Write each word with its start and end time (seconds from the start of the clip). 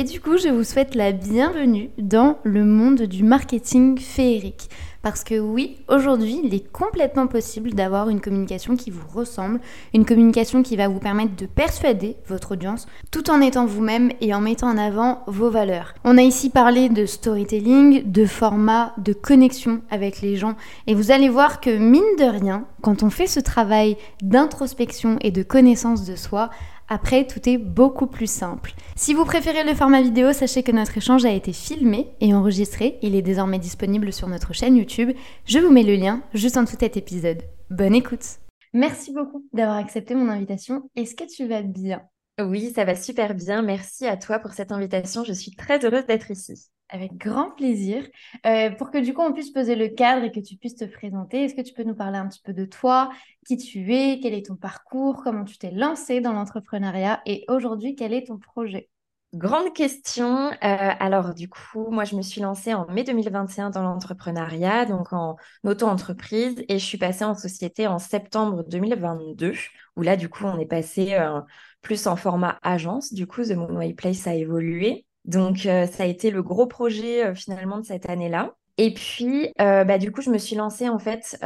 Et 0.00 0.04
du 0.04 0.18
coup, 0.18 0.38
je 0.38 0.48
vous 0.48 0.64
souhaite 0.64 0.94
la 0.94 1.12
bienvenue 1.12 1.90
dans 1.98 2.38
le 2.42 2.64
monde 2.64 3.02
du 3.02 3.22
marketing 3.22 3.98
féerique. 3.98 4.70
Parce 5.02 5.24
que 5.24 5.38
oui, 5.38 5.76
aujourd'hui, 5.88 6.40
il 6.42 6.54
est 6.54 6.72
complètement 6.72 7.26
possible 7.26 7.74
d'avoir 7.74 8.08
une 8.08 8.22
communication 8.22 8.76
qui 8.76 8.90
vous 8.90 9.06
ressemble, 9.14 9.60
une 9.92 10.06
communication 10.06 10.62
qui 10.62 10.76
va 10.76 10.88
vous 10.88 11.00
permettre 11.00 11.36
de 11.36 11.44
persuader 11.44 12.16
votre 12.28 12.52
audience 12.52 12.86
tout 13.10 13.30
en 13.30 13.42
étant 13.42 13.66
vous-même 13.66 14.10
et 14.22 14.32
en 14.32 14.40
mettant 14.40 14.68
en 14.68 14.78
avant 14.78 15.22
vos 15.26 15.50
valeurs. 15.50 15.92
On 16.04 16.16
a 16.16 16.22
ici 16.22 16.48
parlé 16.48 16.88
de 16.88 17.04
storytelling, 17.04 18.10
de 18.10 18.24
format, 18.24 18.94
de 18.96 19.12
connexion 19.12 19.82
avec 19.90 20.22
les 20.22 20.36
gens 20.36 20.54
et 20.86 20.94
vous 20.94 21.10
allez 21.10 21.28
voir 21.28 21.60
que 21.60 21.76
mine 21.76 22.02
de 22.18 22.24
rien, 22.24 22.64
quand 22.80 23.02
on 23.02 23.10
fait 23.10 23.26
ce 23.26 23.40
travail 23.40 23.98
d'introspection 24.22 25.18
et 25.20 25.30
de 25.30 25.42
connaissance 25.42 26.06
de 26.06 26.16
soi, 26.16 26.48
après, 26.92 27.24
tout 27.24 27.48
est 27.48 27.56
beaucoup 27.56 28.08
plus 28.08 28.28
simple. 28.28 28.72
Si 28.96 29.14
vous 29.14 29.24
préférez 29.24 29.62
le 29.62 29.74
format 29.74 30.02
vidéo, 30.02 30.32
sachez 30.32 30.64
que 30.64 30.72
notre 30.72 30.98
échange 30.98 31.24
a 31.24 31.32
été 31.32 31.52
filmé 31.52 32.08
et 32.20 32.34
enregistré. 32.34 32.98
Il 33.00 33.14
est 33.14 33.22
désormais 33.22 33.60
disponible 33.60 34.12
sur 34.12 34.26
notre 34.26 34.52
chaîne 34.52 34.76
YouTube. 34.76 35.12
Je 35.46 35.60
vous 35.60 35.70
mets 35.70 35.84
le 35.84 35.94
lien 35.94 36.22
juste 36.34 36.56
en 36.56 36.64
dessous 36.64 36.74
de 36.74 36.80
cet 36.80 36.96
épisode. 36.96 37.42
Bonne 37.70 37.94
écoute 37.94 38.40
Merci 38.72 39.12
beaucoup 39.12 39.46
d'avoir 39.52 39.76
accepté 39.76 40.16
mon 40.16 40.28
invitation. 40.28 40.90
Est-ce 40.96 41.14
que 41.14 41.24
tu 41.32 41.46
vas 41.46 41.62
bien? 41.62 42.02
Oui, 42.46 42.72
ça 42.74 42.84
va 42.84 42.94
super 42.94 43.34
bien. 43.34 43.62
Merci 43.62 44.06
à 44.06 44.16
toi 44.16 44.38
pour 44.38 44.52
cette 44.52 44.72
invitation. 44.72 45.24
Je 45.24 45.32
suis 45.32 45.54
très 45.54 45.84
heureuse 45.84 46.06
d'être 46.06 46.30
ici. 46.30 46.70
Avec 46.88 47.16
grand 47.16 47.50
plaisir. 47.52 48.04
Euh, 48.46 48.70
pour 48.70 48.90
que 48.90 48.98
du 48.98 49.14
coup 49.14 49.22
on 49.22 49.32
puisse 49.32 49.52
poser 49.52 49.76
le 49.76 49.88
cadre 49.88 50.24
et 50.24 50.32
que 50.32 50.40
tu 50.40 50.56
puisses 50.56 50.74
te 50.74 50.84
présenter, 50.84 51.44
est-ce 51.44 51.54
que 51.54 51.60
tu 51.60 51.72
peux 51.72 51.84
nous 51.84 51.94
parler 51.94 52.18
un 52.18 52.26
petit 52.28 52.40
peu 52.42 52.52
de 52.52 52.64
toi, 52.64 53.10
qui 53.46 53.56
tu 53.56 53.94
es, 53.94 54.18
quel 54.20 54.34
est 54.34 54.46
ton 54.46 54.56
parcours, 54.56 55.22
comment 55.22 55.44
tu 55.44 55.56
t'es 55.58 55.70
lancé 55.70 56.20
dans 56.20 56.32
l'entrepreneuriat 56.32 57.20
et 57.26 57.44
aujourd'hui 57.48 57.94
quel 57.94 58.12
est 58.12 58.26
ton 58.26 58.38
projet? 58.38 58.88
Grande 59.32 59.72
question. 59.72 60.50
Euh, 60.50 60.56
alors 60.60 61.34
du 61.34 61.48
coup, 61.48 61.88
moi 61.92 62.02
je 62.02 62.16
me 62.16 62.22
suis 62.22 62.40
lancée 62.40 62.74
en 62.74 62.88
mai 62.90 63.04
2021 63.04 63.70
dans 63.70 63.82
l'entrepreneuriat, 63.82 64.86
donc 64.86 65.12
en 65.12 65.36
auto-entreprise, 65.62 66.64
et 66.68 66.80
je 66.80 66.84
suis 66.84 66.98
passée 66.98 67.24
en 67.24 67.36
société 67.36 67.86
en 67.86 68.00
septembre 68.00 68.64
2022, 68.66 69.52
où 69.94 70.02
là 70.02 70.16
du 70.16 70.28
coup 70.28 70.46
on 70.46 70.58
est 70.58 70.66
passé 70.66 71.14
euh, 71.14 71.40
plus 71.82 72.06
en 72.06 72.16
format 72.16 72.58
agence. 72.62 73.12
Du 73.12 73.26
coup, 73.26 73.42
The 73.42 73.52
Moonway 73.52 73.94
Place 73.94 74.26
a 74.26 74.34
évolué. 74.34 75.04
Donc, 75.24 75.66
euh, 75.66 75.86
ça 75.86 76.04
a 76.04 76.06
été 76.06 76.30
le 76.30 76.42
gros 76.42 76.66
projet 76.66 77.26
euh, 77.26 77.34
finalement 77.34 77.78
de 77.78 77.84
cette 77.84 78.08
année-là. 78.08 78.54
Et 78.78 78.94
puis, 78.94 79.52
euh, 79.60 79.84
bah, 79.84 79.98
du 79.98 80.10
coup, 80.10 80.22
je 80.22 80.30
me 80.30 80.38
suis 80.38 80.56
lancée 80.56 80.88
en 80.88 80.98
fait 80.98 81.36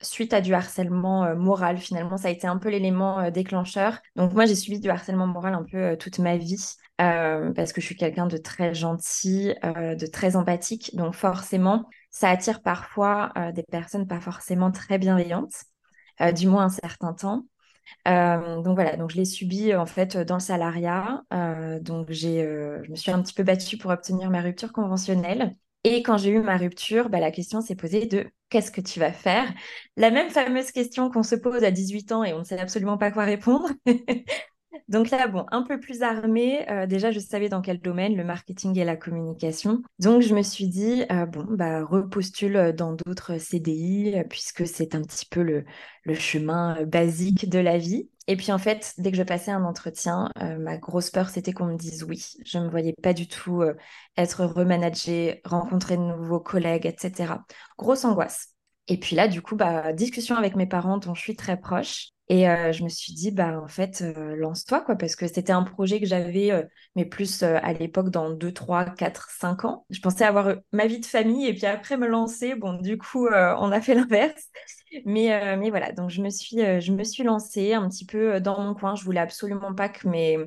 suite 0.00 0.32
à 0.32 0.40
du 0.40 0.52
harcèlement 0.52 1.36
moral. 1.36 1.78
Finalement, 1.78 2.16
ça 2.16 2.28
a 2.28 2.30
été 2.32 2.46
un 2.48 2.56
peu 2.58 2.68
l'élément 2.70 3.30
déclencheur. 3.30 3.98
Donc, 4.16 4.32
moi, 4.32 4.46
j'ai 4.46 4.56
subi 4.56 4.80
du 4.80 4.90
harcèlement 4.90 5.28
moral 5.28 5.54
un 5.54 5.64
peu 5.64 5.96
toute 5.96 6.18
ma 6.18 6.36
vie 6.36 6.74
parce 6.98 7.72
que 7.72 7.80
je 7.80 7.86
suis 7.86 7.96
quelqu'un 7.96 8.26
de 8.26 8.36
très 8.36 8.74
gentil, 8.74 9.54
de 9.62 10.06
très 10.06 10.34
empathique. 10.34 10.94
Donc, 10.96 11.14
forcément, 11.14 11.88
ça 12.10 12.30
attire 12.30 12.62
parfois 12.62 13.32
des 13.54 13.62
personnes 13.62 14.08
pas 14.08 14.20
forcément 14.20 14.72
très 14.72 14.98
bienveillantes, 14.98 15.54
du 16.34 16.48
moins 16.48 16.64
un 16.64 16.68
certain 16.68 17.12
temps. 17.12 17.44
Euh, 18.08 18.60
donc 18.62 18.74
voilà, 18.74 18.96
donc 18.96 19.10
je 19.10 19.16
l'ai 19.16 19.24
subi 19.24 19.74
en 19.74 19.86
fait 19.86 20.16
dans 20.16 20.34
le 20.36 20.40
salariat. 20.40 21.22
Euh, 21.32 21.80
donc 21.80 22.10
j'ai, 22.10 22.42
euh, 22.42 22.82
je 22.84 22.90
me 22.90 22.96
suis 22.96 23.10
un 23.10 23.22
petit 23.22 23.34
peu 23.34 23.42
battue 23.42 23.78
pour 23.78 23.90
obtenir 23.90 24.30
ma 24.30 24.40
rupture 24.40 24.72
conventionnelle. 24.72 25.56
Et 25.84 26.02
quand 26.02 26.16
j'ai 26.16 26.30
eu 26.30 26.40
ma 26.40 26.56
rupture, 26.56 27.08
bah, 27.10 27.18
la 27.20 27.30
question 27.32 27.60
s'est 27.60 27.74
posée 27.74 28.06
de 28.06 28.26
qu'est-ce 28.50 28.70
que 28.70 28.80
tu 28.80 29.00
vas 29.00 29.12
faire? 29.12 29.52
La 29.96 30.10
même 30.10 30.30
fameuse 30.30 30.70
question 30.70 31.10
qu'on 31.10 31.22
se 31.24 31.34
pose 31.34 31.64
à 31.64 31.70
18 31.72 32.12
ans 32.12 32.22
et 32.24 32.32
on 32.32 32.40
ne 32.40 32.44
sait 32.44 32.58
absolument 32.58 32.98
pas 32.98 33.10
quoi 33.10 33.24
répondre. 33.24 33.68
Donc 34.88 35.10
là, 35.10 35.28
bon, 35.28 35.46
un 35.50 35.62
peu 35.62 35.80
plus 35.80 36.02
armée. 36.02 36.68
Euh, 36.70 36.86
déjà, 36.86 37.10
je 37.10 37.18
savais 37.18 37.48
dans 37.48 37.60
quel 37.60 37.80
domaine, 37.80 38.16
le 38.16 38.24
marketing 38.24 38.78
et 38.78 38.84
la 38.84 38.96
communication. 38.96 39.82
Donc, 39.98 40.22
je 40.22 40.34
me 40.34 40.42
suis 40.42 40.68
dit, 40.68 41.04
euh, 41.10 41.26
bon, 41.26 41.46
bah, 41.50 41.84
repostule 41.84 42.72
dans 42.76 42.92
d'autres 42.92 43.38
CDI, 43.38 44.14
puisque 44.28 44.66
c'est 44.66 44.94
un 44.94 45.02
petit 45.02 45.26
peu 45.26 45.42
le, 45.42 45.64
chemin 46.14 46.82
basique 46.84 47.48
de 47.48 47.58
la 47.58 47.78
vie. 47.78 48.10
Et 48.28 48.36
puis 48.36 48.52
en 48.52 48.58
fait, 48.58 48.94
dès 48.98 49.10
que 49.10 49.16
je 49.16 49.22
passais 49.22 49.50
un 49.50 49.64
entretien, 49.64 50.30
euh, 50.40 50.58
ma 50.58 50.76
grosse 50.76 51.10
peur, 51.10 51.28
c'était 51.28 51.52
qu'on 51.52 51.66
me 51.66 51.76
dise 51.76 52.04
oui. 52.04 52.24
Je 52.44 52.58
ne 52.58 52.64
me 52.64 52.70
voyais 52.70 52.94
pas 53.02 53.14
du 53.14 53.26
tout 53.26 53.62
être 54.16 54.44
remanagée, 54.44 55.40
rencontrer 55.44 55.96
de 55.96 56.02
nouveaux 56.02 56.40
collègues, 56.40 56.86
etc. 56.86 57.34
Grosse 57.78 58.04
angoisse. 58.04 58.52
Et 58.88 58.98
puis 58.98 59.16
là, 59.16 59.28
du 59.28 59.42
coup, 59.42 59.56
bah, 59.56 59.92
discussion 59.92 60.36
avec 60.36 60.56
mes 60.56 60.66
parents 60.66 60.98
dont 60.98 61.14
je 61.14 61.20
suis 61.22 61.36
très 61.36 61.58
proche. 61.58 62.08
Et 62.28 62.48
euh, 62.48 62.72
je 62.72 62.82
me 62.82 62.88
suis 62.88 63.12
dit, 63.12 63.30
bah, 63.30 63.60
en 63.60 63.68
fait, 63.68 64.00
euh, 64.02 64.34
lance-toi, 64.36 64.80
quoi, 64.80 64.96
parce 64.96 65.16
que 65.16 65.26
c'était 65.28 65.52
un 65.52 65.62
projet 65.64 66.00
que 66.00 66.06
j'avais, 66.06 66.50
euh, 66.50 66.62
mais 66.96 67.04
plus 67.04 67.42
à 67.42 67.72
l'époque, 67.74 68.10
dans 68.10 68.30
2, 68.30 68.52
3, 68.52 68.86
4, 68.86 69.28
5 69.30 69.64
ans. 69.64 69.84
Je 69.90 70.00
pensais 70.00 70.24
avoir 70.24 70.54
ma 70.72 70.86
vie 70.86 70.98
de 71.00 71.06
famille 71.06 71.46
et 71.46 71.54
puis 71.54 71.66
après 71.66 71.96
me 71.96 72.06
lancer. 72.06 72.54
Bon, 72.54 72.74
du 72.74 72.98
coup, 72.98 73.28
on 73.28 73.72
a 73.72 73.80
fait 73.80 73.94
l'inverse. 73.94 74.48
Mais, 75.06 75.56
mais 75.56 75.70
voilà, 75.70 75.92
donc 75.92 76.10
je 76.10 76.20
me, 76.22 76.28
suis, 76.30 76.56
je 76.58 76.92
me 76.92 77.04
suis 77.04 77.22
lancée 77.22 77.72
un 77.74 77.88
petit 77.88 78.04
peu 78.06 78.40
dans 78.40 78.60
mon 78.60 78.74
coin. 78.74 78.94
Je 78.94 79.04
voulais 79.04 79.20
absolument 79.20 79.74
pas 79.74 79.88
que 79.88 80.08
mes, 80.08 80.38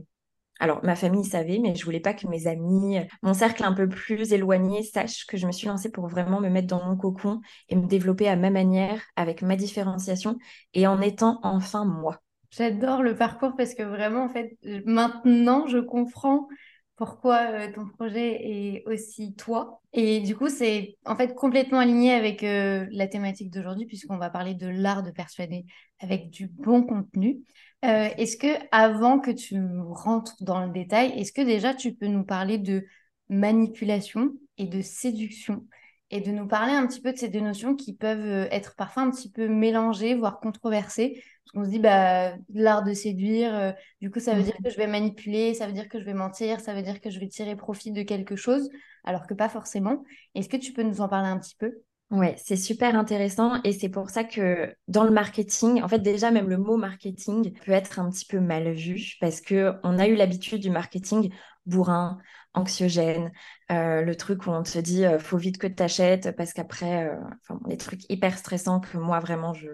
alors, 0.60 0.84
ma 0.84 0.96
famille 0.96 1.26
savait, 1.26 1.60
mais 1.60 1.76
je 1.76 1.84
voulais 1.84 2.00
pas 2.00 2.14
que 2.14 2.28
mes 2.28 2.48
amis, 2.48 2.98
mon 3.22 3.34
cercle 3.34 3.64
un 3.64 3.74
peu 3.74 3.90
plus 3.90 4.32
éloigné, 4.32 4.84
sachent 4.84 5.26
que 5.26 5.36
je 5.38 5.48
me 5.48 5.52
suis 5.52 5.68
lancée 5.68 5.92
pour 5.92 6.08
vraiment 6.08 6.40
me 6.40 6.50
mettre 6.50 6.68
dans 6.68 6.84
mon 6.86 6.96
cocon 6.96 7.42
et 7.68 7.76
me 7.76 7.88
développer 7.88 8.30
à 8.30 8.38
ma 8.38 8.50
manière, 8.50 9.02
avec 9.18 9.42
ma 9.42 9.58
différenciation 9.58 10.38
et 10.74 10.88
en 10.88 11.02
étant 11.02 11.40
enfin 11.44 11.84
moi. 11.84 12.22
J'adore 12.52 13.04
le 13.04 13.16
parcours 13.16 13.54
parce 13.58 13.74
que 13.74 13.84
vraiment, 13.84 14.24
en 14.24 14.30
fait, 14.30 14.58
maintenant, 14.86 15.68
je 15.68 15.80
comprends 15.80 16.48
pourquoi 16.96 17.52
euh, 17.52 17.72
ton 17.74 17.88
projet 17.88 18.40
est 18.42 18.84
aussi 18.88 19.36
toi. 19.36 19.82
Et 19.94 20.22
du 20.22 20.36
coup, 20.36 20.50
c'est 20.50 20.98
en 21.06 21.16
fait 21.16 21.36
complètement 21.36 21.80
aligné 21.80 22.14
avec 22.14 22.44
euh, 22.44 22.88
la 22.92 23.08
thématique 23.08 23.52
d'aujourd'hui, 23.52 23.86
puisqu'on 23.86 24.18
va 24.18 24.30
parler 24.30 24.54
de 24.54 24.68
l'art 24.68 25.04
de 25.04 25.12
persuader 25.12 25.66
avec 26.00 26.30
du 26.30 26.48
bon 26.48 26.84
contenu. 26.84 27.40
Euh, 27.84 28.10
est-ce 28.18 28.38
que, 28.38 28.48
avant 28.72 29.20
que 29.20 29.32
tu 29.32 29.60
rentres 29.90 30.36
dans 30.42 30.66
le 30.66 30.72
détail, 30.72 31.12
est-ce 31.20 31.32
que 31.32 31.42
déjà 31.42 31.74
tu 31.74 31.94
peux 31.94 32.08
nous 32.08 32.24
parler 32.24 32.58
de 32.58 32.86
manipulation 33.30 34.32
et 34.58 34.66
de 34.66 34.82
séduction? 34.82 35.66
Et 36.12 36.22
de 36.22 36.32
nous 36.32 36.48
parler 36.48 36.74
un 36.74 36.86
petit 36.88 37.02
peu 37.02 37.12
de 37.12 37.18
ces 37.18 37.30
deux 37.30 37.40
notions 37.40 37.76
qui 37.76 37.94
peuvent 37.94 38.48
être 38.52 38.76
parfois 38.76 39.04
un 39.04 39.12
petit 39.12 39.32
peu 39.32 39.48
mélangées, 39.48 40.16
voire 40.16 40.40
controversées. 40.40 41.24
On 41.54 41.64
se 41.64 41.70
dit, 41.70 41.80
bah, 41.80 42.34
l'art 42.54 42.84
de 42.84 42.94
séduire, 42.94 43.56
euh, 43.56 43.72
du 44.02 44.12
coup, 44.12 44.20
ça 44.20 44.34
veut 44.34 44.44
dire 44.44 44.56
que 44.64 44.70
je 44.70 44.78
vais 44.78 44.88
manipuler, 44.88 45.54
ça 45.54 45.68
veut 45.68 45.74
dire 45.74 45.88
que 45.90 46.00
je 46.00 46.06
vais 46.06 46.14
mentir, 46.14 46.60
ça 46.60 46.74
veut 46.74 46.82
dire 46.82 47.02
que 47.02 47.10
je 47.10 47.20
vais 47.20 47.28
tirer 47.28 47.56
profit 47.56 47.92
de 47.92 48.04
quelque 48.04 48.36
chose, 48.36 48.70
alors 49.04 49.26
que 49.28 49.34
pas 49.34 49.50
forcément. 49.50 50.04
Est-ce 50.36 50.50
que 50.50 50.58
tu 50.58 50.74
peux 50.74 50.84
nous 50.84 51.02
en 51.02 51.08
parler 51.08 51.30
un 51.30 51.40
petit 51.40 51.56
peu? 51.56 51.72
Oui, 52.12 52.28
c'est 52.38 52.56
super 52.56 52.96
intéressant 52.96 53.62
et 53.64 53.72
c'est 53.72 53.90
pour 53.90 54.12
ça 54.12 54.24
que 54.24 54.72
dans 54.88 55.04
le 55.04 55.10
marketing, 55.10 55.82
en 55.82 55.88
fait 55.88 56.00
déjà 56.00 56.30
même 56.30 56.50
le 56.50 56.58
mot 56.58 56.78
marketing 56.78 57.52
peut 57.66 57.72
être 57.72 57.98
un 58.00 58.12
petit 58.12 58.26
peu 58.26 58.40
mal 58.40 58.72
vu 58.74 59.16
parce 59.20 59.42
que 59.42 59.74
on 59.84 59.98
a 59.98 60.08
eu 60.08 60.16
l'habitude 60.16 60.62
du 60.62 60.70
marketing 60.70 61.34
bourrin, 61.66 62.18
anxiogène, 62.54 63.32
euh, 63.72 64.02
le 64.02 64.16
truc 64.16 64.48
où 64.48 64.52
on 64.52 64.64
te 64.64 64.78
dit 64.80 65.06
euh, 65.06 65.20
faut 65.20 65.38
vite 65.38 65.58
que 65.58 65.68
tu 65.68 65.82
achètes 65.84 66.36
parce 66.36 66.54
qu'après, 66.54 67.12
enfin, 67.44 67.60
les 67.68 67.78
trucs 67.78 68.10
hyper 68.10 68.38
stressants 68.38 68.80
que 68.80 68.98
moi 68.98 69.20
vraiment 69.20 69.54
je 69.54 69.68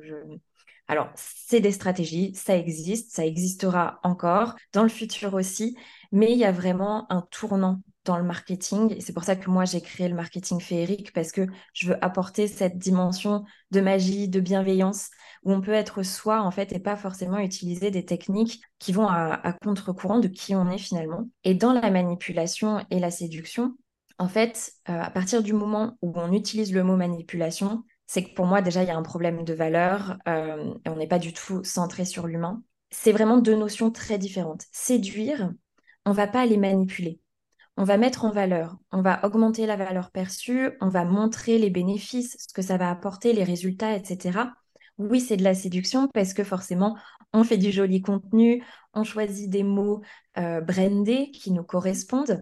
alors, 0.88 1.10
c'est 1.16 1.62
des 1.62 1.72
stratégies, 1.72 2.34
ça 2.36 2.58
existe, 2.58 3.12
ça 3.16 3.26
existera 3.26 4.00
encore 4.04 4.56
dans 4.74 4.84
le 4.84 4.90
futur 4.90 5.34
aussi, 5.34 5.78
mais 6.12 6.32
il 6.34 6.38
y 6.38 6.44
a 6.46 6.52
vraiment 6.52 7.10
un 7.12 7.22
tournant 7.32 7.82
dans 8.06 8.18
le 8.18 8.24
marketing. 8.24 8.96
Et 8.96 9.02
c'est 9.02 9.14
pour 9.14 9.24
ça 9.24 9.36
que 9.36 9.50
moi, 9.50 9.66
j'ai 9.66 9.82
créé 9.82 10.08
le 10.08 10.16
marketing 10.16 10.60
féerique 10.60 11.14
parce 11.14 11.32
que 11.32 11.48
je 11.74 11.90
veux 11.90 12.04
apporter 12.04 12.48
cette 12.48 12.78
dimension 12.78 13.44
de 13.72 13.82
magie, 13.82 14.28
de 14.28 14.40
bienveillance, 14.40 15.10
où 15.44 15.54
on 15.54 15.62
peut 15.62 15.74
être 15.74 16.04
soi, 16.04 16.42
en 16.42 16.52
fait, 16.52 16.72
et 16.74 16.80
pas 16.80 16.96
forcément 16.96 17.40
utiliser 17.40 17.92
des 17.92 18.06
techniques 18.06 18.62
qui 18.80 18.92
vont 18.92 19.08
à, 19.08 19.54
contre-courant 19.64 20.20
de 20.20 20.28
qui 20.28 20.56
on 20.56 20.70
est 20.70 20.78
finalement. 20.78 21.30
Et 21.44 21.54
dans 21.54 21.74
la 21.74 21.90
manipulation 21.90 22.86
et 22.90 23.00
la 23.00 23.12
séduction, 23.12 23.76
en 24.18 24.28
fait, 24.28 24.74
euh, 24.90 25.02
à 25.02 25.10
partir 25.10 25.42
du 25.42 25.54
moment 25.54 25.98
où 26.02 26.12
on 26.16 26.32
utilise 26.32 26.74
le 26.74 26.84
mot 26.84 26.96
manipulation, 26.96 27.84
c'est 28.12 28.26
que 28.26 28.34
pour 28.34 28.46
moi, 28.46 28.62
déjà, 28.62 28.84
il 28.84 28.88
y 28.88 28.92
a 28.92 28.98
un 28.98 29.04
problème 29.04 29.46
de 29.46 29.54
valeur 29.54 30.18
euh, 30.28 30.74
on 30.86 30.98
n'est 30.98 31.08
pas 31.08 31.18
du 31.18 31.32
tout 31.32 31.64
centré 31.64 32.04
sur 32.04 32.28
l'humain. 32.28 32.62
C'est 32.90 33.14
vraiment 33.14 33.38
deux 33.38 33.56
notions 33.56 33.90
très 33.90 34.18
différentes. 34.18 34.66
Séduire, 34.74 35.50
on 36.06 36.12
va 36.12 36.28
pas 36.28 36.42
aller 36.42 36.58
manipuler. 36.58 37.21
On 37.82 37.84
va 37.84 37.98
mettre 37.98 38.26
en 38.26 38.30
valeur, 38.30 38.78
on 38.92 39.02
va 39.02 39.26
augmenter 39.26 39.66
la 39.66 39.76
valeur 39.76 40.12
perçue, 40.12 40.70
on 40.82 40.90
va 40.90 41.04
montrer 41.04 41.58
les 41.58 41.72
bénéfices, 41.72 42.38
ce 42.38 42.54
que 42.54 42.62
ça 42.62 42.78
va 42.78 42.92
apporter, 42.92 43.34
les 43.34 43.44
résultats, 43.44 43.96
etc. 43.96 44.54
Oui, 45.00 45.20
c'est 45.20 45.36
de 45.36 45.44
la 45.44 45.56
séduction 45.56 46.08
parce 46.14 46.36
que 46.36 46.44
forcément, 46.44 46.96
on 47.34 47.44
fait 47.44 47.58
du 47.58 47.72
joli 47.72 48.04
contenu, 48.04 48.64
on 48.94 49.04
choisit 49.04 49.50
des 49.50 49.64
mots 49.64 50.02
euh, 50.38 50.62
brandés 50.62 51.32
qui 51.32 51.50
nous 51.50 51.64
correspondent, 51.64 52.40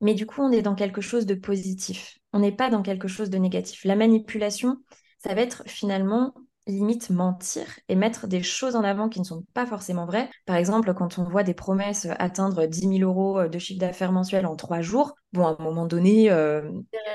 mais 0.00 0.14
du 0.14 0.26
coup, 0.26 0.42
on 0.42 0.50
est 0.50 0.60
dans 0.60 0.74
quelque 0.74 1.00
chose 1.00 1.24
de 1.24 1.34
positif. 1.34 2.18
On 2.32 2.40
n'est 2.40 2.50
pas 2.50 2.68
dans 2.68 2.82
quelque 2.82 3.06
chose 3.06 3.30
de 3.30 3.38
négatif. 3.38 3.84
La 3.84 3.94
manipulation, 3.94 4.78
ça 5.22 5.34
va 5.34 5.42
être 5.42 5.62
finalement 5.68 6.34
limite 6.70 7.10
mentir 7.10 7.66
et 7.88 7.94
mettre 7.94 8.26
des 8.26 8.42
choses 8.42 8.76
en 8.76 8.84
avant 8.84 9.08
qui 9.08 9.20
ne 9.20 9.24
sont 9.24 9.44
pas 9.54 9.66
forcément 9.66 10.06
vraies. 10.06 10.30
Par 10.46 10.56
exemple, 10.56 10.94
quand 10.94 11.18
on 11.18 11.24
voit 11.24 11.42
des 11.42 11.54
promesses 11.54 12.06
atteindre 12.18 12.66
10 12.66 12.98
000 12.98 13.10
euros 13.10 13.48
de 13.48 13.58
chiffre 13.58 13.80
d'affaires 13.80 14.12
mensuel 14.12 14.46
en 14.46 14.56
trois 14.56 14.80
jours, 14.80 15.14
bon, 15.32 15.46
à 15.46 15.56
un 15.58 15.62
moment 15.62 15.86
donné, 15.86 16.30
euh, 16.30 16.62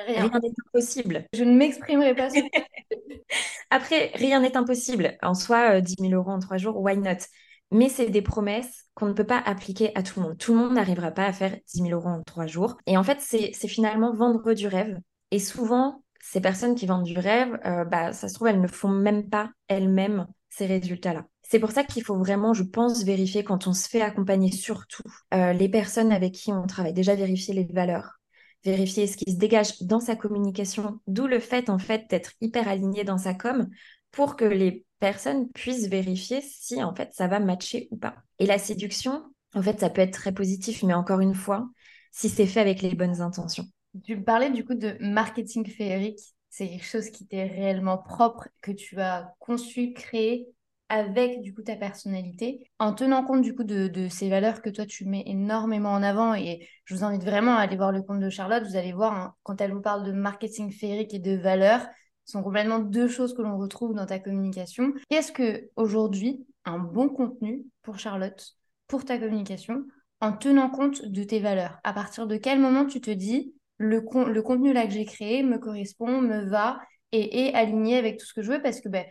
rien, 0.08 0.30
n'est 0.30 0.52
impossible. 0.68 1.26
Je 1.34 1.44
ne 1.44 1.56
m'exprimerai 1.56 2.16
pas. 2.16 2.30
Après, 3.70 4.12
rien 4.16 4.42
n'est 4.42 4.58
impossible. 4.58 5.18
En 5.22 5.34
soi, 5.34 5.82
10 5.82 5.96
euh, 6.00 6.10
000 6.10 6.14
euros 6.14 6.32
en 6.32 6.40
trois 6.40 6.58
jours, 6.58 6.80
why 6.80 6.98
not? 6.98 7.26
Mais 7.72 7.90
c'est 7.90 8.10
des 8.10 8.22
promesses 8.22 8.86
qu'on 8.94 9.08
ne 9.08 9.14
peut 9.14 9.26
pas 9.26 9.40
appliquer 9.40 9.92
à 9.96 10.04
tout 10.04 10.20
le 10.20 10.28
monde. 10.28 10.38
Tout 10.38 10.54
le 10.54 10.60
monde 10.60 10.74
n'arrivera 10.74 11.12
pas 11.12 11.26
à 11.26 11.34
faire 11.34 11.58
10 11.74 11.82
000 11.82 11.90
euros 11.90 12.10
en 12.10 12.22
trois 12.24 12.46
jours. 12.46 12.78
Et 12.86 12.98
en 12.98 13.04
fait, 13.04 13.20
c'est 13.20 13.68
finalement 13.68 14.14
vendre 14.14 14.54
du 14.54 14.68
rêve. 14.68 14.98
Et 15.32 15.40
souvent, 15.40 16.04
ces 16.28 16.42
personnes 16.42 16.74
qui 16.74 16.88
vendent 16.88 17.04
du 17.04 17.20
rêve, 17.20 17.60
euh, 17.66 17.86
bah, 17.86 18.12
ça 18.12 18.28
se 18.28 18.34
trouve, 18.34 18.48
elles 18.48 18.60
ne 18.60 18.68
font 18.68 18.90
même 18.90 19.30
pas 19.30 19.52
elles-mêmes 19.68 20.26
ces 20.50 20.66
résultats-là. 20.66 21.28
C'est 21.44 21.60
pour 21.60 21.70
ça 21.72 21.84
qu'il 21.84 22.04
faut 22.04 22.18
vraiment, 22.18 22.54
je 22.54 22.64
pense, 22.64 23.04
vérifier 23.04 23.44
quand 23.44 23.68
on 23.68 23.74
se 23.74 23.88
fait 23.88 24.02
accompagner 24.02 24.52
surtout 24.52 25.04
euh, 25.36 25.54
les 25.54 25.70
personnes 25.70 26.12
avec 26.12 26.34
qui 26.34 26.52
on 26.52 26.66
travaille. 26.66 26.94
Déjà 26.94 27.14
vérifier 27.14 27.54
les 27.54 27.66
valeurs, 27.66 28.20
vérifier 28.64 29.06
ce 29.06 29.18
qui 29.18 29.32
se 29.32 29.38
dégage 29.38 29.84
dans 29.84 30.00
sa 30.00 30.16
communication, 30.16 31.00
d'où 31.06 31.28
le 31.28 31.40
fait 31.40 31.70
en 31.70 31.78
fait 31.78 32.10
d'être 32.10 32.32
hyper 32.42 32.68
aligné 32.68 33.04
dans 33.04 33.20
sa 33.20 33.36
com 33.36 33.70
pour 34.12 34.36
que 34.36 34.46
les 34.46 34.84
personnes 35.00 35.48
puissent 35.52 35.90
vérifier 35.90 36.42
si 36.42 36.84
en 36.84 36.96
fait 36.96 37.10
ça 37.14 37.28
va 37.28 37.40
matcher 37.40 37.88
ou 37.92 37.98
pas. 37.98 38.16
Et 38.40 38.48
la 38.48 38.58
séduction, 38.58 39.24
en 39.54 39.62
fait, 39.62 39.80
ça 39.80 39.92
peut 39.92 40.02
être 40.02 40.14
très 40.14 40.34
positif, 40.34 40.82
mais 40.82 40.96
encore 40.96 41.20
une 41.20 41.36
fois, 41.36 41.70
si 42.12 42.30
c'est 42.30 42.48
fait 42.48 42.62
avec 42.62 42.82
les 42.82 42.96
bonnes 42.96 43.22
intentions. 43.22 43.68
Tu 44.04 44.22
parlais 44.22 44.50
du 44.50 44.66
coup 44.66 44.74
de 44.74 44.98
marketing 45.00 45.66
féerique. 45.68 46.20
C'est 46.50 46.70
quelque 46.70 46.86
chose 46.86 47.10
qui 47.10 47.26
t'est 47.28 47.48
réellement 47.48 47.98
propre, 47.98 48.48
que 48.62 48.72
tu 48.72 49.00
as 49.00 49.34
conçu, 49.40 49.94
créé 49.94 50.48
avec 50.88 51.42
du 51.42 51.54
coup 51.54 51.64
ta 51.64 51.76
personnalité, 51.76 52.70
en 52.80 52.94
tenant 52.94 53.24
compte 53.24 53.42
du 53.42 53.56
coup 53.56 53.64
de, 53.64 54.08
ces 54.08 54.30
valeurs 54.30 54.62
que 54.62 54.70
toi 54.70 54.86
tu 54.86 55.06
mets 55.06 55.24
énormément 55.26 55.92
en 55.92 56.04
avant. 56.04 56.36
Et 56.36 56.68
je 56.86 56.96
vous 56.96 57.04
invite 57.04 57.24
vraiment 57.24 57.56
à 57.56 57.62
aller 57.62 57.76
voir 57.76 57.92
le 57.92 58.02
compte 58.02 58.20
de 58.20 58.30
Charlotte. 58.30 58.64
Vous 58.64 58.76
allez 58.76 58.94
voir 58.94 59.14
hein, 59.14 59.36
quand 59.44 59.60
elle 59.62 59.74
vous 59.74 59.82
parle 59.82 60.06
de 60.06 60.12
marketing 60.12 60.72
féerique 60.72 61.14
et 61.14 61.20
de 61.20 61.36
valeurs, 61.36 61.86
ce 62.26 62.34
sont 62.34 62.44
complètement 62.44 62.80
deux 62.80 63.08
choses 63.08 63.34
que 63.34 63.42
l'on 63.42 63.58
retrouve 63.58 63.94
dans 63.94 64.06
ta 64.06 64.20
communication. 64.20 64.94
Qu'est-ce 65.10 65.32
que 65.32 65.70
aujourd'hui 65.76 66.46
un 66.66 66.80
bon 66.80 67.10
contenu 67.10 67.66
pour 67.82 68.00
Charlotte, 68.00 68.56
pour 68.88 69.06
ta 69.06 69.18
communication, 69.18 69.86
en 70.22 70.34
tenant 70.34 70.70
compte 70.70 71.06
de 71.06 71.24
tes 71.24 71.40
valeurs? 71.40 71.80
À 71.84 71.94
partir 71.94 72.28
de 72.28 72.38
quel 72.38 72.60
moment 72.60 72.86
tu 72.86 73.02
te 73.02 73.12
dis 73.12 73.55
le, 73.78 73.98
le 74.32 74.42
contenu 74.42 74.74
là 74.74 74.86
que 74.86 74.94
j'ai 74.94 75.06
créé 75.06 75.44
me 75.44 75.58
correspond, 75.58 76.22
me 76.22 76.46
va 76.46 76.80
et 77.12 77.48
est 77.48 77.54
aligné 77.54 77.98
avec 77.98 78.18
tout 78.18 78.26
ce 78.26 78.34
que 78.34 78.42
je 78.42 78.52
veux 78.52 78.62
parce 78.62 78.82
que 78.82 78.90
ben, 78.90 79.06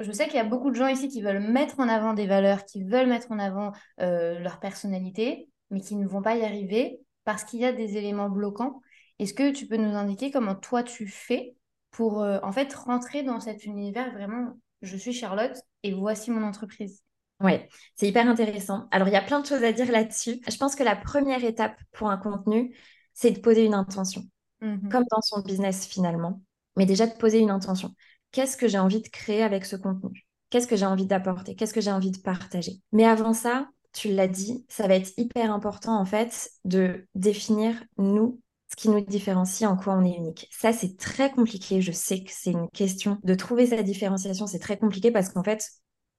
je 0.00 0.12
sais 0.12 0.26
qu'il 0.26 0.36
y 0.36 0.40
a 0.40 0.44
beaucoup 0.44 0.70
de 0.70 0.76
gens 0.76 0.88
ici 0.88 1.08
qui 1.08 1.22
veulent 1.22 1.40
mettre 1.40 1.80
en 1.80 1.88
avant 1.88 2.12
des 2.14 2.26
valeurs, 2.26 2.64
qui 2.64 2.84
veulent 2.84 3.08
mettre 3.08 3.32
en 3.32 3.38
avant 3.38 3.72
euh, 4.00 4.38
leur 4.40 4.60
personnalité, 4.60 5.48
mais 5.70 5.80
qui 5.80 5.96
ne 5.96 6.06
vont 6.06 6.22
pas 6.22 6.36
y 6.36 6.44
arriver 6.44 7.00
parce 7.24 7.44
qu'il 7.44 7.60
y 7.60 7.64
a 7.64 7.72
des 7.72 7.96
éléments 7.96 8.28
bloquants. 8.28 8.80
Est-ce 9.18 9.34
que 9.34 9.52
tu 9.52 9.66
peux 9.66 9.76
nous 9.76 9.96
indiquer 9.96 10.30
comment 10.30 10.54
toi 10.54 10.82
tu 10.82 11.06
fais 11.06 11.54
pour 11.90 12.22
euh, 12.22 12.38
en 12.42 12.52
fait 12.52 12.72
rentrer 12.74 13.22
dans 13.22 13.40
cet 13.40 13.64
univers? 13.64 14.12
Vraiment 14.12 14.58
je 14.82 14.96
suis 14.96 15.12
Charlotte 15.12 15.56
et 15.82 15.92
voici 15.94 16.30
mon 16.30 16.42
entreprise 16.42 17.02
oui, 17.40 17.52
c'est 17.96 18.08
hyper 18.08 18.26
intéressant. 18.26 18.88
Alors, 18.90 19.08
il 19.08 19.12
y 19.12 19.16
a 19.16 19.20
plein 19.20 19.40
de 19.40 19.46
choses 19.46 19.62
à 19.62 19.70
dire 19.70 19.90
là-dessus. 19.92 20.40
Je 20.48 20.56
pense 20.56 20.74
que 20.74 20.82
la 20.82 20.96
première 20.96 21.44
étape 21.44 21.76
pour 21.92 22.08
un 22.08 22.16
contenu, 22.16 22.74
c'est 23.16 23.32
de 23.32 23.40
poser 23.40 23.64
une 23.64 23.74
intention, 23.74 24.22
mmh 24.60 24.88
comme 24.90 25.04
dans 25.10 25.22
son 25.22 25.40
business 25.40 25.86
finalement. 25.86 26.42
Mais 26.76 26.86
déjà 26.86 27.06
de 27.06 27.14
poser 27.16 27.38
une 27.38 27.50
intention. 27.50 27.94
Qu'est-ce 28.30 28.56
que 28.56 28.68
j'ai 28.68 28.78
envie 28.78 29.00
de 29.00 29.08
créer 29.08 29.42
avec 29.42 29.64
ce 29.64 29.74
contenu? 29.74 30.26
Qu'est-ce 30.50 30.66
que 30.66 30.76
j'ai 30.76 30.86
envie 30.86 31.06
d'apporter? 31.06 31.56
Qu'est-ce 31.56 31.74
que 31.74 31.80
j'ai 31.80 31.90
envie 31.90 32.10
de 32.10 32.18
partager? 32.18 32.80
Mais 32.92 33.06
avant 33.06 33.32
ça, 33.32 33.68
tu 33.92 34.12
l'as 34.12 34.28
dit, 34.28 34.64
ça 34.68 34.86
va 34.86 34.94
être 34.94 35.10
hyper 35.16 35.50
important 35.50 35.98
en 35.98 36.04
fait 36.04 36.50
de 36.64 37.06
définir 37.14 37.82
nous 37.96 38.40
ce 38.70 38.76
qui 38.76 38.90
nous 38.90 39.00
différencie, 39.00 39.68
en 39.68 39.76
quoi 39.76 39.94
on 39.94 40.04
est 40.04 40.16
unique. 40.16 40.48
Ça, 40.50 40.72
c'est 40.72 40.98
très 40.98 41.30
compliqué. 41.30 41.80
Je 41.80 41.92
sais 41.92 42.22
que 42.22 42.30
c'est 42.32 42.50
une 42.50 42.68
question 42.70 43.18
de 43.22 43.34
trouver 43.34 43.66
sa 43.66 43.82
différenciation. 43.82 44.46
C'est 44.46 44.58
très 44.58 44.76
compliqué 44.76 45.10
parce 45.10 45.30
qu'en 45.30 45.44
fait, 45.44 45.64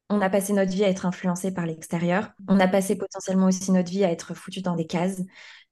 on 0.09 0.21
a 0.21 0.29
passé 0.29 0.53
notre 0.53 0.71
vie 0.71 0.85
à 0.85 0.89
être 0.89 1.05
influencé 1.05 1.53
par 1.53 1.65
l'extérieur. 1.65 2.31
On 2.47 2.59
a 2.59 2.67
passé 2.67 2.97
potentiellement 2.97 3.47
aussi 3.47 3.71
notre 3.71 3.89
vie 3.89 4.05
à 4.05 4.11
être 4.11 4.33
foutu 4.33 4.61
dans 4.61 4.75
des 4.75 4.87
cases. 4.87 5.21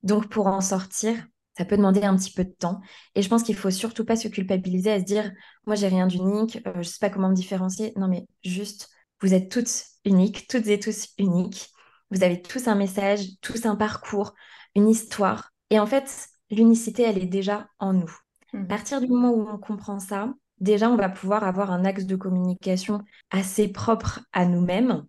Donc 0.04 0.30
pour 0.30 0.48
en 0.48 0.62
sortir, 0.62 1.16
ça 1.58 1.66
peut 1.66 1.78
demander 1.78 2.04
un 2.04 2.16
petit 2.16 2.32
peu 2.32 2.44
de 2.44 2.52
temps. 2.52 2.82
Et 3.16 3.22
je 3.22 3.30
pense 3.30 3.44
qu'il 3.44 3.56
faut 3.56 3.72
surtout 3.72 4.04
pas 4.04 4.18
se 4.18 4.28
culpabiliser 4.28 4.92
à 4.92 5.00
se 5.00 5.06
dire, 5.06 5.32
moi 5.66 5.76
j'ai 5.76 5.88
rien 5.88 6.08
d'unique, 6.08 6.60
je 6.66 6.70
euh, 6.70 6.74
je 6.82 6.90
sais 6.90 7.00
pas 7.00 7.10
comment 7.10 7.30
me 7.30 7.36
différencier. 7.36 7.94
Non 7.96 8.08
mais 8.08 8.28
juste, 8.44 8.90
vous 9.22 9.34
êtes 9.34 9.50
toutes 9.50 9.86
uniques, 10.04 10.48
toutes 10.48 10.68
et 10.68 10.80
tous 10.80 11.10
uniques. 11.18 11.70
Vous 12.12 12.24
avez 12.24 12.42
tous 12.42 12.68
un 12.68 12.76
message, 12.76 13.22
tous 13.42 13.66
un 13.66 13.76
parcours, 13.76 14.34
une 14.76 14.90
histoire. 14.90 15.52
Et 15.70 15.80
en 15.80 15.88
fait, 15.88 16.28
l'unicité, 16.52 17.04
elle 17.04 17.18
est 17.18 17.26
déjà 17.26 17.68
en 17.80 17.94
nous. 17.94 18.14
Mmh. 18.54 18.64
À 18.64 18.66
partir 18.66 19.02
du 19.02 19.08
moment 19.08 19.32
où 19.32 19.48
on 19.50 19.58
comprend 19.58 20.00
ça, 20.00 20.34
déjà 20.60 20.90
on 20.90 20.96
va 20.96 21.10
pouvoir 21.10 21.44
avoir 21.44 21.72
un 21.72 21.86
axe 21.86 22.06
de 22.06 22.16
communication 22.16 23.02
assez 23.32 23.68
propre 23.68 24.22
à 24.34 24.46
nous-mêmes 24.46 25.06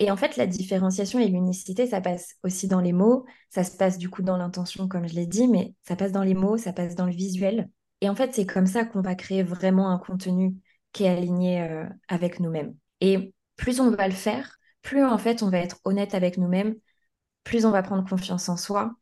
et 0.00 0.10
en 0.10 0.16
fait, 0.16 0.38
la 0.38 0.46
différenciation 0.46 1.18
et 1.20 1.28
l'unicité, 1.28 1.86
ça 1.86 2.00
passe 2.00 2.36
aussi 2.42 2.68
dans 2.68 2.80
les 2.80 2.94
mots, 2.94 3.26
ça 3.50 3.64
se 3.64 3.76
passe 3.76 3.98
du 3.98 4.08
coup 4.08 4.22
dans 4.22 4.38
l'intention, 4.38 4.88
comme 4.88 5.06
je 5.06 5.14
l'ai 5.14 5.26
dit, 5.26 5.46
mais 5.46 5.74
ça 5.86 5.94
passe 5.94 6.10
dans 6.10 6.22
les 6.22 6.32
mots, 6.32 6.56
ça 6.56 6.72
passe 6.72 6.94
dans 6.94 7.04
le 7.04 7.12
visuel. 7.12 7.68
Et 8.00 8.08
en 8.08 8.14
fait, 8.14 8.34
c'est 8.34 8.46
comme 8.46 8.64
ça 8.64 8.86
qu'on 8.86 9.02
va 9.02 9.14
créer 9.14 9.42
vraiment 9.42 9.90
un 9.90 9.98
contenu 9.98 10.56
qui 10.92 11.04
est 11.04 11.08
aligné 11.10 11.60
euh, 11.60 11.84
avec 12.08 12.40
nous-mêmes. 12.40 12.74
Et 13.02 13.34
plus 13.56 13.78
on 13.80 13.90
va 13.90 14.08
le 14.08 14.14
faire, 14.14 14.58
plus 14.80 15.04
en 15.04 15.18
fait 15.18 15.42
on 15.42 15.50
va 15.50 15.58
être 15.58 15.78
honnête 15.84 16.14
avec 16.14 16.38
nous-mêmes, 16.38 16.76
plus 17.44 17.66
on 17.66 17.70
va 17.70 17.82
prendre 17.82 18.08
confiance 18.08 18.48
en 18.48 18.56
soi, 18.56 18.94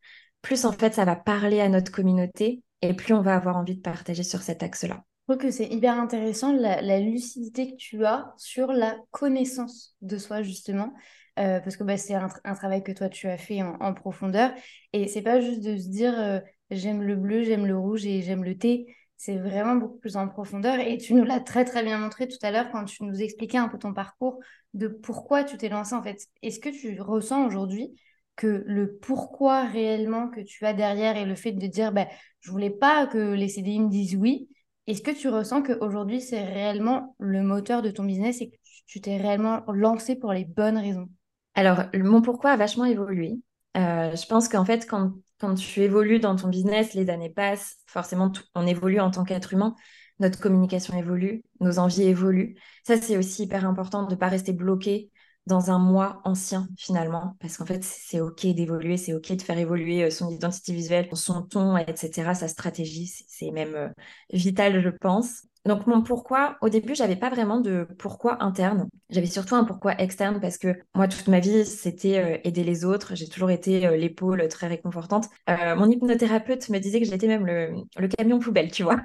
plus 0.42 0.64
en 0.64 0.72
fait 0.72 0.94
ça 0.94 1.04
va 1.04 1.14
parler 1.14 1.60
à 1.60 1.68
notre 1.68 1.92
communauté 1.92 2.64
et 2.82 2.92
plus 2.94 3.14
on 3.14 3.22
va 3.22 3.36
avoir 3.36 3.56
envie 3.56 3.76
de 3.76 3.82
partager 3.82 4.24
sur 4.24 4.42
cet 4.42 4.64
axe-là. 4.64 5.04
Trouve 5.28 5.42
que 5.42 5.50
c'est 5.50 5.66
hyper 5.66 6.00
intéressant 6.00 6.54
la, 6.54 7.00
lucidité 7.00 7.70
que 7.70 7.76
tu 7.76 8.06
as 8.06 8.32
sur 8.38 8.72
la 8.72 8.96
connaissance 9.10 9.94
de 10.00 10.16
soi, 10.16 10.40
justement. 10.40 10.94
Euh, 11.38 11.60
parce 11.60 11.76
que 11.76 11.84
bah, 11.84 11.98
c'est 11.98 12.14
un, 12.14 12.54
travail 12.54 12.82
que 12.82 12.92
toi, 12.92 13.10
tu 13.10 13.28
as 13.28 13.36
fait 13.36 13.60
en, 13.60 13.92
profondeur. 13.92 14.52
Et 14.94 15.06
c'est 15.06 15.20
pas 15.20 15.38
juste 15.42 15.60
de 15.62 15.76
se 15.76 15.88
dire 15.88 16.18
euh, 16.18 16.40
j'aime 16.70 17.02
le 17.02 17.14
bleu, 17.14 17.42
j'aime 17.42 17.66
le 17.66 17.76
rouge 17.76 18.06
et 18.06 18.22
j'aime 18.22 18.42
le 18.42 18.56
thé. 18.56 18.96
C'est 19.18 19.36
vraiment 19.36 19.76
beaucoup 19.76 19.98
plus 19.98 20.16
en 20.16 20.28
profondeur. 20.28 20.80
Et 20.80 20.96
tu 20.96 21.12
nous 21.12 21.24
l'as 21.24 21.40
très, 21.40 21.66
très 21.66 21.82
bien 21.82 21.98
montré 21.98 22.26
tout 22.26 22.38
à 22.40 22.50
l'heure 22.50 22.70
quand 22.70 22.86
tu 22.86 23.04
nous 23.04 23.20
expliquais 23.20 23.58
un 23.58 23.68
peu 23.68 23.76
ton 23.76 23.92
parcours 23.92 24.40
de 24.72 24.88
pourquoi 24.88 25.44
tu 25.44 25.58
t'es 25.58 25.68
lancé, 25.68 25.94
en 25.94 26.02
fait. 26.02 26.26
Est-ce 26.40 26.58
que 26.58 26.70
tu 26.70 26.98
ressens 27.02 27.46
aujourd'hui 27.46 27.94
que 28.34 28.62
le 28.64 28.96
pourquoi 28.96 29.64
réellement 29.64 30.30
que 30.30 30.40
tu 30.40 30.64
as 30.64 30.72
derrière 30.72 31.18
et 31.18 31.26
le 31.26 31.34
fait 31.34 31.52
de 31.52 31.66
dire 31.66 31.92
bah, 31.92 32.08
je 32.40 32.50
voulais 32.50 32.70
pas 32.70 33.06
que 33.06 33.34
les 33.34 33.48
CDI 33.48 33.80
me 33.80 33.90
disent 33.90 34.16
oui, 34.16 34.48
est-ce 34.88 35.02
que 35.02 35.10
tu 35.10 35.28
ressens 35.28 35.62
qu'aujourd'hui, 35.62 36.22
c'est 36.22 36.42
réellement 36.42 37.14
le 37.18 37.42
moteur 37.42 37.82
de 37.82 37.90
ton 37.90 38.04
business 38.04 38.40
et 38.40 38.48
que 38.48 38.56
tu 38.86 39.02
t'es 39.02 39.18
réellement 39.18 39.62
lancé 39.68 40.16
pour 40.16 40.32
les 40.32 40.46
bonnes 40.46 40.78
raisons? 40.78 41.08
Alors, 41.54 41.82
mon 41.94 42.22
pourquoi 42.22 42.52
a 42.52 42.56
vachement 42.56 42.86
évolué. 42.86 43.34
Euh, 43.76 44.16
je 44.16 44.26
pense 44.26 44.48
qu'en 44.48 44.64
fait, 44.64 44.86
quand, 44.88 45.12
quand 45.38 45.54
tu 45.54 45.82
évolues 45.82 46.20
dans 46.20 46.36
ton 46.36 46.48
business, 46.48 46.94
les 46.94 47.10
années 47.10 47.28
passent, 47.28 47.76
forcément, 47.86 48.32
on 48.54 48.66
évolue 48.66 48.98
en 48.98 49.10
tant 49.10 49.24
qu'être 49.24 49.52
humain, 49.52 49.74
notre 50.20 50.40
communication 50.40 50.96
évolue, 50.96 51.44
nos 51.60 51.78
envies 51.78 52.04
évoluent. 52.04 52.56
Ça, 52.86 52.96
c'est 52.98 53.18
aussi 53.18 53.42
hyper 53.42 53.66
important 53.66 54.04
de 54.04 54.10
ne 54.12 54.18
pas 54.18 54.28
rester 54.28 54.54
bloqué 54.54 55.10
dans 55.48 55.70
un 55.70 55.78
moi 55.78 56.20
ancien 56.24 56.68
finalement, 56.76 57.34
parce 57.40 57.56
qu'en 57.56 57.66
fait 57.66 57.82
c'est 57.82 58.20
ok 58.20 58.46
d'évoluer, 58.46 58.96
c'est 58.96 59.14
ok 59.14 59.32
de 59.32 59.42
faire 59.42 59.58
évoluer 59.58 60.04
euh, 60.04 60.10
son 60.10 60.30
identité 60.30 60.72
visuelle, 60.72 61.08
son 61.14 61.42
ton, 61.42 61.76
etc., 61.76 62.34
sa 62.34 62.46
stratégie, 62.46 63.06
c'est 63.06 63.50
même 63.50 63.74
euh, 63.74 63.88
vital 64.32 64.80
je 64.80 64.90
pense. 64.90 65.42
Donc 65.64 65.86
mon 65.86 66.02
pourquoi, 66.02 66.56
au 66.60 66.68
début 66.68 66.94
j'avais 66.94 67.16
pas 67.16 67.30
vraiment 67.30 67.60
de 67.60 67.88
pourquoi 67.98 68.42
interne, 68.44 68.88
j'avais 69.10 69.26
surtout 69.26 69.56
un 69.56 69.64
pourquoi 69.64 70.00
externe 70.00 70.40
parce 70.40 70.58
que 70.58 70.68
moi 70.94 71.08
toute 71.08 71.26
ma 71.26 71.40
vie 71.40 71.64
c'était 71.64 72.18
euh, 72.18 72.38
aider 72.44 72.62
les 72.62 72.84
autres, 72.84 73.16
j'ai 73.16 73.28
toujours 73.28 73.50
été 73.50 73.96
l'épaule 73.96 74.46
très 74.48 74.68
réconfortante. 74.68 75.28
mon 75.48 75.90
hypnothérapeute 75.90 76.68
me 76.68 76.78
disait 76.78 77.00
que 77.00 77.06
j'étais 77.06 77.26
même 77.26 77.46
le, 77.46 77.72
le, 77.96 78.08
camion 78.08 78.38
poubelle, 78.38 78.70
tu 78.70 78.82
vois. 78.82 79.00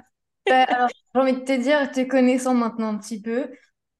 alors 0.46 0.88
j'ai 1.14 1.20
envie 1.20 1.32
de 1.32 1.40
te 1.44 1.60
dire, 1.60 1.90
te 1.90 2.02
connaissant 2.02 2.54
maintenant 2.54 2.88
un 2.88 2.98
petit 2.98 3.20
peu, 3.20 3.48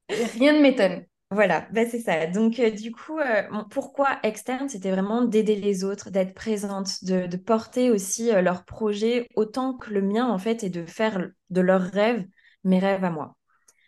rien 0.09 0.53
ne 0.53 0.61
m'étonne. 0.61 1.05
Voilà, 1.35 1.67
bah, 1.73 1.85
c'est 1.85 1.99
ça. 1.99 2.29
Donc, 2.29 2.61
euh, 2.61 2.71
du 2.71 2.93
coup, 2.93 3.19
euh, 3.19 3.43
pourquoi 3.69 4.21
externe, 4.23 4.69
c'était 4.69 4.93
vraiment 4.93 5.23
d'aider 5.23 5.57
les 5.57 5.83
autres, 5.83 6.11
d'être 6.11 6.33
présente, 6.33 7.03
de, 7.05 7.37
porter 7.37 7.91
aussi 7.91 8.31
euh, 8.31 8.41
leurs 8.41 8.65
projets 8.65 9.29
autant 9.35 9.77
que 9.77 9.91
le 9.91 10.01
mien, 10.01 10.29
en 10.29 10.39
fait, 10.39 10.63
et 10.63 10.71
de 10.71 10.87
faire 10.87 11.27
de 11.51 11.61
leurs 11.61 11.83
rêves 11.83 12.25
mes 12.63 12.79
rêves 12.79 13.03
à 13.03 13.11
moi. 13.11 13.37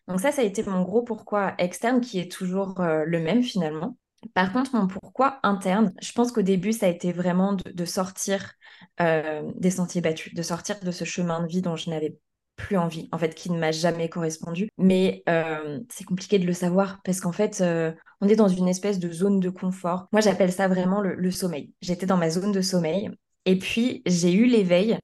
Donc 0.09 0.21
ça, 0.21 0.33
ça 0.33 0.43
a 0.43 0.45
été 0.45 0.65
mon 0.65 0.83
gros 0.83 1.03
pourquoi 1.03 1.55
externe, 1.59 2.01
qui 2.01 2.19
est 2.19 2.31
toujours 2.31 2.75
le 2.79 3.19
même 3.19 3.43
finalement. 3.43 3.97
Par 4.35 4.53
contre, 4.53 4.75
mon 4.75 4.87
pourquoi 4.87 5.41
interne, 5.43 5.93
je 6.03 6.13
pense 6.13 6.33
qu'au 6.33 6.43
début, 6.43 6.73
ça 6.73 6.87
a 6.87 6.89
été 6.91 7.13
vraiment 7.13 7.55
de, 7.55 7.85
sortir 7.85 8.53
des 9.01 9.71
sentiers 9.71 10.01
battus, 10.01 10.35
de 10.35 10.43
sortir 10.43 10.79
de 10.81 10.91
ce 10.91 11.05
chemin 11.05 11.43
de 11.43 11.49
vie 11.49 11.63
dont 11.63 11.77
je 11.77 11.91
n'avais 11.91 12.19
plus 12.57 12.77
envie, 12.77 13.09
en 13.13 13.19
fait, 13.19 13.35
qui 13.35 13.51
ne 13.51 13.59
m'a 13.59 13.71
jamais 13.71 14.09
correspondu. 14.09 14.69
Mais 14.79 15.23
euh, 15.29 15.81
c'est 15.91 16.05
compliqué 16.05 16.39
de 16.39 16.47
le 16.47 16.53
savoir 16.53 17.01
parce 17.05 17.21
qu'en 17.21 17.33
fait, 17.33 17.61
euh, 17.61 17.93
on 18.21 18.29
est 18.29 18.37
dans 18.37 18.49
une 18.49 18.69
espèce 18.69 18.99
de 18.99 19.11
zone 19.11 19.41
de 19.41 19.51
confort. 19.51 20.09
Moi, 20.13 20.21
j'appelle 20.21 20.53
ça 20.53 20.67
vraiment 20.67 21.01
le, 21.01 21.31
sommeil. 21.31 21.73
J'étais 21.83 22.07
dans 22.07 22.17
ma 22.17 22.31
zone 22.31 22.53
de 22.53 22.63
sommeil 22.63 23.11
et 23.45 23.59
puis 23.59 24.03
j'ai 24.07 24.33
eu 24.33 24.47
l'éveil. 24.47 24.99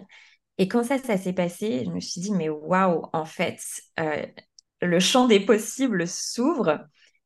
Et 0.58 0.68
quand 0.68 0.82
ça, 0.82 0.98
ça 0.98 1.16
s'est 1.16 1.32
passé, 1.32 1.84
je 1.84 1.90
me 1.90 2.00
suis 2.00 2.20
dit, 2.20 2.32
mais 2.32 2.48
waouh, 2.48 3.06
en 3.12 3.24
fait, 3.24 3.60
euh, 4.00 4.24
le 4.80 5.00
champ 5.00 5.26
des 5.28 5.40
possibles 5.40 6.06
s'ouvre. 6.08 6.80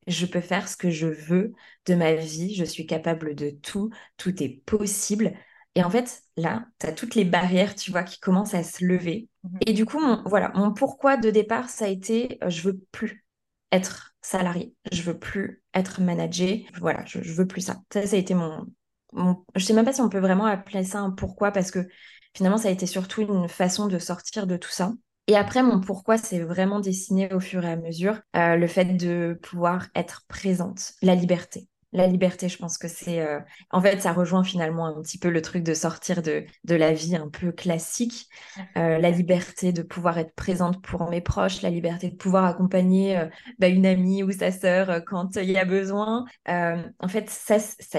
Je 0.06 0.26
peux 0.26 0.40
faire 0.40 0.68
ce 0.68 0.76
que 0.76 0.90
je 0.90 1.08
veux 1.08 1.52
de 1.86 1.94
ma 1.94 2.14
vie. 2.14 2.54
Je 2.54 2.64
suis 2.64 2.86
capable 2.86 3.34
de 3.34 3.50
tout. 3.50 3.90
Tout 4.16 4.42
est 4.42 4.62
possible. 4.64 5.32
Et 5.76 5.84
en 5.84 5.90
fait, 5.90 6.22
là, 6.38 6.66
tu 6.80 6.86
as 6.86 6.92
toutes 6.92 7.14
les 7.14 7.24
barrières, 7.24 7.74
tu 7.74 7.90
vois, 7.90 8.02
qui 8.02 8.18
commencent 8.18 8.54
à 8.54 8.64
se 8.64 8.84
lever. 8.84 9.28
Mhm. 9.44 9.58
Et 9.66 9.72
du 9.74 9.84
coup, 9.84 10.00
mon, 10.00 10.22
voilà, 10.24 10.50
mon 10.54 10.72
pourquoi 10.72 11.18
de 11.18 11.30
départ, 11.30 11.68
ça 11.68 11.84
a 11.84 11.88
été, 11.88 12.38
euh, 12.42 12.48
je 12.50 12.62
veux 12.62 12.78
plus 12.92 13.26
être 13.72 14.14
salarié, 14.22 14.74
je 14.90 15.02
veux 15.02 15.18
plus 15.18 15.62
être 15.74 16.00
managé, 16.00 16.66
voilà, 16.80 17.04
je, 17.04 17.22
je 17.22 17.32
veux 17.34 17.46
plus 17.46 17.60
ça. 17.60 17.76
Ça, 17.92 18.06
ça 18.06 18.16
a 18.16 18.18
été 18.18 18.34
mon, 18.34 18.66
mon, 19.12 19.44
je 19.54 19.64
sais 19.64 19.74
même 19.74 19.84
pas 19.84 19.92
si 19.92 20.00
on 20.00 20.08
peut 20.08 20.18
vraiment 20.18 20.46
appeler 20.46 20.82
ça 20.82 21.00
un 21.00 21.10
pourquoi, 21.10 21.52
parce 21.52 21.70
que 21.70 21.86
finalement, 22.34 22.58
ça 22.58 22.68
a 22.68 22.70
été 22.70 22.86
surtout 22.86 23.22
une 23.22 23.48
façon 23.48 23.86
de 23.86 23.98
sortir 23.98 24.46
de 24.46 24.56
tout 24.56 24.70
ça. 24.70 24.94
Et 25.26 25.36
après, 25.36 25.62
mon 25.62 25.80
pourquoi, 25.80 26.16
c'est 26.16 26.40
vraiment 26.40 26.80
dessiné 26.80 27.30
au 27.34 27.40
fur 27.40 27.64
et 27.64 27.72
à 27.72 27.76
mesure 27.76 28.20
euh, 28.36 28.56
le 28.56 28.66
fait 28.66 28.96
de 28.96 29.38
pouvoir 29.42 29.88
être 29.94 30.24
présente, 30.28 30.94
la 31.02 31.14
liberté 31.14 31.68
la 31.96 32.06
liberté, 32.06 32.48
je 32.48 32.58
pense 32.58 32.76
que 32.76 32.88
c'est... 32.88 33.20
Euh, 33.20 33.40
en 33.70 33.80
fait, 33.80 34.00
ça 34.00 34.12
rejoint 34.12 34.44
finalement 34.44 34.86
un 34.86 35.00
petit 35.00 35.18
peu 35.18 35.30
le 35.30 35.40
truc 35.40 35.62
de 35.62 35.72
sortir 35.72 36.22
de, 36.22 36.44
de 36.64 36.74
la 36.74 36.92
vie 36.92 37.16
un 37.16 37.28
peu 37.28 37.52
classique. 37.52 38.28
Euh, 38.76 38.98
la 38.98 39.10
liberté 39.10 39.72
de 39.72 39.82
pouvoir 39.82 40.18
être 40.18 40.34
présente 40.34 40.82
pour 40.82 41.08
mes 41.08 41.22
proches, 41.22 41.62
la 41.62 41.70
liberté 41.70 42.10
de 42.10 42.16
pouvoir 42.16 42.44
accompagner 42.44 43.18
euh, 43.18 43.26
bah, 43.58 43.68
une 43.68 43.86
amie 43.86 44.22
ou 44.22 44.30
sa 44.30 44.52
sœur 44.52 45.04
quand 45.06 45.36
il 45.36 45.50
y 45.50 45.56
a 45.56 45.64
besoin. 45.64 46.26
en 46.46 47.08
fait, 47.08 47.30
ça, 47.30 47.56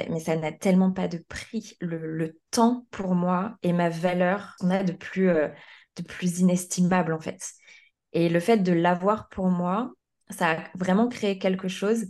mais 0.09 0.19
ça 0.19 0.35
n'a 0.35 0.51
tellement 0.51 0.91
pas 0.91 1.07
de 1.07 1.17
prix. 1.27 1.75
Le, 1.81 2.37
temps 2.49 2.87
pour 2.91 3.13
moi 3.13 3.57
et 3.61 3.73
ma 3.73 3.89
valeur, 3.89 4.55
on 4.61 4.69
a 4.69 4.81
de 4.83 4.93
plus, 4.93 5.27
de 5.27 6.03
plus 6.07 6.39
inestimable 6.39 7.13
en 7.13 7.19
fait. 7.19 7.41
Et 8.13 8.29
le 8.29 8.39
fait 8.39 8.57
de 8.57 8.71
l'avoir 8.71 9.27
pour 9.27 9.47
moi, 9.47 9.91
ça 10.29 10.51
a 10.51 10.63
vraiment 10.75 11.09
créé 11.09 11.37
quelque 11.39 11.67
chose 11.67 12.05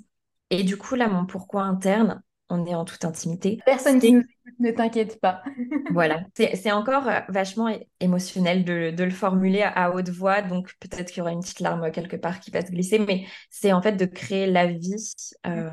et 0.50 0.63
du 0.63 0.77
coup, 0.77 0.96
là, 0.96 1.08
mon 1.08 1.25
pourquoi 1.25 1.63
interne, 1.63 2.22
on 2.50 2.66
est 2.66 2.75
en 2.75 2.86
toute 2.86 3.04
intimité. 3.06 3.60
Personne 3.66 4.00
qui 4.00 4.13
nous 4.13 4.22
écoute, 4.22 4.60
ne 4.60 4.72
t'inquiète 4.72 5.20
pas. 5.20 5.44
voilà, 5.92 6.24
c'est 6.36 6.72
encore 6.72 7.08
euh, 7.08 7.20
vachement 7.30 7.68
émotionnel 8.00 8.63
de, 8.63 9.04
le 9.04 9.12
formuler 9.12 9.63
à 9.63 9.92
haute 9.92 10.10
voix, 10.10 10.42
donc 10.42 10.74
peut-être 10.80 11.10
qu'il 11.10 11.20
y 11.20 11.22
aura 11.22 11.32
une 11.32 11.42
petite 11.42 11.60
larme 11.60 11.92
quelque 11.92 12.16
part 12.16 12.39
qui 12.39 12.51
va 12.51 12.66
se 12.66 12.72
glisser, 12.72 13.00
mais 13.00 13.25
c'est 13.50 13.74
en 13.74 13.82
fait 13.82 13.94
de 13.94 14.06
créer 14.06 14.48
la 14.48 14.68
vie, 14.68 15.13
euh, 15.46 15.70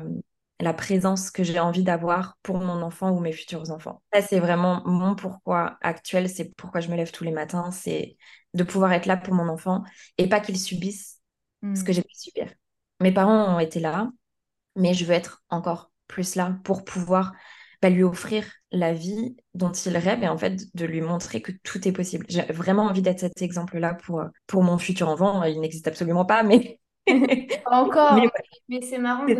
la 0.59 0.73
présence 0.73 1.31
que 1.31 1.43
j'ai 1.43 1.59
envie 1.59 1.83
d'avoir 1.83 2.37
pour 2.43 2.59
mon 2.59 2.81
enfant 2.81 3.11
ou 3.11 3.19
mes 3.19 3.31
futurs 3.31 3.71
enfants. 3.71 4.01
Ça, 4.13 4.21
c'est 4.21 4.39
vraiment 4.39 4.81
mon 4.85 5.15
pourquoi 5.15 5.77
actuel, 5.81 6.29
c'est 6.29 6.53
pourquoi 6.55 6.81
je 6.81 6.89
me 6.89 6.95
lève 6.95 7.11
tous 7.11 7.23
les 7.23 7.31
matins, 7.31 7.71
c'est 7.71 8.17
de 8.53 8.63
pouvoir 8.63 8.91
être 8.93 9.05
là 9.05 9.17
pour 9.17 9.33
mon 9.33 9.49
enfant 9.49 9.83
et 10.17 10.27
pas 10.27 10.39
qu'il 10.39 10.57
subisse 10.57 11.21
ce 11.61 11.83
que 11.83 11.91
hmm. 11.91 11.93
j'ai 11.93 12.03
pu 12.03 12.15
subir. 12.15 12.47
Mes 13.01 13.11
parents 13.11 13.55
ont 13.55 13.59
été 13.59 13.79
là, 13.79 14.09
mais 14.75 14.93
je 14.93 15.05
veux 15.05 15.13
être 15.13 15.43
encore 15.49 15.91
plus 16.07 16.35
là 16.35 16.57
pour 16.63 16.83
pouvoir 16.83 17.33
bah, 17.81 17.89
lui 17.89 18.03
offrir 18.03 18.45
la 18.71 18.93
vie 18.93 19.35
dont 19.53 19.71
il 19.71 19.97
rêve 19.97 20.23
et 20.23 20.27
en 20.27 20.37
fait 20.37 20.75
de 20.75 20.85
lui 20.85 21.01
montrer 21.01 21.41
que 21.41 21.51
tout 21.63 21.87
est 21.87 21.91
possible. 21.91 22.25
J'ai 22.29 22.41
vraiment 22.43 22.83
envie 22.83 23.01
d'être 23.01 23.19
cet 23.19 23.41
exemple-là 23.41 23.93
pour, 23.93 24.23
pour 24.47 24.63
mon 24.63 24.77
futur 24.77 25.09
enfant. 25.09 25.43
Il 25.43 25.59
n'existe 25.59 25.87
absolument 25.87 26.25
pas, 26.25 26.43
mais... 26.43 26.79
encore, 27.65 28.19
mais, 28.67 28.81
c'est 28.81 28.97
marrant 28.97 29.25
de, 29.25 29.35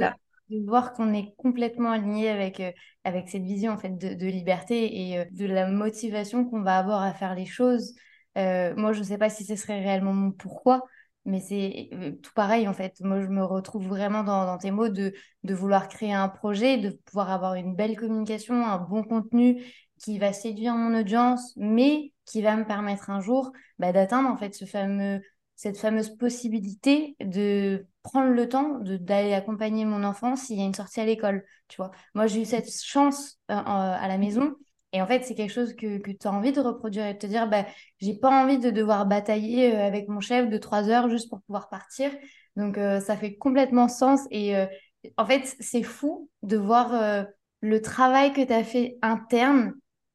voir 0.66 0.94
qu'on 0.94 1.14
est 1.14 1.34
complètement 1.38 1.90
aligné 1.90 2.30
avec, 2.30 2.60
euh, 2.60 2.72
avec 3.04 3.30
cette 3.30 3.42
vision 3.42 3.72
en 3.72 3.78
fait 3.78 3.98
de, 3.98 4.28
liberté 4.28 5.10
et 5.10 5.20
euh, 5.20 5.26
de 5.32 5.46
la 5.46 5.68
motivation 5.68 6.46
qu'on 6.46 6.62
va 6.62 6.78
avoir 6.78 7.02
à 7.02 7.14
faire 7.14 7.34
les 7.34 7.48
choses. 7.48 7.96
Euh, 8.38 8.76
moi, 8.76 8.94
je 8.94 9.00
ne 9.00 9.06
sais 9.06 9.18
pas 9.18 9.30
si 9.30 9.46
ce 9.46 9.56
serait 9.56 9.80
réellement 9.80 10.14
mon 10.14 10.32
pourquoi, 10.32 10.84
mais 11.26 11.40
c'est 11.40 11.90
euh, 11.94 12.12
tout 12.22 12.32
pareil 12.34 12.68
en 12.68 12.74
fait. 12.74 13.00
Moi, 13.02 13.22
je 13.22 13.28
me 13.28 13.44
retrouve 13.44 13.88
vraiment 13.88 14.24
dans, 14.24 14.58
tes 14.58 14.72
mots 14.72 14.90
de, 14.90 15.14
de, 15.44 15.54
vouloir 15.54 15.88
créer 15.88 16.14
un 16.14 16.30
projet, 16.30 16.78
de 16.78 16.92
pouvoir 17.06 17.32
avoir 17.32 17.56
une 17.56 17.76
belle 17.76 17.98
communication, 17.98 18.66
un 18.66 18.78
bon 18.78 19.04
contenu 19.04 19.64
qui 20.00 20.20
va 20.20 20.34
séduire 20.34 20.76
mon 20.76 20.98
audience, 21.00 21.54
mais 21.58 22.14
qui 22.26 22.42
va 22.42 22.56
me 22.56 22.66
permettre 22.66 23.10
un 23.10 23.22
jour 23.22 23.52
bah, 23.80 23.92
d'atteindre 23.92 24.30
en 24.30 24.38
fait 24.38 24.54
ce 24.54 24.66
fameux, 24.66 25.22
cette 25.56 25.78
fameuse 25.78 26.16
possibilité 26.18 27.16
de 27.20 27.88
prendre 28.04 28.32
le 28.32 28.48
temps 28.50 28.80
d'aller 28.82 29.34
accompagner 29.34 29.86
mon 29.86 30.04
enfant 30.04 30.36
s'il 30.36 30.60
y 30.60 30.62
a 30.62 30.66
une 30.66 30.74
sortie 30.74 31.00
à 31.00 31.06
l'école. 31.06 31.44
Tu 31.68 31.78
vois, 31.78 31.92
moi 32.14 32.28
j'ai 32.28 32.42
eu 32.42 32.46
cette 32.46 32.70
chance 32.70 33.40
euh, 33.50 33.56
à 33.56 34.08
la 34.08 34.18
maison 34.18 34.56
et 34.96 35.02
en 35.02 35.08
fait, 35.08 35.26
c'est 35.26 35.36
quelque 35.36 35.52
chose 35.52 35.76
que, 35.76 35.98
que 35.98 36.12
tu 36.12 36.26
as 36.26 36.32
envie 36.32 36.54
de 36.54 36.62
reproduire 36.62 37.06
et 37.06 37.14
de 37.16 37.20
te 37.20 37.28
dire, 37.28 37.50
bah, 37.50 37.66
j'ai 38.00 38.14
pas 38.18 38.30
envie 38.30 38.60
de 38.60 38.70
devoir 38.70 39.06
batailler 39.06 39.76
euh, 39.76 39.86
avec 39.86 40.08
mon 40.08 40.22
chef 40.22 40.48
de 40.50 40.58
trois 40.58 40.88
heures 40.88 41.10
juste 41.10 41.30
pour 41.30 41.42
pouvoir 41.42 41.68
partir. 41.68 42.12
Donc, 42.56 42.78
euh, 42.78 43.02
ça 43.02 43.18
fait 43.18 43.36
complètement 43.36 43.90
sens. 43.90 44.22
Et 44.32 44.56
euh, 44.56 44.66
en 45.18 45.26
fait, 45.26 45.54
c'est 45.60 45.84
fou 45.84 46.30
de 46.44 46.56
voir 46.56 47.26
le 47.60 47.82
travail 47.82 48.32
que 48.32 48.40
tu 48.40 48.54
as 48.54 48.64
fait 48.64 48.98
interne 49.02 49.74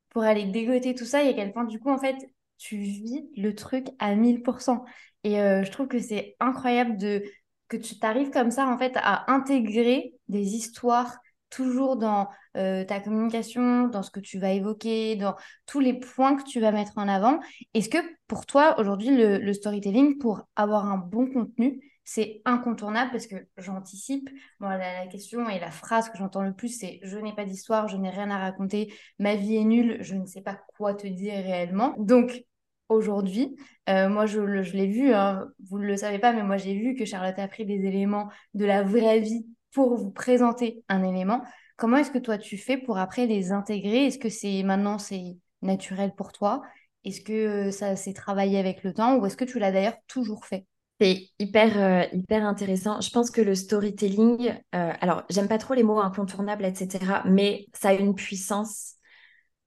pour 0.08 0.22
aller 0.22 0.46
dégoter 0.46 0.94
tout 0.94 1.04
ça 1.04 1.22
et 1.22 1.28
à 1.28 1.34
quel 1.34 1.52
point, 1.52 1.64
du 1.64 1.78
coup, 1.78 1.90
en 1.90 1.99
fait, 1.99 2.16
tu 2.56 2.78
vis 2.78 3.28
le 3.37 3.54
truc 3.54 3.88
à 3.99 4.14
1000%. 4.14 4.82
Et 5.25 5.34
je 5.34 5.70
trouve 5.70 5.88
que 5.88 6.00
c'est 6.00 6.37
incroyable 6.40 6.96
de, 6.96 7.22
que 7.68 7.76
tu 7.76 7.99
t'arrives 7.99 8.30
comme 8.30 8.50
ça, 8.50 8.66
en 8.66 8.78
fait, 8.78 8.94
à 8.96 9.30
intégrer 9.30 10.14
des 10.28 10.54
histoires 10.54 11.18
toujours 11.50 11.97
dans 11.97 12.28
euh, 12.57 12.85
ta 12.85 13.00
communication, 13.00 13.88
dans 13.88 14.02
ce 14.02 14.11
que 14.11 14.21
tu 14.21 14.38
vas 14.38 14.52
évoquer, 14.52 15.16
dans 15.16 15.37
tous 15.66 15.80
les 15.80 15.95
points 15.95 16.37
que 16.37 16.45
tu 16.45 16.61
vas 16.61 16.73
mettre 16.73 16.92
en 16.97 17.09
avant. 17.09 17.40
Est-ce 17.75 17.88
que 17.88 17.99
pour 18.26 18.47
toi, 18.47 18.78
aujourd'hui, 18.78 19.11
le, 19.11 19.52
storytelling, 19.52 20.19
pour 20.19 20.42
avoir 20.57 20.87
un 20.87 20.97
bon 20.97 21.26
contenu, 21.30 21.80
c'est 22.04 22.40
incontournable? 22.45 23.11
Parce 23.11 23.26
que 23.26 23.37
j'anticipe. 23.59 24.30
Moi, 24.61 24.76
la, 24.78 25.07
question 25.09 25.49
et 25.49 25.61
la 25.61 25.71
phrase 25.71 26.09
que 26.09 26.19
j'entends 26.19 26.42
le 26.42 26.54
plus, 26.54 26.69
c'est 26.69 27.00
je 27.02 27.19
n'ai 27.19 27.35
pas 27.35 27.45
d'histoire, 27.45 27.88
je 27.88 27.97
n'ai 27.97 28.11
rien 28.11 28.30
à 28.30 28.38
raconter, 28.38 28.92
ma 29.19 29.35
vie 29.37 29.57
est 29.57 29.64
nulle, 29.64 29.99
je 30.00 30.14
ne 30.14 30.26
sais 30.26 30.42
pas 30.42 30.59
quoi 30.76 30.95
te 30.95 31.07
dire 31.07 31.35
réellement. 31.35 31.95
Donc, 31.99 32.45
aujourd'hui, 32.88 33.57
euh, 33.88 34.09
moi, 34.09 34.26
je, 34.26 34.40
l'ai 34.40 34.87
vu, 34.87 35.12
hein, 35.12 35.49
vous 35.69 35.78
ne 35.78 35.87
le 35.87 35.97
savez 35.97 36.19
pas, 36.19 36.33
mais 36.33 36.42
moi, 36.42 36.57
j'ai 36.57 36.75
vu 36.75 36.95
que 36.95 37.04
Charlotte 37.04 37.38
a 37.38 37.49
pris 37.49 37.64
des 37.64 37.87
éléments 37.87 38.28
de 38.54 38.64
la 38.64 38.83
vraie 38.83 39.21
vie 39.21 39.47
pour 39.72 39.96
vous 39.96 40.10
présenter 40.10 40.82
un 40.88 41.02
élément. 41.02 41.42
Comment 41.76 41.98
est-ce 41.98 42.10
que 42.10 42.18
toi 42.18 42.38
tu 42.38 42.58
fais 42.58 42.76
pour 42.76 42.98
après 42.98 43.26
les 43.26 43.52
intégrer? 43.52 44.06
Est-ce 44.06 44.18
que 44.18 44.28
c'est 44.28 44.62
maintenant 44.62 44.98
c'est 44.98 45.36
naturel 45.62 46.12
pour 46.14 46.32
toi? 46.32 46.62
Est-ce 47.04 47.20
que 47.22 47.32
euh, 47.32 47.70
ça 47.70 47.96
s'est 47.96 48.12
travaillé 48.12 48.58
avec 48.58 48.82
le 48.82 48.92
temps 48.92 49.16
ou 49.16 49.26
est-ce 49.26 49.36
que 49.36 49.44
tu 49.44 49.58
l'as 49.58 49.72
d'ailleurs 49.72 49.96
toujours 50.06 50.44
fait? 50.44 50.66
C'est 51.00 51.30
hyper, 51.38 51.78
euh, 51.78 52.06
hyper 52.12 52.44
intéressant. 52.44 53.00
Je 53.00 53.08
pense 53.08 53.30
que 53.30 53.40
le 53.40 53.54
storytelling, 53.54 54.50
euh, 54.74 54.92
alors 55.00 55.22
j'aime 55.30 55.48
pas 55.48 55.56
trop 55.56 55.72
les 55.72 55.82
mots 55.82 56.00
incontournables, 56.00 56.66
etc., 56.66 57.22
mais 57.24 57.66
ça 57.72 57.88
a 57.88 57.92
une 57.94 58.14
puissance 58.14 58.96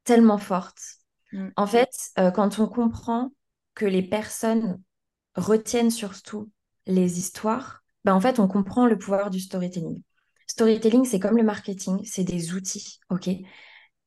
tellement 0.03 0.37
forte. 0.37 0.79
Mm. 1.31 1.47
En 1.55 1.65
fait, 1.65 1.89
quand 2.35 2.59
on 2.59 2.67
comprend 2.67 3.31
que 3.73 3.85
les 3.85 4.03
personnes 4.03 4.79
retiennent 5.35 5.89
surtout 5.89 6.51
les 6.85 7.17
histoires, 7.17 7.82
bah, 8.05 8.15
en 8.15 8.19
fait, 8.19 8.39
on 8.39 8.47
comprend 8.47 8.85
le 8.85 8.97
pouvoir 8.97 9.29
du 9.29 9.39
storytelling. 9.39 10.01
Storytelling, 10.47 11.05
c'est 11.05 11.19
comme 11.19 11.37
le 11.37 11.43
marketing, 11.43 12.01
c'est 12.05 12.23
des 12.23 12.53
outils, 12.53 12.99
ok? 13.09 13.29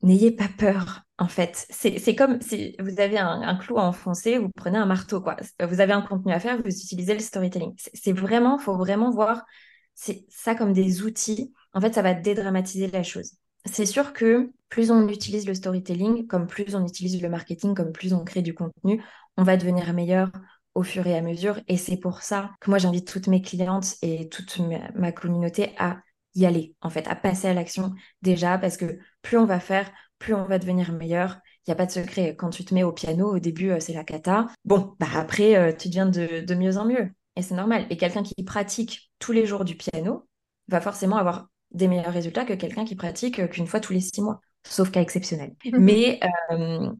N'ayez 0.02 0.30
pas 0.30 0.48
peur, 0.58 1.02
en 1.18 1.28
fait. 1.28 1.66
C'est 1.70 2.14
comme 2.14 2.40
si 2.42 2.76
vous 2.78 3.00
avez 3.00 3.18
un, 3.18 3.56
clou 3.56 3.78
à 3.78 3.84
enfoncer, 3.84 4.38
vous 4.38 4.50
prenez 4.54 4.76
un 4.78 4.86
marteau, 4.86 5.20
quoi. 5.20 5.36
Vous 5.66 5.80
avez 5.80 5.94
un 5.94 6.02
contenu 6.02 6.32
à 6.32 6.40
faire, 6.40 6.60
vous 6.62 6.68
utilisez 6.68 7.14
le 7.14 7.20
storytelling. 7.20 7.74
C'est 7.76 8.12
vraiment, 8.12 8.58
faut 8.58 8.76
vraiment 8.76 9.10
voir 9.10 9.44
ça 9.94 10.54
comme 10.54 10.72
des 10.74 11.02
outils. 11.02 11.52
En 11.72 11.80
fait, 11.80 11.94
ça 11.94 12.02
va 12.02 12.14
dédramatiser 12.14 12.88
la 12.88 13.02
chose. 13.02 13.32
C'est 13.64 13.86
sûr 13.86 14.12
que 14.12 14.50
plus 14.68 14.90
on 14.90 15.08
utilise 15.08 15.46
le 15.46 15.54
storytelling, 15.54 16.26
comme 16.26 16.46
plus 16.46 16.74
on 16.74 16.86
utilise 16.86 17.20
le 17.20 17.28
marketing, 17.28 17.74
comme 17.74 17.92
plus 17.92 18.12
on 18.12 18.24
crée 18.24 18.42
du 18.42 18.54
contenu, 18.54 19.02
on 19.36 19.42
va 19.42 19.56
devenir 19.56 19.92
meilleur, 19.92 20.30
au 20.76 20.83
fur 20.83 21.06
et 21.06 21.16
à 21.16 21.23
mesure. 21.23 21.59
Et 21.68 21.78
c'est 21.78 21.97
pour 21.97 22.21
ça 22.21 22.50
que 22.61 22.71
moi, 22.71 22.78
j'invite 22.78 23.09
toutes 23.11 23.28
mes 23.28 23.40
clientes 23.40 23.97
et 24.02 24.28
toute 24.28 24.61
ma, 24.95 25.11
communauté 25.11 25.73
à 25.78 25.99
y 26.35 26.45
aller, 26.45 26.75
en 26.83 26.90
fait, 26.90 27.09
à 27.09 27.16
passer 27.16 27.49
à 27.49 27.54
l'action 27.54 27.95
déjà, 28.21 28.59
parce 28.59 28.76
que 28.76 28.99
plus 29.23 29.38
on 29.38 29.47
va 29.47 29.59
faire, 29.59 29.90
plus 30.18 30.35
on 30.35 30.45
va 30.45 30.59
devenir 30.59 30.92
meilleur. 30.92 31.38
Il 31.66 31.71
n'y 31.71 31.73
a 31.73 31.76
pas 31.76 31.87
de 31.87 31.90
secret. 31.90 32.37
Quand 32.37 32.50
tu 32.50 32.64
te 32.64 32.75
mets 32.75 32.85
au 32.85 32.92
piano, 32.92 33.35
au 33.35 33.38
début, 33.38 33.71
euh, 33.71 33.80
c'est 33.80 33.95
la 33.95 34.04
cata. 34.04 34.47
Bon, 34.64 34.95
bah 35.00 35.09
après, 35.14 35.56
euh, 35.56 35.73
tu 35.73 35.88
deviens 35.88 36.06
de, 36.06 36.45
de 36.45 36.54
mieux 36.54 36.76
en 36.76 36.85
mieux. 36.85 37.11
Et 37.37 37.42
c'est 37.42 37.54
normal. 37.54 37.87
Et 37.88 37.97
quelqu'un 37.97 38.23
qui 38.23 38.45
pratique 38.45 39.11
tous 39.18 39.33
les 39.33 39.47
jours 39.47 39.64
du 39.64 39.76
piano 39.76 40.28
va 40.68 40.80
forcément 40.83 41.16
avoir 41.16 41.49
des 41.71 41.88
meilleurs 41.88 42.12
résultats 42.12 42.45
que 42.45 42.52
quelqu'un 42.52 42.85
qui 42.85 42.97
pratique 42.97 43.40
euh, 43.40 43.49
qu'une 43.49 43.66
fois 43.66 43.80
tous 43.80 43.95
les 43.95 44.00
six 44.00 44.21
mois 44.21 44.40
sauf 44.68 44.90
cas 44.90 45.00
exceptionnel. 45.00 45.54
Mais, 45.73 46.18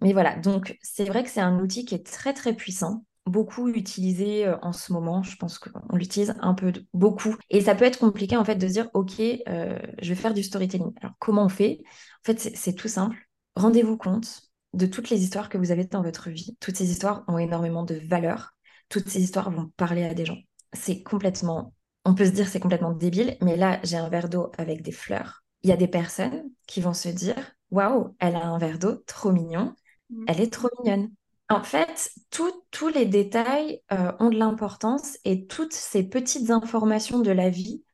mais 0.01 0.13
voilà, 0.13 0.37
donc 0.37 0.79
c'est 0.83 1.05
vrai 1.05 1.25
que 1.25 1.31
c'est 1.31 1.41
un 1.41 1.59
outil 1.59 1.85
qui 1.85 1.97
est 1.97 2.07
très 2.07 2.33
très 2.33 2.55
puissant 2.55 3.05
beaucoup 3.27 3.69
utilisé 3.69 4.47
euh, 4.47 4.57
en 4.63 4.73
ce 4.73 4.93
moment. 4.93 5.23
Je 5.23 5.37
pense 5.37 5.59
qu'on 5.59 5.97
l'utilise 5.97 6.35
un 6.41 6.55
peu 6.55 6.73
beaucoup. 6.95 7.37
Et 7.51 7.61
ça 7.61 7.75
peut 7.75 7.85
être 7.85 7.99
compliqué 7.99 8.37
en 8.37 8.45
fait 8.45 8.57
de 8.57 8.67
dire, 8.67 8.89
OK, 8.95 9.21
euh, 9.21 9.79
je 10.01 10.09
vais 10.09 10.15
faire 10.15 10.35
du 10.35 10.43
storytelling. 10.43 10.93
Alors 11.03 11.15
comment 11.19 11.45
on 11.45 11.49
fait? 11.49 11.81
En 11.85 12.33
fait, 12.33 12.39
c'est 12.55 12.75
tout 12.75 12.89
simple. 12.89 13.17
Rendez-vous 13.57 13.97
compte 13.97 14.43
de 14.75 14.87
toutes 14.87 15.11
les 15.11 15.23
histoires 15.23 15.49
que 15.49 15.59
vous 15.59 15.71
avez 15.71 15.85
dans 15.85 16.03
votre 16.03 16.31
vie. 16.31 16.57
Toutes 16.61 16.77
ces 16.77 16.91
histoires 16.91 17.25
ont 17.29 17.39
énormément 17.39 17.85
de 17.85 17.95
valeur. 17.95 18.53
Toutes 18.89 19.09
ces 19.09 19.23
histoires 19.23 19.51
vont 19.51 19.73
parler 19.77 20.05
à 20.05 20.15
des 20.15 20.25
gens. 20.25 20.39
C'est 20.73 21.03
complètement, 21.03 21.75
on 22.05 22.15
peut 22.15 22.27
se 22.27 22.31
dire 22.31 22.49
c'est 22.49 22.61
complètement 22.61 22.93
débile, 22.93 23.37
mais 23.41 23.57
là 23.57 23.81
j'ai 23.83 23.97
un 23.97 24.09
verre 24.09 24.29
d'eau 24.29 24.53
avec 24.59 24.83
des 24.83 24.93
fleurs. 24.93 25.43
Il 25.63 25.71
y 25.71 25.73
a 25.73 25.77
des 25.77 25.89
personnes 25.89 26.45
qui 26.67 26.81
vont 26.81 26.93
se 26.93 27.09
dire, 27.09 27.53
waouh, 27.71 28.15
elle 28.21 28.37
a 28.37 28.47
un 28.47 28.59
verre 28.59 28.79
d'eau 28.79 28.97
trop 29.07 29.33
mignon. 29.33 29.75
Mmh. 30.11 30.25
Elle 30.29 30.41
est 30.41 30.53
trop 30.53 30.69
mignonne. 30.79 31.11
En 31.49 31.63
fait, 31.63 32.11
tous 32.31 32.89
les 32.89 33.07
détails 33.07 33.81
euh, 33.93 34.13
ont 34.19 34.31
de 34.31 34.39
l'importance 34.39 35.17
et 35.25 35.47
toutes 35.47 35.73
ces 35.73 36.03
petites 36.03 36.51
informations 36.51 37.21
de 37.21 37.31
la 37.31 37.51
vie 37.51 37.85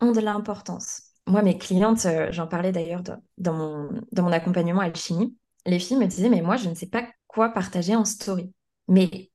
ont 0.00 0.12
de 0.12 0.20
l'importance. 0.20 1.02
Moi, 1.26 1.42
mes 1.42 1.58
clientes, 1.58 2.06
euh, 2.06 2.28
j'en 2.30 2.46
parlais 2.46 2.72
d'ailleurs 2.72 3.02
dans 3.38 3.54
mon, 3.54 3.90
dans 4.12 4.22
mon 4.22 4.32
accompagnement 4.32 4.80
Alchimie, 4.80 5.36
les 5.66 5.78
filles 5.78 5.98
me 5.98 6.06
disaient, 6.06 6.28
mais 6.28 6.40
moi, 6.40 6.56
je 6.56 6.68
ne 6.68 6.74
sais 6.74 6.86
pas 6.86 7.06
quoi 7.26 7.50
partager 7.50 7.96
en 7.96 8.04
story. 8.04 8.52
Mais 8.88 9.30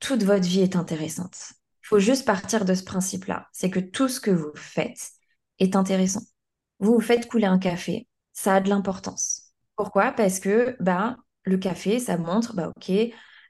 toute 0.00 0.22
votre 0.22 0.46
vie 0.46 0.60
est 0.60 0.76
intéressante. 0.76 1.52
Il 1.84 1.88
faut 1.88 1.98
juste 1.98 2.26
partir 2.26 2.64
de 2.64 2.74
ce 2.74 2.82
principe-là. 2.82 3.46
C'est 3.52 3.70
que 3.70 3.80
tout 3.80 4.08
ce 4.08 4.20
que 4.20 4.30
vous 4.30 4.52
faites 4.54 5.10
est 5.58 5.76
intéressant. 5.76 6.22
Vous 6.80 6.94
vous 6.94 7.00
faites 7.00 7.28
couler 7.28 7.46
un 7.46 7.58
café, 7.58 8.08
ça 8.32 8.56
a 8.56 8.60
de 8.60 8.68
l'importance. 8.68 9.52
Pourquoi? 9.76 10.12
Parce 10.12 10.40
que 10.40 10.76
bah, 10.80 11.16
le 11.48 11.58
café, 11.58 11.98
ça 11.98 12.16
montre, 12.16 12.54
bah, 12.54 12.72
ok, 12.76 12.90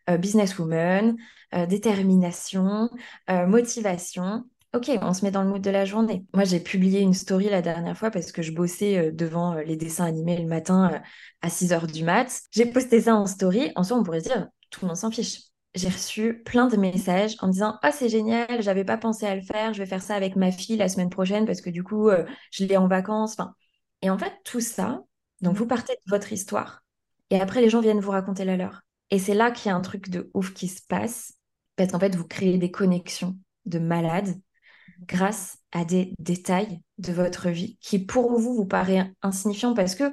euh, 0.09 0.17
businesswoman, 0.17 1.17
euh, 1.55 1.67
détermination, 1.67 2.91
euh, 3.31 3.47
motivation. 3.47 4.45
Ok, 4.75 4.91
on 5.01 5.15
se 5.15 5.25
met 5.25 5.31
dans 5.31 5.43
le 5.43 5.49
mood 5.49 5.63
de 5.63 5.71
la 5.71 5.85
journée. 5.85 6.27
Moi, 6.35 6.45
j'ai 6.45 6.61
publié 6.61 7.01
une 7.01 7.15
story 7.15 7.49
la 7.49 7.63
dernière 7.63 7.97
fois 7.97 8.11
parce 8.11 8.33
que 8.33 8.43
je 8.43 8.53
bossais 8.53 9.13
devant 9.13 9.55
les 9.55 9.77
dessins 9.77 10.05
animés 10.05 10.37
le 10.37 10.47
matin 10.47 11.01
à 11.41 11.49
6 11.49 11.73
h 11.73 11.91
du 11.91 12.05
mat. 12.05 12.43
J'ai 12.51 12.67
posté 12.67 13.01
ça 13.01 13.15
en 13.17 13.27
story. 13.27 13.73
En 13.77 13.83
soi, 13.83 13.97
on 13.97 14.03
pourrait 14.03 14.21
dire, 14.21 14.49
tout 14.71 14.81
le 14.83 14.89
monde 14.89 14.97
s'en 14.97 15.11
fiche. 15.11 15.41
J'ai 15.75 15.89
reçu 15.89 16.43
plein 16.45 16.67
de 16.69 16.77
messages 16.77 17.37
en 17.41 17.49
disant 17.49 17.79
Ah, 17.83 17.93
c'est 17.93 18.11
génial, 18.11 18.61
j'avais 18.61 18.85
pas 18.85 18.99
pensé 18.99 19.27
à 19.27 19.35
le 19.35 19.43
faire, 19.43 19.73
je 19.73 19.79
vais 19.79 19.89
faire 19.89 20.03
ça 20.03 20.15
avec 20.15 20.37
ma 20.37 20.53
fille 20.53 20.77
la 20.77 20.89
semaine 20.91 21.11
prochaine 21.11 21.47
parce 21.47 21.63
que 21.63 21.71
du 21.71 21.83
coup, 21.83 22.11
je 22.51 22.65
l'ai 22.65 22.77
en 22.77 22.89
vacances. 22.89 23.33
Enfin, 23.33 23.55
et 24.03 24.11
en 24.11 24.19
fait, 24.19 24.33
tout 24.45 24.61
ça, 24.61 25.03
donc 25.41 25.57
vous 25.57 25.67
partez 25.67 25.95
de 25.95 26.11
votre 26.11 26.33
histoire, 26.33 26.83
et 27.31 27.41
après, 27.41 27.61
les 27.61 27.71
gens 27.71 27.81
viennent 27.81 28.01
vous 28.01 28.11
raconter 28.11 28.45
la 28.45 28.57
leur. 28.57 28.83
Et 29.11 29.19
c'est 29.19 29.35
là 29.35 29.51
qu'il 29.51 29.71
y 29.71 29.73
a 29.73 29.77
un 29.77 29.81
truc 29.81 30.11
de 30.11 30.31
ouf 30.35 30.53
qui 30.53 30.69
se 30.69 30.83
passe, 30.83 31.35
parce 31.77 31.93
qu'en 31.93 32.01
fait, 32.01 32.17
vous 32.17 32.27
créez 32.27 32.59
des 32.59 32.71
connexions 32.71 33.37
de 33.67 33.79
malades 33.79 34.35
grâce 35.07 35.59
à 35.73 35.85
des 35.85 36.15
détails 36.19 36.81
de 36.99 37.13
votre 37.13 37.51
vie 37.51 37.79
qui, 37.81 37.99
pour 37.99 38.39
vous, 38.39 38.55
vous 38.55 38.67
paraît 38.67 39.13
insignifiant 39.23 39.75
parce 39.75 39.95
que 39.95 40.13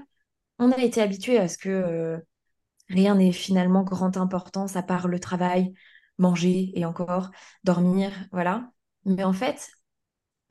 on 0.59 0.71
a 0.71 0.77
été 0.79 1.01
habitué 1.01 1.37
à 1.37 1.47
ce 1.47 1.57
que 1.57 1.69
euh, 1.69 2.17
rien 2.89 3.15
n'est 3.15 3.31
finalement 3.31 3.83
grande 3.83 4.17
importance 4.17 4.75
à 4.75 4.83
part 4.83 5.07
le 5.07 5.19
travail, 5.19 5.73
manger 6.17 6.71
et 6.79 6.85
encore 6.85 7.31
dormir, 7.63 8.11
voilà. 8.31 8.71
Mais 9.05 9.23
en 9.23 9.33
fait, 9.33 9.69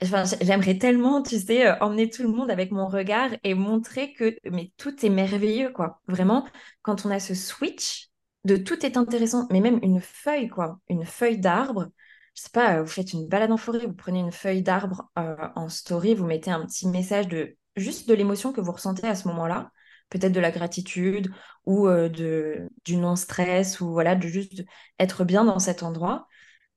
j'aimerais 0.01 0.77
tellement, 0.77 1.21
tu 1.21 1.39
sais, 1.39 1.67
euh, 1.67 1.75
emmener 1.79 2.09
tout 2.09 2.23
le 2.23 2.29
monde 2.29 2.51
avec 2.51 2.71
mon 2.71 2.87
regard 2.87 3.29
et 3.43 3.53
montrer 3.53 4.13
que 4.13 4.35
mais 4.49 4.71
tout 4.77 5.05
est 5.05 5.09
merveilleux, 5.09 5.71
quoi. 5.71 6.01
Vraiment, 6.07 6.45
quand 6.81 7.05
on 7.05 7.11
a 7.11 7.19
ce 7.19 7.33
switch 7.35 8.09
de 8.43 8.57
tout 8.57 8.85
est 8.85 8.97
intéressant, 8.97 9.47
mais 9.51 9.61
même 9.61 9.79
une 9.83 10.01
feuille, 10.01 10.49
quoi, 10.49 10.79
une 10.89 11.05
feuille 11.05 11.39
d'arbre. 11.39 11.87
Je 12.35 12.41
sais 12.43 12.49
pas, 12.51 12.81
vous 12.81 12.87
faites 12.87 13.13
une 13.13 13.27
balade 13.27 13.51
en 13.51 13.57
forêt, 13.57 13.85
vous 13.85 13.93
prenez 13.93 14.19
une 14.19 14.31
feuille 14.31 14.61
d'arbre 14.61 15.09
euh, 15.17 15.35
en 15.55 15.69
story, 15.69 16.13
vous 16.13 16.25
mettez 16.25 16.51
un 16.51 16.65
petit 16.65 16.87
message 16.87 17.27
de 17.29 17.55
juste 17.77 18.07
de 18.09 18.13
l'émotion 18.13 18.51
que 18.51 18.61
vous 18.61 18.71
ressentez 18.73 19.07
à 19.07 19.15
ce 19.15 19.27
moment-là, 19.29 19.71
peut-être 20.09 20.33
de 20.33 20.39
la 20.41 20.51
gratitude 20.51 21.31
ou 21.65 21.87
euh, 21.87 22.09
de 22.09 22.69
du 22.85 22.97
non-stress 22.97 23.79
ou 23.81 23.91
voilà, 23.91 24.15
de 24.15 24.27
juste 24.27 24.63
être 24.99 25.23
bien 25.23 25.45
dans 25.45 25.59
cet 25.59 25.81
endroit. 25.83 26.27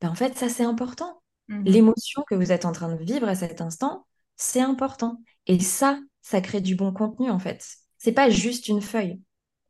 Ben, 0.01 0.11
en 0.11 0.15
fait, 0.15 0.37
ça 0.39 0.49
c'est 0.49 0.65
important. 0.65 1.23
Mhm. 1.49 1.65
L'émotion 1.65 2.23
que 2.29 2.35
vous 2.35 2.53
êtes 2.53 2.65
en 2.65 2.73
train 2.73 2.95
de 2.95 3.03
vivre 3.03 3.29
à 3.29 3.35
cet 3.35 3.61
instant, 3.61 4.07
c'est 4.37 4.61
important. 4.61 5.21
Et 5.47 5.59
ça, 5.61 5.99
ça 6.23 6.41
crée 6.41 6.61
du 6.61 6.77
bon 6.77 6.93
contenu 6.93 7.31
en 7.31 7.39
fait. 7.39 7.65
C'est 7.97 8.13
pas 8.13 8.31
juste 8.31 8.69
une 8.69 8.81
feuille. 8.83 9.21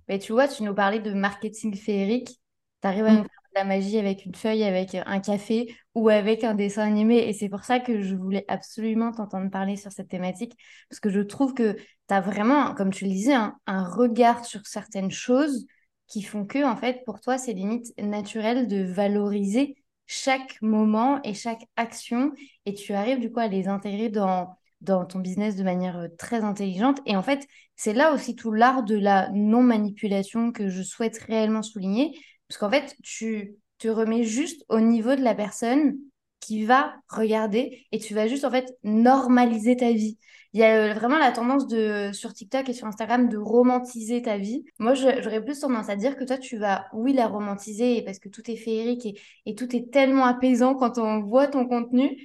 Mais 0.09 0.19
tu 0.19 0.33
vois, 0.33 0.49
tu 0.49 0.63
nous 0.63 0.75
parlais 0.75 1.01
de 1.01 1.13
marketing 1.13 1.75
féerique. 1.77 2.41
Tu 2.83 2.89
arrives 2.89 3.05
à 3.05 3.13
nous 3.13 3.23
mm. 3.23 3.29
faire 3.29 3.43
de 3.55 3.55
la 3.55 3.65
magie 3.65 3.99
avec 3.99 4.25
une 4.25 4.35
feuille, 4.35 4.65
avec 4.65 4.95
un 4.95 5.21
café 5.21 5.75
ou 5.95 6.09
avec 6.09 6.45
un 6.45 6.55
dessin 6.55 6.83
animé. 6.83 7.29
Et 7.29 7.33
c'est 7.33 7.49
pour 7.49 7.65
ça 7.65 7.79
que 7.79 8.03
je 8.03 8.15
voulais 8.15 8.45
absolument 8.49 9.13
t'entendre 9.13 9.51
parler 9.51 9.77
sur 9.77 9.93
cette 9.93 10.09
thématique. 10.09 10.55
Parce 10.89 11.01
que 11.01 11.11
je 11.11 11.21
trouve 11.21 11.55
que 11.55 11.75
tu 11.75 12.15
as 12.15 12.21
vraiment, 12.21 12.75
comme 12.75 12.91
tu 12.91 13.05
le 13.05 13.11
disais, 13.11 13.35
un 13.35 13.85
regard 13.85 14.45
sur 14.45 14.67
certaines 14.67 15.11
choses 15.11 15.67
qui 16.07 16.23
font 16.23 16.47
que, 16.47 16.65
en 16.65 16.77
fait, 16.77 17.03
pour 17.05 17.21
toi, 17.21 17.37
c'est 17.37 17.53
limite 17.53 17.93
naturel 17.99 18.67
de 18.67 18.83
valoriser 18.83 19.77
chaque 20.09 20.61
moment 20.63 21.21
et 21.23 21.35
chaque 21.35 21.63
action 21.77 22.33
et 22.67 22.75
tu 22.75 22.95
arrives 22.95 23.21
du 23.21 23.31
coup 23.31 23.41
à 23.41 23.47
les 23.47 23.69
intégrer 23.69 24.09
dans, 24.09 24.57
dans 24.81 25.05
ton 25.05 25.21
business 25.21 25.55
de 25.55 25.63
manière 25.63 25.99
euh, 25.99 26.09
très 26.19 26.43
intelligente. 26.43 26.99
Et 27.07 27.15
en 27.15 27.23
fait, 27.23 27.47
c'est 27.77 27.93
là 27.93 28.13
aussi 28.13 28.35
tout 28.35 28.51
l'art 28.51 28.83
de 28.83 28.97
la 28.97 29.29
non-manipulation 29.31 30.51
que 30.51 30.71
je 30.71 30.83
souhaite 30.83 31.19
réellement 31.19 31.63
souligner, 31.63 32.19
parce 32.49 32.59
qu'en 32.59 32.71
fait, 32.71 32.97
tu 33.05 33.55
te 33.79 33.87
remets 33.87 34.25
juste 34.25 34.65
au 34.71 34.81
niveau 34.81 35.15
de 35.15 35.23
la 35.23 35.35
personne 35.35 35.99
qui 36.41 36.65
va 36.65 36.95
regarder 37.09 37.87
et 37.93 37.99
tu 37.99 38.15
vas 38.15 38.27
juste 38.29 38.45
en 38.45 38.51
fait 38.51 38.77
normaliser 38.85 39.77
ta 39.77 39.93
vie. 39.93 40.19
Il 40.55 40.61
y 40.61 40.65
a 40.65 40.91
euh, 40.91 40.95
vraiment 40.95 41.19
la 41.19 41.31
tendance 41.33 41.67
de 41.67 42.11
sur 42.13 42.33
TikTok 42.33 42.69
et 42.69 42.73
sur 42.73 42.87
Instagram 42.87 43.29
de 43.29 43.37
romantiser 43.37 44.23
ta 44.23 44.39
vie. 44.39 44.65
Moi, 44.79 44.95
j'aurais 44.95 45.45
plus 45.45 45.61
tendance 45.61 45.89
à 45.91 45.97
dire 45.97 46.17
que 46.17 46.25
toi, 46.25 46.39
tu 46.39 46.57
vas, 46.57 46.87
oui, 46.95 47.13
la 47.13 47.27
romantiser 47.27 48.03
parce 48.03 48.19
que 48.19 48.29
tout 48.29 48.51
est 48.51 48.57
féerique 48.57 49.05
et, 49.07 49.21
et 49.47 49.55
tout 49.55 49.75
est 49.77 49.91
tellement 49.93 50.25
apaisant 50.25 50.75
quand 50.75 50.99
on 50.99 51.21
voit 51.21 51.49
ton 51.49 51.67
contenu, 51.67 52.17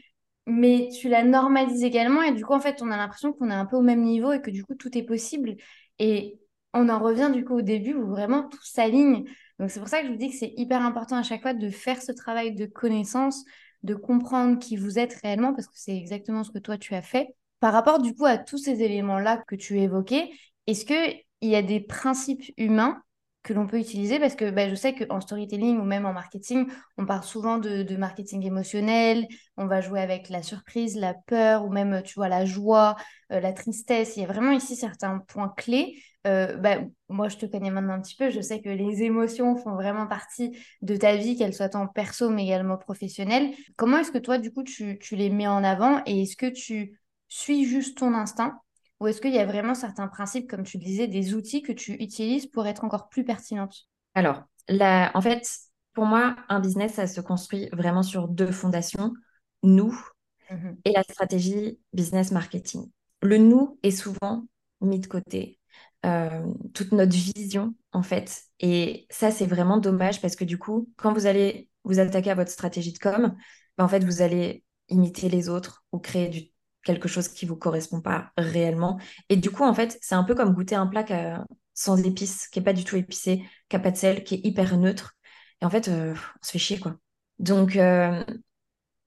mais 0.46 0.90
tu 1.00 1.10
la 1.10 1.24
normalises 1.24 1.84
également 1.84 2.22
et 2.22 2.32
du 2.34 2.46
coup, 2.46 2.54
en 2.54 2.60
fait, 2.60 2.82
on 2.82 2.92
a 2.92 2.98
l'impression 2.98 3.34
qu'on 3.34 3.50
est 3.50 3.54
un 3.54 3.66
peu 3.66 3.78
au 3.78 3.82
même 3.82 4.02
niveau 4.04 4.32
et 4.32 4.42
que 4.42 4.52
du 4.52 4.64
coup, 4.64 4.76
tout 4.76 4.98
est 4.98 5.04
possible. 5.04 5.56
Et 6.00 6.40
on 6.74 6.90
en 6.90 7.00
revient 7.00 7.30
du 7.34 7.46
coup 7.46 7.58
au 7.58 7.62
début 7.62 7.94
où 7.94 8.08
vraiment 8.08 8.48
tout 8.48 8.64
s'aligne. 8.64 9.26
Donc, 9.60 9.70
c'est 9.70 9.80
pour 9.80 9.90
ça 9.90 10.02
que 10.02 10.08
je 10.08 10.12
vous 10.12 10.18
dis 10.18 10.30
que 10.30 10.36
c'est 10.36 10.54
hyper 10.58 10.82
important 10.82 11.18
à 11.18 11.24
chaque 11.24 11.42
fois 11.42 11.54
de 11.54 11.70
faire 11.70 12.02
ce 12.02 12.12
travail 12.12 12.56
de 12.56 12.66
connaissance, 12.66 13.44
de 13.84 13.96
comprendre 13.96 14.60
qui 14.60 14.78
vous 14.78 14.98
êtes 14.98 15.14
réellement, 15.22 15.54
parce 15.54 15.68
que 15.68 15.76
c'est 15.76 15.96
exactement 15.96 16.44
ce 16.44 16.52
que 16.52 16.60
toi 16.60 16.78
tu 16.78 16.96
as 16.96 17.02
fait. 17.02 17.36
Par 17.60 17.74
rapport 17.74 18.02
du 18.02 18.14
coup 18.16 18.26
à 18.26 18.38
tous 18.38 18.58
ces 18.58 18.82
éléments-là 18.82 19.44
que 19.48 19.56
tu 19.56 19.80
évoquais, 19.80 20.32
est-ce 20.68 20.86
qu'il 20.86 21.24
y 21.42 21.56
a 21.56 21.62
des 21.62 21.80
principes 21.80 22.44
humains 22.58 23.02
que 23.44 23.54
l'on 23.54 23.68
peut 23.68 23.80
utiliser? 23.80 24.20
Parce 24.20 24.36
que 24.36 24.50
bah, 24.50 24.70
je 24.70 24.76
sais 24.76 24.96
qu'en 24.96 25.20
storytelling 25.20 25.78
ou 25.80 25.84
même 25.84 26.06
en 26.06 26.14
marketing, 26.14 26.68
on 26.98 27.06
parle 27.06 27.24
souvent 27.24 27.58
de, 27.58 27.96
marketing 27.96 28.46
émotionnel, 28.46 29.28
on 29.58 29.68
va 29.68 29.82
jouer 29.82 30.02
avec 30.02 30.30
la 30.30 30.44
surprise, 30.44 30.96
la 30.96 31.14
peur 31.14 31.66
ou 31.66 31.70
même, 31.70 32.02
tu 32.04 32.16
vois, 32.16 32.30
la 32.30 32.46
joie, 32.46 32.96
euh, 33.32 33.40
la 33.40 33.54
tristesse. 33.54 34.16
Il 34.16 34.22
y 34.22 34.24
a 34.24 34.28
vraiment 34.28 34.52
ici 34.52 34.76
certains 34.76 35.20
points 35.20 35.54
clés. 35.56 36.02
Euh, 36.26 36.56
bah, 36.56 36.78
moi, 37.10 37.28
je 37.28 37.38
te 37.38 37.46
connais 37.46 37.70
maintenant 37.70 37.94
un 37.94 38.02
petit 38.02 38.16
peu, 38.16 38.30
je 38.30 38.40
sais 38.40 38.62
que 38.62 38.70
les 38.70 39.04
émotions 39.04 39.58
font 39.58 39.76
vraiment 39.76 40.08
partie 40.08 40.58
de 40.82 40.96
ta 40.96 41.18
vie, 41.18 41.36
qu'elles 41.36 41.54
soient 41.54 41.76
en 41.76 41.88
perso 41.88 42.30
mais 42.30 42.46
également 42.46 42.78
professionnelles. 42.78 43.54
Comment 43.76 43.98
est-ce 43.98 44.12
que 44.12 44.18
toi, 44.20 44.38
du 44.38 44.52
coup, 44.52 44.64
tu, 44.64 44.98
tu 45.00 45.16
les 45.16 45.30
mets 45.30 45.48
en 45.48 45.64
avant 45.64 46.02
et 46.06 46.22
est-ce 46.22 46.38
que 46.38 46.46
tu 46.46 46.98
suis 47.28 47.66
juste 47.66 47.98
ton 47.98 48.14
instinct 48.14 48.60
ou 49.00 49.08
est-ce 49.08 49.20
qu'il 49.20 49.34
y 49.34 49.40
a 49.40 49.46
vraiment 49.46 49.76
certains 49.76 50.08
principes, 50.08 50.50
comme 50.50 50.64
tu 50.64 50.78
disais, 50.78 51.08
des 51.08 51.34
outils 51.34 51.62
que 51.62 51.74
tu 51.74 51.94
utilises 52.02 52.48
pour 52.48 52.68
être 52.68 52.86
encore 52.86 53.10
plus 53.10 53.26
pertinente? 53.26 53.90
Alors, 54.14 54.44
la... 54.70 55.12
en 55.14 55.20
fait, 55.20 55.46
pour 55.94 56.06
moi, 56.06 56.38
un 56.48 56.62
business, 56.62 56.94
ça 56.94 57.08
se 57.08 57.20
construit 57.20 57.68
vraiment 57.74 58.04
sur 58.04 58.30
deux 58.30 58.52
fondations, 58.52 59.14
nous 59.62 59.94
mhm. 60.50 60.78
et 60.86 60.92
la 60.94 61.04
stratégie 61.04 61.80
business 61.92 62.32
marketing. 62.32 62.90
Le 63.22 63.38
nous 63.38 63.78
est 63.84 63.92
souvent 63.92 64.46
mis 64.80 65.00
de 65.00 65.08
côté. 65.08 65.60
Euh, 66.06 66.42
toute 66.74 66.92
notre 66.92 67.14
vision, 67.14 67.76
en 67.94 68.04
fait. 68.04 68.44
Et 68.60 69.08
ça, 69.10 69.32
c'est 69.32 69.46
vraiment 69.46 69.78
dommage 69.78 70.22
parce 70.22 70.36
que 70.36 70.44
du 70.44 70.58
coup, 70.58 70.90
quand 70.98 71.14
vous 71.14 71.28
allez 71.28 71.70
vous 71.86 72.00
attaquez 72.00 72.32
à 72.32 72.36
votre 72.36 72.52
stratégie 72.52 72.92
de 72.92 72.98
com, 72.98 73.36
bah, 73.78 73.84
en 73.84 73.88
fait, 73.88 74.04
vous 74.04 74.22
allez 74.22 74.64
imiter 74.90 75.30
les 75.30 75.50
autres 75.50 75.86
ou 75.92 76.00
créer 76.00 76.28
du, 76.28 76.42
quelque 76.84 77.08
chose 77.08 77.30
qui 77.30 77.46
vous 77.46 77.56
correspond 77.56 78.02
pas 78.02 78.32
réellement. 78.38 79.00
Et 79.30 79.38
du 79.38 79.50
coup, 79.50 79.64
en 79.64 79.74
fait, 79.74 79.98
c'est 80.02 80.16
un 80.16 80.24
peu 80.24 80.36
comme 80.36 80.54
goûter 80.54 80.76
un 80.76 80.88
plat 80.88 81.46
sans 81.74 81.98
épices, 82.04 82.48
qui 82.50 82.60
n'est 82.60 82.66
pas 82.66 82.74
du 82.74 82.84
tout 82.84 82.98
épicé, 82.98 83.44
qui 83.70 83.76
n'a 83.76 83.80
pas 83.80 83.92
de 83.92 83.98
sel, 83.98 84.24
qui 84.24 84.36
est 84.36 84.46
hyper 84.46 84.78
neutre. 84.78 85.16
Et 85.62 85.66
en 85.66 85.70
fait, 85.70 85.88
euh, 85.88 86.14
on 86.14 86.46
se 86.46 86.52
fait 86.52 86.60
chier, 86.60 86.80
quoi. 86.80 86.98
Donc, 87.40 87.78
euh, 87.78 88.24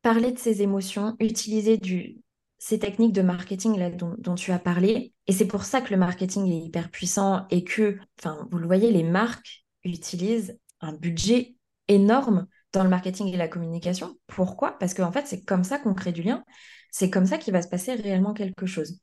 parler 0.03 0.33
de 0.33 0.39
ses 0.39 0.63
émotions, 0.63 1.17
utiliser 1.21 1.77
du, 1.77 2.19
ces 2.59 2.79
techniques 2.79 3.13
de 3.13 3.23
marketing 3.23 3.79
là, 3.79 3.91
dont, 3.91 4.35
tu 4.35 4.53
as 4.53 4.59
parlé. 4.59 5.13
Et 5.27 5.33
c'est 5.33 5.47
pour 5.47 5.65
ça 5.65 5.81
que 5.81 5.91
le 5.91 5.99
marketing 5.99 6.51
est 6.51 6.65
hyper 6.65 6.91
puissant 6.91 7.47
et 7.51 7.65
que, 7.65 7.99
enfin, 8.19 8.49
vous 8.51 8.59
le 8.59 8.67
voyez, 8.67 8.91
les 8.91 9.03
marques 9.03 9.65
utilisent 9.85 10.59
un 10.81 10.93
budget 10.93 11.55
énorme 11.89 12.47
dans 12.73 12.83
le 12.83 12.91
marketing 12.91 13.29
et 13.29 13.37
la 13.37 13.49
communication. 13.49 14.17
Pourquoi? 14.27 14.79
Parce 14.79 14.95
qu'en 14.95 15.13
fait, 15.13 15.27
c'est 15.27 15.45
comme 15.45 15.65
ça 15.65 15.79
qu'on 15.79 15.95
crée 15.95 16.13
du 16.13 16.23
lien. 16.23 16.45
C'est 16.91 17.11
comme 17.11 17.27
ça 17.27 17.39
qu'il 17.39 17.53
va 17.53 17.63
se 17.63 17.69
passer 17.69 17.95
réellement 17.95 18.33
quelque 18.33 18.67
chose. 18.67 19.01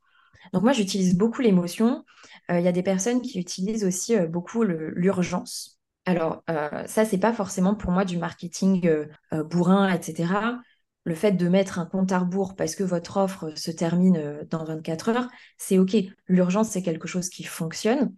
Donc 0.51 0.63
moi, 0.63 0.73
j'utilise 0.73 1.15
beaucoup 1.15 1.41
l'émotion. 1.41 2.03
Euh, 2.51 2.59
il 2.59 2.65
y 2.65 2.67
a 2.67 2.73
des 2.73 2.83
personnes 2.83 3.21
qui 3.21 3.39
utilisent 3.39 3.85
aussi 3.85 4.15
euh, 4.15 4.27
beaucoup 4.27 4.63
l'urgence. 4.63 5.79
Alors, 6.05 6.43
euh, 6.49 6.85
ça, 6.85 7.05
c'est 7.05 7.17
pas 7.17 7.31
forcément 7.31 7.75
pour 7.75 7.91
moi 7.91 8.03
du 8.03 8.17
marketing 8.17 9.07
bourrin, 9.31 9.89
etc 9.89 10.25
le 11.05 11.15
fait 11.15 11.33
de 11.33 11.47
mettre 11.49 11.79
un 11.79 11.85
compte 11.85 12.11
à 12.11 12.19
rebours 12.19 12.55
parce 12.55 12.75
que 12.75 12.83
votre 12.83 13.17
offre 13.17 13.51
se 13.57 13.71
termine 13.71 14.17
euh, 14.17 14.43
dans 14.49 14.63
24 14.63 15.09
heures, 15.09 15.27
c'est 15.57 15.77
OK. 15.77 15.95
L'urgence, 16.27 16.69
c'est 16.69 16.81
quelque 16.81 17.07
chose 17.07 17.29
qui 17.29 17.43
fonctionne 17.43 18.13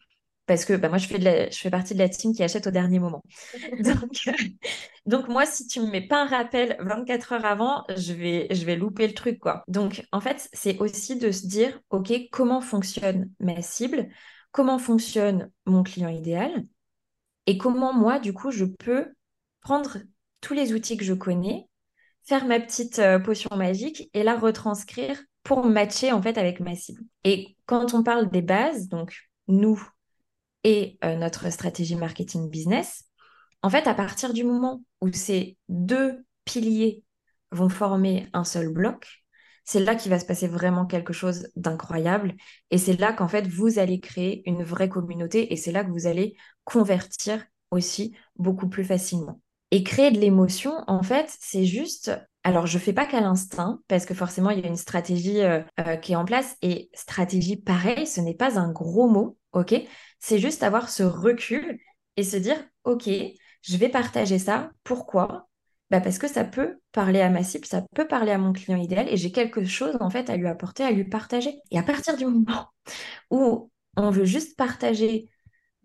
parce 0.45 0.65
que 0.65 0.73
bah, 0.73 0.89
moi, 0.89 0.97
je 0.97 1.07
fais, 1.07 1.51
je 1.51 1.57
fais 1.57 1.69
partie 1.69 1.93
de 1.93 1.99
la 1.99 2.09
team 2.09 2.33
qui 2.33 2.43
achète 2.43 2.67
au 2.67 2.71
dernier 2.71 2.99
moment. 2.99 3.23
donc, 5.05 5.27
moi, 5.27 5.45
si 5.45 5.67
tu 5.67 5.79
ne 5.79 5.85
me 5.85 5.91
mets 5.91 6.07
pas 6.07 6.23
un 6.23 6.27
rappel 6.27 6.77
24 6.79 7.33
heures 7.33 7.45
avant, 7.45 7.83
je 7.95 8.13
vais, 8.13 8.47
je 8.51 8.65
vais 8.65 8.75
louper 8.75 9.07
le 9.07 9.13
truc. 9.13 9.39
quoi. 9.39 9.63
Donc, 9.67 10.05
en 10.11 10.21
fait, 10.21 10.47
c'est 10.53 10.77
aussi 10.79 11.17
de 11.17 11.31
se 11.31 11.47
dire, 11.47 11.79
OK, 11.89 12.13
comment 12.31 12.61
fonctionne 12.61 13.31
ma 13.39 13.61
cible 13.61 14.07
Comment 14.51 14.79
fonctionne 14.79 15.51
mon 15.65 15.83
client 15.83 16.09
idéal 16.09 16.65
Et 17.47 17.57
comment 17.57 17.93
moi, 17.93 18.19
du 18.19 18.31
coup, 18.31 18.51
je 18.51 18.65
peux 18.65 19.13
prendre 19.61 19.97
tous 20.41 20.53
les 20.53 20.73
outils 20.73 20.95
que 20.95 21.03
je 21.03 21.13
connais 21.13 21.67
faire 22.25 22.45
ma 22.45 22.59
petite 22.59 22.99
euh, 22.99 23.19
potion 23.19 23.55
magique 23.55 24.09
et 24.13 24.23
la 24.23 24.35
retranscrire 24.37 25.21
pour 25.43 25.65
matcher 25.65 26.11
en 26.11 26.21
fait 26.21 26.37
avec 26.37 26.59
ma 26.59 26.75
cible. 26.75 27.01
Et 27.23 27.55
quand 27.65 27.93
on 27.93 28.03
parle 28.03 28.29
des 28.29 28.41
bases, 28.41 28.87
donc 28.87 29.15
nous 29.47 29.81
et 30.63 30.97
euh, 31.03 31.15
notre 31.15 31.51
stratégie 31.51 31.95
marketing 31.95 32.49
business, 32.49 33.05
en 33.61 33.69
fait, 33.69 33.87
à 33.87 33.93
partir 33.93 34.33
du 34.33 34.43
moment 34.43 34.83
où 35.01 35.11
ces 35.11 35.57
deux 35.69 36.23
piliers 36.43 37.03
vont 37.51 37.69
former 37.69 38.27
un 38.33 38.43
seul 38.43 38.69
bloc, 38.69 39.23
c'est 39.63 39.79
là 39.79 39.95
qu'il 39.95 40.11
va 40.11 40.19
se 40.19 40.25
passer 40.25 40.47
vraiment 40.47 40.85
quelque 40.85 41.13
chose 41.13 41.47
d'incroyable. 41.55 42.35
Et 42.69 42.77
c'est 42.77 42.99
là 42.99 43.13
qu'en 43.13 43.27
fait, 43.27 43.47
vous 43.47 43.79
allez 43.79 43.99
créer 43.99 44.47
une 44.47 44.63
vraie 44.63 44.89
communauté 44.89 45.51
et 45.51 45.57
c'est 45.57 45.71
là 45.71 45.83
que 45.83 45.89
vous 45.89 46.05
allez 46.05 46.35
convertir 46.63 47.43
aussi 47.71 48.15
beaucoup 48.35 48.69
plus 48.69 48.83
facilement. 48.83 49.41
Et 49.71 49.83
créer 49.83 50.11
de 50.11 50.19
l'émotion, 50.19 50.83
en 50.87 51.03
fait, 51.03 51.35
c'est 51.39 51.65
juste. 51.65 52.11
Alors, 52.43 52.67
je 52.67 52.77
ne 52.77 52.83
fais 52.83 52.93
pas 52.93 53.05
qu'à 53.05 53.21
l'instinct, 53.21 53.79
parce 53.87 54.05
que 54.05 54.13
forcément, 54.13 54.51
il 54.51 54.59
y 54.59 54.63
a 54.63 54.67
une 54.67 54.75
stratégie 54.75 55.41
euh, 55.41 55.61
euh, 55.79 55.95
qui 55.95 56.13
est 56.13 56.15
en 56.15 56.25
place. 56.25 56.55
Et 56.61 56.89
stratégie, 56.93 57.57
pareil, 57.57 58.05
ce 58.05 58.21
n'est 58.21 58.35
pas 58.35 58.59
un 58.59 58.71
gros 58.71 59.07
mot, 59.07 59.37
ok? 59.53 59.75
C'est 60.19 60.39
juste 60.39 60.63
avoir 60.63 60.89
ce 60.89 61.03
recul 61.03 61.79
et 62.17 62.23
se 62.23 62.37
dire, 62.37 62.57
ok, 62.83 63.09
je 63.61 63.77
vais 63.77 63.89
partager 63.89 64.37
ça. 64.37 64.71
Pourquoi? 64.83 65.49
Bah 65.91 66.01
Parce 66.01 66.19
que 66.19 66.27
ça 66.27 66.43
peut 66.43 66.79
parler 66.91 67.21
à 67.21 67.29
ma 67.29 67.43
cible, 67.43 67.65
ça 67.65 67.83
peut 67.93 68.07
parler 68.07 68.31
à 68.31 68.37
mon 68.37 68.53
client 68.53 68.77
idéal, 68.77 69.07
et 69.09 69.17
j'ai 69.17 69.31
quelque 69.31 69.63
chose, 69.65 69.97
en 69.99 70.09
fait, 70.09 70.29
à 70.29 70.37
lui 70.37 70.47
apporter, 70.47 70.83
à 70.83 70.91
lui 70.91 71.05
partager. 71.05 71.59
Et 71.71 71.79
à 71.79 71.83
partir 71.83 72.17
du 72.17 72.25
moment 72.25 72.69
où 73.31 73.71
on 73.97 74.09
veut 74.09 74.25
juste 74.25 74.57
partager 74.57 75.29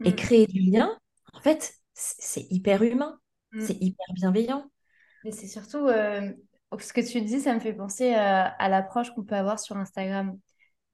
et 0.04 0.10
mmh. 0.10 0.14
créer 0.14 0.46
du 0.46 0.60
lien, 0.70 0.98
en 1.34 1.40
fait, 1.40 1.74
c'est 1.94 2.46
hyper 2.50 2.82
humain. 2.82 3.19
Mm. 3.52 3.60
C'est 3.60 3.80
hyper 3.80 4.06
bienveillant. 4.14 4.64
Mais 5.24 5.32
c'est 5.32 5.46
surtout, 5.46 5.86
euh, 5.86 6.32
ce 6.78 6.92
que 6.92 7.00
tu 7.00 7.20
dis, 7.20 7.40
ça 7.40 7.54
me 7.54 7.60
fait 7.60 7.72
penser 7.72 8.14
à, 8.14 8.68
l'approche 8.68 9.10
qu'on 9.10 9.24
peut 9.24 9.34
avoir 9.34 9.58
sur 9.58 9.76
Instagram. 9.76 10.38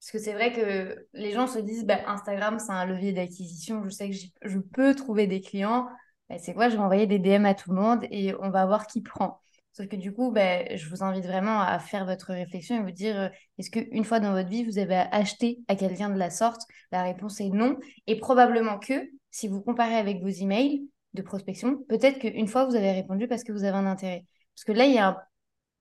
Parce 0.01 0.11
que 0.11 0.19
c'est 0.19 0.35
vrai 0.35 0.53
que 0.53 1.07
les 1.15 1.33
gens 1.33 1.47
se 1.47 1.59
disent, 1.59 1.85
bah, 1.85 2.01
Instagram, 2.07 2.59
c'est 2.59 2.73
un 2.73 2.85
levier 2.85 3.13
d'acquisition, 3.13 3.85
je 3.85 3.91
sais 3.91 4.11
que 4.11 4.17
je 4.43 4.59
peux 4.59 4.95
trouver 4.95 5.27
des 5.27 5.41
clients. 5.41 5.89
Bah, 6.29 6.39
c'est 6.39 6.55
quoi, 6.55 6.69
je 6.69 6.77
vais 6.77 6.83
envoyer 6.83 7.07
des 7.07 7.19
DM 7.19 7.47
à 7.47 7.55
tout 7.55 7.71
le 7.71 7.81
monde 7.81 8.05
et 8.11 8.35
on 8.41 8.51
va 8.51 8.67
voir 8.67 8.87
qui 8.87 9.01
prend. 9.01 9.41
Sauf 9.73 9.89
que 9.89 9.97
du 9.97 10.13
coup, 10.13 10.33
bah, 10.33 10.75
je 10.75 10.89
vous 10.89 11.03
invite 11.03 11.27
vraiment 11.27 11.61
à 11.61 11.79
faire 11.79 12.07
votre 12.07 12.33
réflexion 12.33 12.77
et 12.77 12.83
vous 12.83 12.91
dire, 12.91 13.21
euh, 13.21 13.29
est-ce 13.59 13.71
qu'une 13.71 14.05
fois 14.05 14.21
dans 14.21 14.33
votre 14.33 14.49
vie, 14.49 14.65
vous 14.65 14.79
avez 14.79 14.97
acheté 15.13 15.61
à 15.69 15.77
quelqu'un 15.77 16.09
de 16.09 16.19
la 16.19 16.31
sorte? 16.31 16.63
La 16.93 17.03
réponse 17.03 17.41
est 17.41 17.51
non. 17.51 17.79
Et 18.07 18.17
probablement 18.19 18.79
que, 18.79 19.09
si 19.31 19.49
vous 19.49 19.61
comparez 19.61 19.97
avec 19.97 20.23
vos 20.23 20.29
emails, 20.29 20.89
de 21.17 21.23
prospection, 21.23 21.79
peut-être 21.89 22.19
qu'une 22.21 22.47
fois, 22.47 22.67
vous 22.67 22.77
avez 22.77 22.93
répondu 22.93 23.27
parce 23.27 23.43
que 23.43 23.53
vous 23.53 23.65
avez 23.65 23.77
un 23.77 23.87
intérêt. 23.87 24.25
Parce 24.55 24.65
que 24.65 24.73
là, 24.73 24.87
il 24.87 24.95
y 24.95 24.99
a 24.99 25.27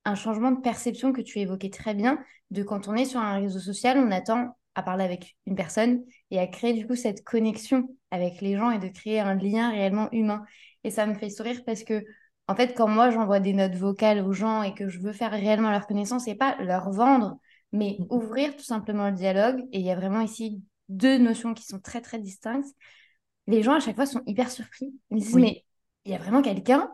un, 0.06 0.16
changement 0.16 0.52
de 0.52 0.62
perception 0.62 1.14
que 1.14 1.22
tu 1.22 1.40
évoquais 1.40 1.70
très 1.70 1.94
bien, 1.94 2.20
de 2.52 2.64
quand 2.64 2.88
on 2.88 2.96
est 2.96 3.06
sur 3.06 3.20
un 3.20 3.40
réseau 3.40 3.60
social, 3.60 3.98
on 3.98 4.12
attend 4.12 4.58
à 4.76 4.84
parler 4.84 5.06
avec 5.06 5.38
une 5.46 5.56
personne 5.56 6.04
et 6.32 6.40
à 6.40 6.48
créer 6.48 6.74
du 6.74 6.86
coup 6.86 6.96
cette 6.96 7.24
connexion 7.24 7.88
avec 8.12 8.42
les 8.42 8.58
gens 8.58 8.72
et 8.72 8.80
de 8.80 8.88
créer 8.90 9.20
un 9.20 9.36
lien 9.36 9.72
réellement 9.72 10.10
humain. 10.12 10.44
Et 10.84 10.92
ça 10.92 11.06
me 11.06 11.14
fait 11.14 11.30
sourire 11.30 11.62
parce 11.66 11.84
que, 11.84 12.04
en 12.48 12.56
fait, 12.56 12.74
quand 12.76 12.88
moi 12.88 13.10
j'envoie 13.10 13.40
des 13.40 13.54
notes 13.54 13.76
vocales 13.76 14.20
aux 14.20 14.34
gens 14.34 14.64
et 14.64 14.74
que 14.74 14.90
je 14.90 15.00
veux 15.00 15.14
faire 15.14 15.32
réellement 15.32 15.72
leur 15.72 15.88
connaissance 15.88 16.28
et 16.28 16.36
pas 16.36 16.56
leur 16.62 16.92
vendre, 16.92 17.38
mais 17.72 17.98
mmh. 18.00 18.06
ouvrir 18.10 18.56
tout 18.56 18.64
simplement 18.64 19.10
le 19.10 19.16
dialogue, 19.16 19.62
et 19.72 19.80
il 19.80 19.86
y 19.86 19.92
a 19.92 19.96
vraiment 19.96 20.22
ici 20.22 20.62
deux 20.90 21.18
notions 21.18 21.54
qui 21.54 21.64
sont 21.66 21.80
très 21.80 22.02
très 22.02 22.20
distinctes 22.20 22.76
les 23.48 23.64
gens 23.64 23.74
à 23.74 23.80
chaque 23.80 23.96
fois 23.96 24.06
sont 24.06 24.22
hyper 24.26 24.50
surpris. 24.50 24.94
Ils 25.12 25.20
disent, 25.20 25.36
mais 25.36 25.64
il 26.06 26.12
y 26.12 26.16
a 26.16 26.18
vraiment 26.18 26.42
quelqu'un? 26.42 26.90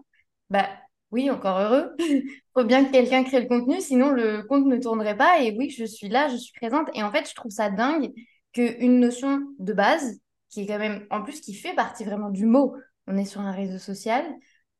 Bah 0.49 0.67
oui, 1.11 1.29
encore 1.29 1.59
heureux. 1.59 1.95
Il 1.99 2.23
faut 2.53 2.63
bien 2.63 2.85
que 2.85 2.91
quelqu'un 2.91 3.23
crée 3.23 3.41
le 3.41 3.47
contenu, 3.47 3.81
sinon 3.81 4.09
le 4.09 4.43
compte 4.43 4.65
ne 4.65 4.77
tournerait 4.77 5.17
pas. 5.17 5.41
Et 5.41 5.55
oui, 5.57 5.69
je 5.69 5.85
suis 5.85 6.09
là, 6.09 6.29
je 6.29 6.37
suis 6.37 6.53
présente. 6.53 6.89
Et 6.93 7.03
en 7.03 7.11
fait, 7.11 7.29
je 7.29 7.35
trouve 7.35 7.51
ça 7.51 7.69
dingue 7.69 8.11
qu'une 8.53 8.99
notion 8.99 9.41
de 9.59 9.73
base, 9.73 10.19
qui 10.49 10.61
est 10.61 10.67
quand 10.67 10.79
même, 10.79 11.05
en 11.09 11.21
plus, 11.21 11.41
qui 11.41 11.53
fait 11.53 11.73
partie 11.73 12.03
vraiment 12.03 12.29
du 12.29 12.45
mot, 12.45 12.75
on 13.07 13.17
est 13.17 13.25
sur 13.25 13.41
un 13.41 13.51
réseau 13.51 13.77
social, 13.77 14.25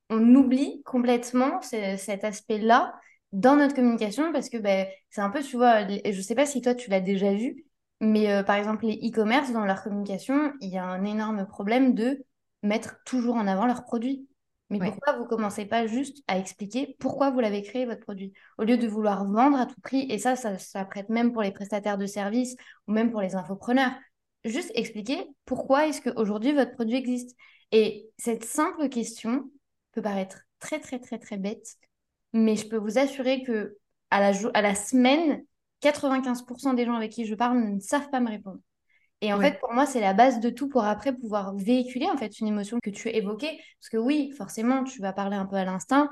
on 0.09 0.35
oublie 0.35 0.81
complètement 0.83 1.61
cet 1.61 2.23
aspect-là 2.23 2.93
dans 3.31 3.55
notre 3.55 3.73
communication 3.73 4.33
parce 4.33 4.49
que 4.49 4.57
ben, 4.57 4.87
c'est 5.09 5.21
un 5.21 5.29
peu, 5.29 5.41
tu 5.41 5.55
vois, 5.55 5.87
je 5.87 6.17
ne 6.17 6.21
sais 6.21 6.35
pas 6.35 6.45
si 6.45 6.61
toi 6.61 6.75
tu 6.75 6.89
l'as 6.89 6.99
déjà 6.99 7.33
vu, 7.33 7.65
mais 8.01 8.31
euh, 8.31 8.43
par 8.43 8.55
exemple, 8.57 8.85
les 8.85 8.95
e-commerce, 9.07 9.53
dans 9.53 9.63
leur 9.63 9.83
communication, 9.83 10.51
il 10.59 10.69
y 10.69 10.77
a 10.77 10.83
un 10.83 11.05
énorme 11.05 11.45
problème 11.45 11.93
de 11.93 12.25
mettre 12.63 13.01
toujours 13.05 13.35
en 13.35 13.47
avant 13.47 13.67
leurs 13.67 13.83
produits. 13.83 14.27
Mais 14.71 14.79
pourquoi 14.79 15.17
vous 15.17 15.25
commencez 15.25 15.65
pas 15.65 15.85
juste 15.85 16.23
à 16.27 16.37
expliquer 16.37 16.95
pourquoi 16.97 17.29
vous 17.29 17.41
l'avez 17.41 17.61
créé, 17.61 17.85
votre 17.85 17.99
produit? 17.99 18.31
Au 18.57 18.63
lieu 18.63 18.77
de 18.77 18.87
vouloir 18.87 19.25
vendre 19.29 19.59
à 19.59 19.65
tout 19.65 19.79
prix, 19.81 20.07
et 20.09 20.17
ça, 20.17 20.37
ça, 20.37 20.57
ça 20.57 20.85
prête 20.85 21.09
même 21.09 21.33
pour 21.33 21.41
les 21.41 21.51
prestataires 21.51 21.97
de 21.97 22.05
services 22.05 22.55
ou 22.87 22.93
même 22.93 23.11
pour 23.11 23.21
les 23.21 23.35
infopreneurs. 23.35 23.91
Juste 24.45 24.71
expliquer 24.73 25.27
pourquoi 25.45 25.87
est-ce 25.87 26.01
qu'aujourd'hui 26.01 26.53
votre 26.53 26.71
produit 26.71 26.95
existe. 26.95 27.35
Et 27.73 28.09
cette 28.17 28.45
simple 28.45 28.87
question 28.87 29.51
peut 29.91 30.01
paraître 30.01 30.39
très, 30.59 30.79
très, 30.79 30.99
très, 30.99 31.19
très 31.19 31.37
bête, 31.37 31.75
mais 32.31 32.55
je 32.55 32.67
peux 32.67 32.77
vous 32.77 32.97
assurer 32.97 33.43
que 33.43 33.77
à 34.09 34.21
la, 34.21 34.31
à 34.53 34.61
la 34.61 34.73
semaine, 34.73 35.43
95% 35.81 36.73
des 36.73 36.85
gens 36.85 36.95
avec 36.95 37.11
qui 37.11 37.25
je 37.25 37.35
parle 37.35 37.59
ne 37.59 37.79
savent 37.79 38.09
pas 38.09 38.19
me 38.19 38.29
répondre. 38.29 38.59
Et 39.21 39.31
en 39.33 39.39
fait, 39.39 39.59
pour 39.59 39.71
moi, 39.71 39.85
c'est 39.85 39.99
la 39.99 40.13
base 40.13 40.39
de 40.39 40.49
tout 40.49 40.67
pour 40.67 40.83
après 40.83 41.13
pouvoir 41.13 41.55
véhiculer 41.55 42.07
en 42.09 42.17
fait 42.17 42.39
une 42.39 42.47
émotion 42.47 42.79
que 42.81 42.89
tu 42.89 43.07
évoquais. 43.09 43.59
Parce 43.79 43.89
que 43.89 43.97
oui, 43.97 44.31
forcément, 44.35 44.83
tu 44.83 44.99
vas 44.99 45.13
parler 45.13 45.35
un 45.35 45.45
peu 45.45 45.57
à 45.57 45.63
l'instinct, 45.63 46.09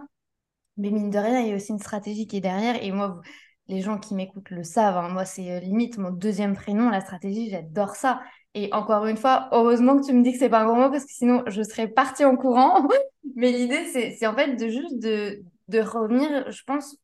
mais 0.78 0.92
mine 0.92 1.10
de 1.10 1.18
rien, 1.18 1.42
il 1.42 1.50
y 1.50 1.52
a 1.52 1.56
aussi 1.56 1.72
une 1.72 1.80
stratégie 1.80 2.28
qui 2.28 2.38
est 2.38 2.42
derrière. 2.42 2.82
Et 2.84 2.92
moi, 2.92 3.20
les 3.68 3.82
gens 3.82 3.98
qui 3.98 4.14
m'écoutent 4.14 4.52
le 4.52 4.64
savent. 4.64 4.98
Hein. 4.98 5.10
Moi, 5.10 5.26
c'est 5.26 5.52
euh, 5.52 5.60
limite 5.60 5.98
mon 5.98 6.12
deuxième 6.12 6.56
prénom, 6.56 6.90
la 6.90 7.02
stratégie, 7.02 7.50
j'adore 7.50 7.96
ça. 7.96 8.22
Et 8.54 8.72
encore 8.74 9.08
une 9.08 9.18
fois, 9.18 9.50
heureusement 9.54 9.98
que 10.00 10.06
tu 10.06 10.14
me 10.14 10.24
dis 10.24 10.34
que 10.34 10.40
c'est 10.40 10.50
pas 10.50 10.62
un 10.62 10.66
gros 10.66 10.76
mot 10.76 10.92
parce 10.92 11.06
que 11.06 11.12
sinon, 11.12 11.44
je 11.48 11.64
serais 11.64 11.88
partie 11.88 12.26
en 12.26 12.36
courant. 12.36 12.88
mais 13.36 13.52
l'idée, 13.52 13.86
c'est 13.86 14.28
en 14.28 14.36
fait 14.36 14.56
de 14.56 14.70
juste 14.70 15.00
de, 15.00 15.42
de 15.68 15.80
revenir, 15.80 16.52
je 16.52 16.64
pense, 16.64 16.96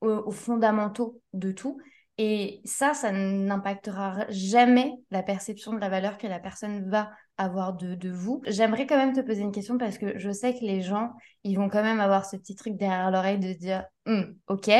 aux 0.00 0.32
fondamentaux 0.32 1.20
de 1.32 1.52
tout 1.52 1.80
et 2.18 2.60
ça, 2.64 2.94
ça 2.94 3.10
n'impactera 3.12 4.24
jamais 4.28 4.92
la 5.10 5.22
perception 5.22 5.72
de 5.72 5.80
la 5.80 5.88
valeur 5.88 6.18
que 6.18 6.26
la 6.26 6.38
personne 6.38 6.88
va 6.88 7.10
avoir 7.38 7.74
de, 7.74 7.94
de 7.94 8.10
vous. 8.10 8.40
J'aimerais 8.46 8.86
quand 8.86 8.96
même 8.96 9.12
te 9.12 9.20
poser 9.20 9.42
une 9.42 9.52
question 9.52 9.78
parce 9.78 9.98
que 9.98 10.18
je 10.18 10.30
sais 10.30 10.54
que 10.54 10.64
les 10.64 10.80
gens, 10.80 11.12
ils 11.42 11.56
vont 11.56 11.68
quand 11.68 11.82
même 11.82 12.00
avoir 12.00 12.24
ce 12.24 12.36
petit 12.36 12.54
truc 12.54 12.76
derrière 12.76 13.10
l'oreille 13.10 13.40
de 13.40 13.52
se 13.52 13.58
dire, 13.58 13.84
hum, 14.06 14.36
ok, 14.46 14.70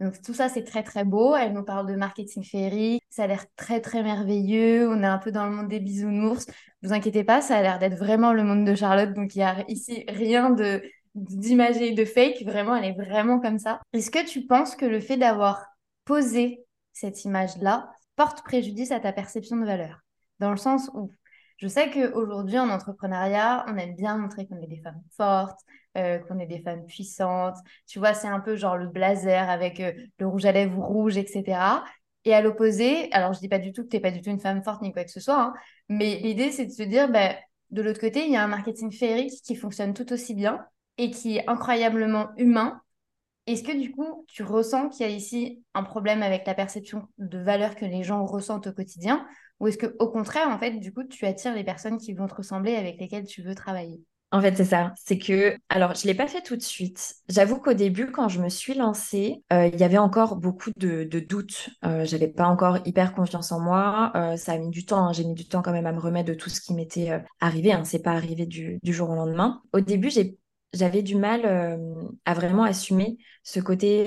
donc 0.00 0.22
tout 0.22 0.34
ça, 0.34 0.48
c'est 0.48 0.62
très 0.62 0.84
très 0.84 1.04
beau. 1.04 1.34
Elle 1.34 1.52
nous 1.52 1.64
parle 1.64 1.88
de 1.88 1.96
marketing 1.96 2.44
féerique. 2.44 3.02
Ça 3.10 3.24
a 3.24 3.26
l'air 3.26 3.44
très 3.56 3.80
très 3.80 4.02
merveilleux. 4.04 4.88
On 4.88 5.02
est 5.02 5.06
un 5.06 5.18
peu 5.18 5.32
dans 5.32 5.44
le 5.44 5.50
monde 5.50 5.68
des 5.68 5.80
bisounours. 5.80 6.46
Vous 6.82 6.92
inquiétez 6.92 7.24
pas, 7.24 7.40
ça 7.40 7.56
a 7.56 7.62
l'air 7.62 7.78
d'être 7.80 7.96
vraiment 7.96 8.32
le 8.32 8.44
monde 8.44 8.64
de 8.64 8.76
Charlotte. 8.76 9.12
Donc 9.12 9.34
il 9.34 9.40
y 9.40 9.42
a 9.42 9.68
ici 9.68 10.04
rien 10.08 10.50
de 10.50 10.82
de 11.14 12.04
fake, 12.04 12.44
vraiment, 12.44 12.76
elle 12.76 12.84
est 12.84 12.92
vraiment 12.92 13.40
comme 13.40 13.58
ça. 13.58 13.80
Est-ce 13.92 14.10
que 14.10 14.24
tu 14.24 14.46
penses 14.46 14.76
que 14.76 14.86
le 14.86 15.00
fait 15.00 15.16
d'avoir 15.16 15.66
posé 16.04 16.64
cette 17.00 17.24
image-là 17.24 17.90
porte 18.16 18.42
préjudice 18.42 18.90
à 18.90 19.00
ta 19.00 19.12
perception 19.12 19.56
de 19.56 19.64
valeur 19.64 20.00
Dans 20.40 20.50
le 20.50 20.56
sens 20.56 20.90
où 20.94 21.12
je 21.58 21.66
sais 21.66 21.90
qu'aujourd'hui, 21.90 22.58
en 22.58 22.70
entrepreneuriat, 22.70 23.64
on 23.68 23.76
aime 23.76 23.96
bien 23.96 24.16
montrer 24.16 24.46
qu'on 24.46 24.60
est 24.62 24.68
des 24.68 24.80
femmes 24.80 25.02
fortes, 25.16 25.58
euh, 25.96 26.18
qu'on 26.18 26.38
est 26.38 26.46
des 26.46 26.60
femmes 26.60 26.86
puissantes. 26.86 27.56
Tu 27.86 27.98
vois, 27.98 28.14
c'est 28.14 28.28
un 28.28 28.38
peu 28.38 28.54
genre 28.54 28.76
le 28.76 28.86
blazer 28.86 29.50
avec 29.50 29.80
euh, 29.80 29.92
le 30.18 30.26
rouge 30.28 30.44
à 30.44 30.52
lèvres 30.52 30.80
rouge, 30.80 31.16
etc. 31.16 31.82
Et 32.24 32.32
à 32.34 32.42
l'opposé, 32.42 33.10
alors 33.12 33.32
je 33.32 33.40
dis 33.40 33.48
pas 33.48 33.58
du 33.58 33.72
tout 33.72 33.82
que 33.82 33.88
tu 33.88 33.96
n'es 33.96 34.00
pas 34.00 34.12
du 34.12 34.22
tout 34.22 34.30
une 34.30 34.38
femme 34.40 34.62
forte 34.62 34.82
ni 34.82 34.92
quoi 34.92 35.02
que 35.02 35.10
ce 35.10 35.20
soit, 35.20 35.40
hein, 35.40 35.54
mais 35.88 36.16
l'idée 36.18 36.52
c'est 36.52 36.66
de 36.66 36.70
se 36.70 36.82
dire, 36.82 37.08
ben, 37.08 37.34
de 37.70 37.82
l'autre 37.82 38.00
côté, 38.00 38.24
il 38.24 38.32
y 38.32 38.36
a 38.36 38.42
un 38.44 38.48
marketing 38.48 38.92
féerique 38.92 39.42
qui 39.42 39.56
fonctionne 39.56 39.94
tout 39.94 40.12
aussi 40.12 40.34
bien 40.34 40.64
et 40.96 41.10
qui 41.10 41.38
est 41.38 41.48
incroyablement 41.48 42.28
humain. 42.36 42.80
Est-ce 43.48 43.62
que 43.62 43.72
du 43.72 43.92
coup, 43.92 44.26
tu 44.28 44.42
ressens 44.42 44.90
qu'il 44.90 45.06
y 45.06 45.10
a 45.10 45.12
ici 45.12 45.64
un 45.72 45.82
problème 45.82 46.22
avec 46.22 46.46
la 46.46 46.52
perception 46.52 47.08
de 47.16 47.38
valeur 47.38 47.76
que 47.76 47.86
les 47.86 48.02
gens 48.02 48.26
ressentent 48.26 48.66
au 48.66 48.72
quotidien? 48.72 49.26
Ou 49.58 49.68
est-ce 49.68 49.78
que 49.78 49.96
au 49.98 50.08
contraire, 50.10 50.50
en 50.50 50.58
fait, 50.58 50.72
du 50.72 50.92
coup, 50.92 51.02
tu 51.02 51.24
attires 51.24 51.54
les 51.54 51.64
personnes 51.64 51.96
qui 51.96 52.12
vont 52.12 52.26
te 52.26 52.34
ressembler 52.34 52.76
avec 52.76 53.00
lesquelles 53.00 53.26
tu 53.26 53.40
veux 53.40 53.54
travailler? 53.54 54.02
En 54.30 54.42
fait, 54.42 54.54
c'est 54.54 54.66
ça. 54.66 54.92
C'est 55.02 55.18
que, 55.18 55.56
alors, 55.70 55.94
je 55.94 56.06
ne 56.06 56.12
l'ai 56.12 56.14
pas 56.14 56.26
fait 56.26 56.42
tout 56.42 56.56
de 56.56 56.62
suite. 56.62 57.14
J'avoue 57.30 57.58
qu'au 57.58 57.72
début, 57.72 58.10
quand 58.10 58.28
je 58.28 58.42
me 58.42 58.50
suis 58.50 58.74
lancée, 58.74 59.42
euh, 59.50 59.70
il 59.72 59.80
y 59.80 59.82
avait 59.82 59.96
encore 59.96 60.36
beaucoup 60.36 60.70
de, 60.76 61.04
doutes. 61.04 61.70
Euh, 61.86 62.04
je 62.04 62.12
n'avais 62.12 62.28
pas 62.28 62.46
encore 62.46 62.80
hyper 62.84 63.14
confiance 63.14 63.50
en 63.50 63.60
moi. 63.60 64.12
Euh, 64.14 64.36
ça 64.36 64.52
a 64.52 64.58
mis 64.58 64.68
du 64.68 64.84
temps. 64.84 65.06
Hein. 65.06 65.12
J'ai 65.14 65.24
mis 65.24 65.32
du 65.32 65.48
temps 65.48 65.62
quand 65.62 65.72
même 65.72 65.86
à 65.86 65.92
me 65.92 66.00
remettre 66.00 66.28
de 66.28 66.34
tout 66.34 66.50
ce 66.50 66.60
qui 66.60 66.74
m'était 66.74 67.22
arrivé. 67.40 67.72
Hein. 67.72 67.84
C'est 67.84 68.02
pas 68.02 68.12
arrivé 68.12 68.44
du, 68.44 68.78
jour 68.84 69.08
au 69.08 69.14
lendemain. 69.14 69.62
Au 69.72 69.80
début, 69.80 70.10
j'avais 70.72 71.02
du 71.02 71.16
mal 71.16 71.78
à 72.24 72.34
vraiment 72.34 72.64
assumer 72.64 73.18
ce 73.42 73.60
côté 73.60 74.04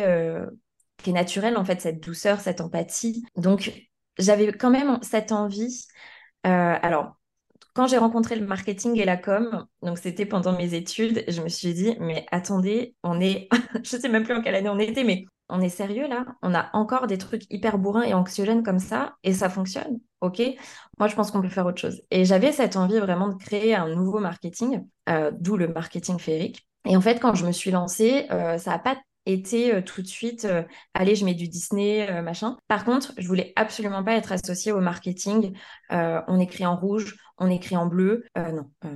qui 0.98 1.10
est 1.10 1.14
naturel, 1.14 1.58
en 1.58 1.66
fait, 1.66 1.82
cette 1.82 2.00
douceur, 2.02 2.40
cette 2.40 2.62
empathie. 2.62 3.24
Donc, 3.36 3.72
j'avais 4.18 4.52
quand 4.54 4.70
même 4.70 5.00
cette 5.02 5.32
envie. 5.32 5.88
alors, 6.44 7.16
quand 7.74 7.88
j'ai 7.88 7.98
rencontré 7.98 8.36
le 8.36 8.46
marketing 8.46 9.00
et 9.00 9.06
la 9.06 9.18
com, 9.18 9.66
donc 9.82 9.98
c'était 9.98 10.26
pendant 10.26 10.56
mes 10.58 10.74
études, 10.74 11.24
je 11.28 11.42
me 11.42 11.50
suis 11.50 11.74
dit, 11.74 11.96
mais 12.00 12.26
attendez, 12.32 12.96
on 13.04 13.20
est, 13.22 13.48
je 13.84 13.98
sais 13.98 14.10
même 14.10 14.24
plus 14.24 14.34
en 14.36 14.42
quelle 14.42 14.56
année 14.56 14.70
on 14.70 14.80
était, 14.80 15.04
mais 15.04 15.26
on 15.52 15.62
est 15.62 15.70
sérieux 15.70 16.08
là? 16.08 16.26
On 16.42 16.54
a 16.56 16.70
encore 16.74 17.08
des 17.08 17.18
trucs 17.18 17.44
hyper 17.52 17.78
bourrins 17.78 18.04
et 18.04 18.14
anxiogènes 18.14 18.64
comme 18.64 18.80
ça 18.80 19.16
et 19.24 19.34
ça 19.34 19.50
fonctionne 19.50 20.00
Ok? 20.22 20.42
Moi, 21.00 21.08
je 21.08 21.16
pense 21.16 21.32
qu'on 21.32 21.42
peut 21.42 21.50
faire 21.50 21.66
autre 21.66 21.80
chose. 21.82 22.02
Et 22.12 22.26
j'avais 22.26 22.52
cette 22.52 22.76
envie 22.76 23.00
vraiment 23.00 23.28
de 23.30 23.36
créer 23.36 23.76
un 23.76 23.90
nouveau 23.96 24.20
marketing, 24.20 24.88
euh, 25.10 25.32
d'où 25.34 25.58
le 25.58 25.68
marketing 25.68 26.20
féerique. 26.20 26.68
Et 26.86 26.96
en 26.96 27.02
fait, 27.02 27.20
quand 27.20 27.34
je 27.34 27.46
me 27.46 27.52
suis 27.52 27.72
lancée, 27.72 28.28
euh, 28.32 28.58
ça 28.58 28.72
n'a 28.72 28.80
pas 28.80 28.98
été 29.34 29.74
euh, 29.74 29.82
tout 29.82 30.02
de 30.02 30.08
suite, 30.08 30.48
allez, 30.94 31.16
je 31.16 31.26
mets 31.26 31.34
du 31.34 31.48
Disney, 31.48 32.22
machin. 32.22 32.58
Par 32.68 32.86
contre, 32.86 33.14
je 33.18 33.28
voulais 33.28 33.54
absolument 33.56 34.04
pas 34.04 34.16
être 34.16 34.32
associée 34.32 34.72
au 34.72 34.82
marketing. 34.82 35.54
on 35.90 36.40
écrit 36.40 36.66
en 36.66 36.76
rouge, 36.76 37.16
on 37.42 37.50
écrit 37.50 37.76
en 37.76 37.88
bleu. 37.88 38.24
Euh, 38.38 38.52
non, 38.52 38.70
euh, 38.86 38.90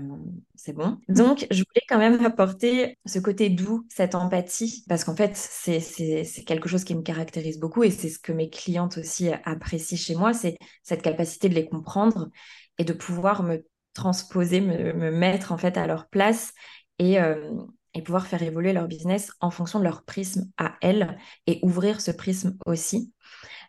c'est 0.53 0.73
bon. 0.73 0.99
Donc, 1.09 1.47
je 1.49 1.57
voulais 1.57 1.81
quand 1.89 1.97
même 1.97 2.23
apporter 2.23 2.95
ce 3.05 3.17
côté 3.17 3.49
doux, 3.49 3.87
cette 3.89 4.13
empathie, 4.13 4.85
parce 4.87 5.03
qu'en 5.03 5.15
fait, 5.15 5.35
c'est 5.35 6.43
quelque 6.45 6.69
chose 6.69 6.83
qui 6.83 6.93
me 6.93 7.01
caractérise 7.01 7.59
beaucoup 7.59 7.83
et 7.83 7.89
c'est 7.89 8.09
ce 8.09 8.19
que 8.19 8.31
mes 8.31 8.51
clientes 8.51 8.99
aussi 8.99 9.29
apprécient 9.45 9.97
chez 9.97 10.13
moi, 10.13 10.33
c'est 10.33 10.57
cette 10.83 11.01
capacité 11.01 11.49
de 11.49 11.55
les 11.55 11.65
comprendre 11.65 12.29
et 12.77 12.83
de 12.83 12.93
pouvoir 12.93 13.41
me 13.41 13.65
transposer, 13.95 14.61
me, 14.61 15.09
mettre 15.09 15.51
en 15.51 15.57
fait 15.57 15.75
à 15.75 15.87
leur 15.87 16.07
place 16.07 16.53
et, 16.99 17.19
euh, 17.19 17.51
et 17.95 18.03
pouvoir 18.03 18.27
faire 18.27 18.43
évoluer 18.43 18.73
leur 18.73 18.87
business 18.87 19.31
en 19.39 19.49
fonction 19.49 19.79
de 19.79 19.85
leur 19.85 20.03
prisme 20.03 20.51
à 20.57 20.75
elles 20.81 21.17
et 21.47 21.59
ouvrir 21.63 22.01
ce 22.01 22.11
prisme 22.11 22.57
aussi. 22.67 23.11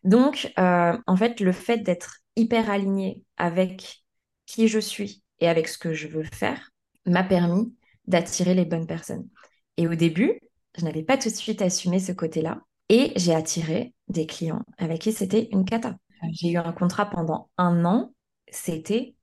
Donc, 0.05 0.53
en 0.57 1.17
fait, 1.17 1.41
le 1.41 1.53
fait 1.53 1.79
d'être 1.79 2.19
hyper 2.37 2.69
aligné 2.69 3.23
avec 3.39 4.03
qui 4.45 4.69
je 4.69 4.79
suis 4.79 5.23
et 5.41 5.49
avec 5.49 5.69
ce 5.69 5.79
que 5.79 5.95
je 5.95 6.09
veux 6.09 6.25
faire 6.25 6.71
m'a 7.07 7.25
permis 7.25 7.75
d'attirer 8.07 8.55
les 8.55 8.65
bonnes 8.65 8.87
personnes. 8.87 9.29
Et 9.77 9.87
au 9.87 9.95
début, 9.95 10.41
je 10.77 10.85
n'avais 10.85 11.03
pas 11.03 11.17
tout 11.17 11.29
de 11.29 11.35
suite 11.35 11.63
assumé 11.63 11.99
ce 12.01 12.13
côté-là. 12.13 12.61
Et 12.89 13.13
j'ai 13.17 13.35
attiré 13.35 13.95
des 14.09 14.27
clients 14.27 14.63
avec 14.79 15.01
qui 15.01 15.13
c'était 15.13 15.49
une 15.53 15.65
cata. 15.65 15.97
J'ai 16.33 16.51
eu 16.51 16.57
un 16.57 16.73
contrat 16.73 17.07
pendant 17.07 17.49
un 17.59 17.85
an. 17.85 18.13
C'était 18.51 19.15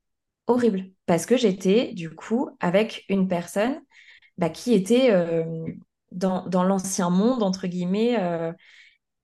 horrible 0.46 0.90
parce 1.06 1.24
que 1.24 1.36
j'étais 1.36 1.92
du 1.94 2.10
coup 2.10 2.50
avec 2.60 3.04
une 3.08 3.28
personne 3.28 3.80
bah, 4.38 4.50
qui 4.50 4.74
était 4.74 5.10
euh, 5.10 5.66
dans, 6.12 6.64
l'ancien 6.64 7.10
monde, 7.10 7.42
entre 7.42 7.66
guillemets, 7.66 8.16
euh, 8.18 8.52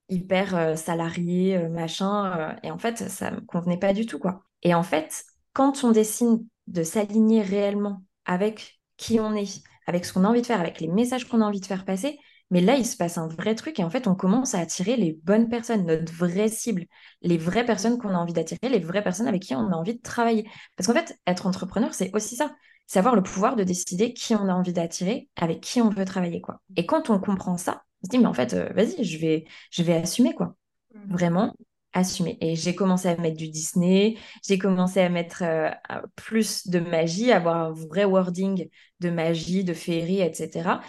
hyper 0.09 0.57
euh, 0.57 0.77
salarié, 0.77 1.69
machin. 1.69 2.57
et 2.63 2.71
en 2.71 2.79
fait, 2.79 3.09
ça 3.09 3.31
me 3.31 3.41
convenait 3.41 3.79
pas 3.79 3.93
du 3.93 4.07
tout. 4.07 4.19
quoi. 4.19 4.45
Et 4.63 4.75
en 4.75 4.83
fait, 4.83 5.25
quand 5.53 5.85
on 5.85 5.91
décide 5.93 6.45
de 6.67 6.83
s'aligner 6.83 7.43
réellement 7.43 8.03
avec 8.25 8.81
qui 8.97 9.19
on 9.21 9.35
est, 9.35 9.63
avec 9.87 10.05
ce 10.05 10.13
qu'on 10.13 10.25
a 10.25 10.29
envie 10.29 10.43
de 10.43 10.47
faire, 10.47 10.61
avec 10.61 10.81
les 10.81 10.89
messages 10.89 11.29
qu'on 11.29 11.41
a 11.41 11.45
envie 11.47 11.61
de 11.61 11.67
faire 11.67 11.85
passer, 11.85 12.19
mais 12.51 12.61
là, 12.61 12.77
il 12.77 12.85
se 12.85 12.97
passe 12.97 13.17
un 13.17 13.29
vrai 13.29 13.55
truc 13.55 13.79
et 13.79 13.85
en 13.85 13.91
fait, 13.91 14.09
on 14.09 14.15
commence 14.17 14.55
à 14.55 14.59
attirer 14.59 14.97
les 14.97 15.13
bonnes 15.23 15.49
personnes, 15.49 15.87
notre 15.87 16.13
vraie 16.13 16.49
cible, 16.49 16.87
les 17.23 17.39
vraies 17.39 17.65
personnes 17.65 17.97
qu'on 17.99 18.11
a 18.11 18.19
envie 18.19 18.33
d'attirer, 18.33 18.69
les 18.69 18.81
vraies 18.81 19.05
personnes 19.05 19.29
avec 19.29 19.43
qui 19.43 19.55
on 19.55 19.71
a 19.71 19.77
envie 19.77 19.95
de 19.95 20.03
travailler. 20.03 20.49
Parce 20.77 20.89
qu'en 20.89 20.95
fait, 20.95 21.17
être 21.27 21.47
entrepreneur, 21.47 21.95
c'est 21.95 22.11
aussi 22.15 22.35
ça. 22.37 22.53
C'est 22.91 22.99
avoir 22.99 23.15
le 23.15 23.23
pouvoir 23.23 23.55
de 23.55 23.63
décider 23.63 24.13
qui 24.13 24.35
on 24.35 24.49
a 24.49 24.53
envie 24.53 24.73
d'attirer, 24.73 25.29
avec 25.37 25.61
qui 25.61 25.81
on 25.81 25.91
veut 25.91 26.05
travailler, 26.05 26.41
quoi. 26.41 26.61
Et 26.75 26.87
quand 26.87 27.09
on 27.09 27.21
comprend 27.21 27.57
ça, 27.57 27.85
on 28.03 28.07
se 28.07 28.11
dit, 28.11 28.19
mais 28.19 28.27
en 28.27 28.35
fait, 28.35 28.53
euh, 28.53 28.69
vas-y, 28.75 29.05
je 29.05 29.17
vais, 29.19 29.45
je 29.71 29.85
vais 29.85 29.95
assumer, 29.95 30.35
quoi. 30.35 30.57
Mmh. 30.93 31.13
Vraiment, 31.13 31.55
assumer. 31.93 32.37
Et 32.41 32.57
j'ai 32.57 32.75
commencé 32.75 33.07
à 33.07 33.17
mettre 33.17 33.37
du 33.37 33.49
Disney, 33.49 34.17
j'ai 34.45 34.59
commencé 34.59 34.99
à 35.01 35.09
mettre 35.09 35.45
euh, 35.45 35.71
plus 36.17 36.67
de 36.67 36.81
magie, 36.81 37.31
avoir 37.31 37.59
un 37.59 37.71
vrai 37.71 38.05
wording 38.05 38.69
de 38.99 39.11
magie, 39.11 39.63
de 39.63 39.73
féerie, 39.73 40.21
etc. 40.21 40.81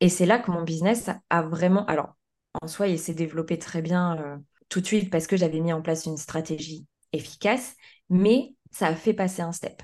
Et 0.00 0.10
c'est 0.10 0.26
là 0.26 0.38
que 0.38 0.50
mon 0.50 0.64
business 0.64 1.08
a 1.30 1.40
vraiment... 1.40 1.86
Alors, 1.86 2.14
en 2.60 2.68
soi, 2.68 2.88
il 2.88 2.98
s'est 2.98 3.14
développé 3.14 3.58
très 3.58 3.80
bien 3.80 4.18
euh, 4.18 4.36
tout 4.68 4.82
de 4.82 4.86
suite 4.86 5.08
parce 5.08 5.26
que 5.26 5.38
j'avais 5.38 5.60
mis 5.60 5.72
en 5.72 5.80
place 5.80 6.04
une 6.04 6.18
stratégie 6.18 6.86
efficace, 7.14 7.74
mais 8.10 8.54
ça 8.70 8.88
a 8.88 8.94
fait 8.94 9.14
passer 9.14 9.40
un 9.40 9.52
step. 9.52 9.82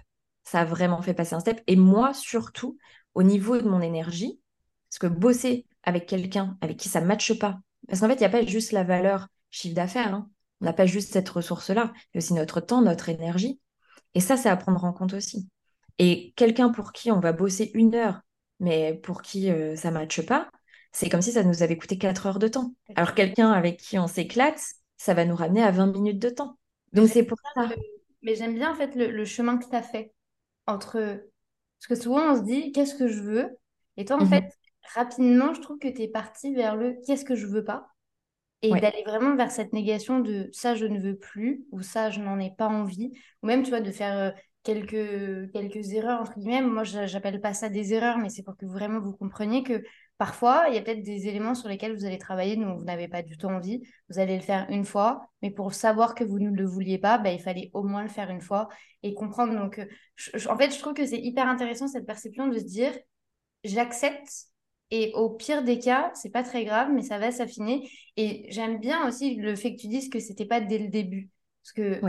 Ça 0.49 0.61
a 0.61 0.65
vraiment 0.65 1.03
fait 1.03 1.13
passer 1.13 1.35
un 1.35 1.41
step. 1.41 1.61
Et 1.67 1.77
moi, 1.77 2.15
surtout, 2.15 2.79
au 3.15 3.23
niveau 3.23 3.59
de 3.59 3.69
mon 3.69 3.83
énergie, 3.83 4.41
parce 4.89 4.99
que 4.99 5.07
bosser 5.07 5.67
avec 5.83 6.07
quelqu'un 6.07 6.57
avec 6.63 6.79
qui 6.79 6.89
ça 6.89 7.03
ne 7.03 7.07
matche 7.07 7.39
pas, 7.39 7.59
parce 7.87 8.01
qu'en 8.01 8.09
fait, 8.09 8.15
il 8.15 8.21
n'y 8.21 8.25
a 8.25 8.31
pas 8.31 8.47
juste 8.47 8.73
la 8.73 8.83
valeur 8.83 9.29
chiffre 9.51 9.75
d'affaires. 9.75 10.15
Hein. 10.15 10.31
On 10.63 10.65
n'a 10.65 10.73
pas 10.73 10.87
juste 10.87 11.13
cette 11.13 11.29
ressource-là, 11.29 11.93
il 11.95 11.99
y 12.15 12.17
a 12.17 12.19
aussi 12.19 12.33
notre 12.33 12.61
temps, 12.61 12.81
notre 12.81 13.11
énergie. 13.11 13.61
Et 14.15 14.21
ça, 14.21 14.39
c'est 14.39 14.49
à 14.49 14.57
prendre 14.57 14.83
en 14.85 14.95
compte 14.95 15.13
aussi. 15.13 15.49
Et 15.99 16.33
quelqu'un 16.35 16.71
pour 16.71 16.93
qui 16.93 17.13
on 17.13 17.21
va 17.21 17.33
bosser 17.33 17.71
une 17.75 17.95
heure, 17.95 18.23
mais 18.59 18.95
pour 18.95 19.21
qui 19.21 19.51
euh, 19.51 19.77
ça 19.77 19.91
ne 19.91 19.95
matche 19.95 20.25
pas, 20.25 20.49
c'est 20.93 21.11
comme 21.11 21.23
si 21.23 21.33
ça 21.33 21.43
nous 21.43 21.63
avait 21.63 21.77
coûté 21.77 21.99
quatre 21.99 22.27
heures 22.27 22.39
de 22.39 22.49
temps. 22.49 22.73
Alors 22.97 23.15
quelqu'un 23.15 23.53
avec 23.53 23.79
qui 23.79 23.99
on 23.99 24.07
s'éclate, 24.07 24.61
ça 24.97 25.13
va 25.13 25.25
nous 25.25 25.37
ramener 25.37 25.63
à 25.63 25.71
20 25.71 25.89
minutes 25.89 26.19
de 26.19 26.31
temps. 26.31 26.59
Donc 26.93 27.09
c'est 27.09 27.25
pour 27.25 27.39
ça. 27.55 27.69
Mais 28.23 28.35
j'aime 28.35 28.55
bien 28.55 28.73
en 28.73 28.75
fait 28.75 28.95
le, 28.95 29.25
chemin 29.25 29.59
que 29.59 29.69
tu 29.69 29.77
as 29.77 29.83
fait 29.83 30.13
entre... 30.69 30.99
Parce 31.81 31.89
que 31.89 31.95
souvent 31.95 32.33
on 32.33 32.37
se 32.37 32.43
dit, 32.43 32.73
qu'est-ce 32.73 32.95
que 32.95 33.09
je 33.09 33.21
veux? 33.21 33.57
Et 33.97 34.05
toi, 34.05 34.17
en 34.17 34.25
mhm. 34.25 34.29
fait, 34.29 34.53
rapidement, 34.95 35.55
je 35.55 35.61
trouve 35.61 35.79
que 35.79 35.89
tu 35.89 36.03
es 36.03 36.09
parti 36.09 36.55
vers 36.55 36.77
le 36.77 36.97
qu'est-ce 37.07 37.25
que 37.25 37.35
je 37.35 37.47
veux 37.47 37.65
pas? 37.65 37.89
Et 38.63 38.73
d'aller 38.73 39.05
vraiment 39.07 39.37
vers 39.37 39.53
cette 39.53 39.73
négation 39.73 40.19
de 40.19 40.49
ça 40.51 40.75
je 40.75 40.85
ne 40.85 40.99
veux 40.99 41.17
plus 41.17 41.65
ou 41.71 41.81
ça 41.81 42.11
je 42.11 42.19
n'en 42.19 42.41
ai 42.41 42.51
pas 42.57 42.67
envie. 42.67 43.13
Ou 43.43 43.47
même 43.47 43.63
tu 43.63 43.71
vois 43.71 43.81
de 43.81 43.93
faire 43.93 44.19
euh, 44.19 44.31
quelques 44.65 45.53
quelques 45.53 45.93
erreurs 45.93 46.21
entre 46.21 46.37
guillemets. 46.37 46.63
Moi 46.63 46.83
j'appelle 46.83 47.41
pas 47.41 47.55
ça 47.55 47.69
des 47.69 47.95
erreurs 47.95 48.19
mais 48.19 48.31
c'est 48.31 48.43
pour 48.43 48.57
que 48.57 48.67
vraiment 48.67 48.99
vous 48.99 49.13
compreniez 49.13 49.63
que 49.63 49.85
parfois 50.19 50.67
il 50.69 50.75
y 50.75 50.79
a 50.79 50.83
peut-être 50.83 51.03
des 51.03 51.29
éléments 51.29 51.55
sur 51.55 51.69
lesquels 51.69 51.97
vous 51.97 52.05
allez 52.05 52.19
travailler 52.19 52.57
dont 52.57 52.75
vous 52.75 52.85
n'avez 52.85 53.09
pas 53.09 53.23
du 53.23 53.37
tout 53.39 53.47
envie 53.47 53.83
vous 54.11 54.19
allez 54.19 54.37
le 54.37 54.43
faire 54.43 54.67
une 54.69 54.85
fois 54.85 55.31
mais 55.43 55.51
pour 55.51 55.73
savoir 55.73 56.15
que 56.15 56.25
vous 56.25 56.39
ne 56.39 56.51
le 56.51 56.67
vouliez 56.67 56.99
pas 56.99 57.19
bah, 57.19 57.33
il 57.33 57.41
fallait 57.41 57.71
au 57.73 57.83
moins 57.83 58.03
le 58.03 58.09
faire 58.09 58.31
une 58.31 58.41
fois 58.41 58.69
et 59.03 59.15
comprendre 59.15 59.55
donc 59.55 59.79
euh, 59.79 59.87
en 60.51 60.59
fait 60.59 60.75
je 60.75 60.79
trouve 60.79 60.95
que 60.95 61.07
c'est 61.07 61.21
hyper 61.21 61.49
intéressant 61.49 61.89
cette 61.89 62.07
perception 62.07 62.49
de 62.49 62.59
se 62.59 62.65
dire 62.65 62.93
j'accepte 63.65 64.49
et 64.91 65.13
au 65.15 65.31
pire 65.31 65.63
des 65.63 65.79
cas, 65.79 66.11
c'est 66.15 66.31
pas 66.31 66.43
très 66.43 66.65
grave, 66.65 66.89
mais 66.93 67.03
ça 67.03 67.19
va 67.19 67.31
s'affiner. 67.31 67.91
Et 68.17 68.47
j'aime 68.49 68.79
bien 68.79 69.07
aussi 69.07 69.37
le 69.37 69.55
fait 69.55 69.75
que 69.75 69.81
tu 69.81 69.89
dises 69.89 70.09
que 70.09 70.19
c'était 70.19 70.47
pas 70.47 70.61
dès 70.61 70.79
le 70.79 70.89
début. 70.89 71.31
Parce 71.63 71.73
que. 71.73 72.01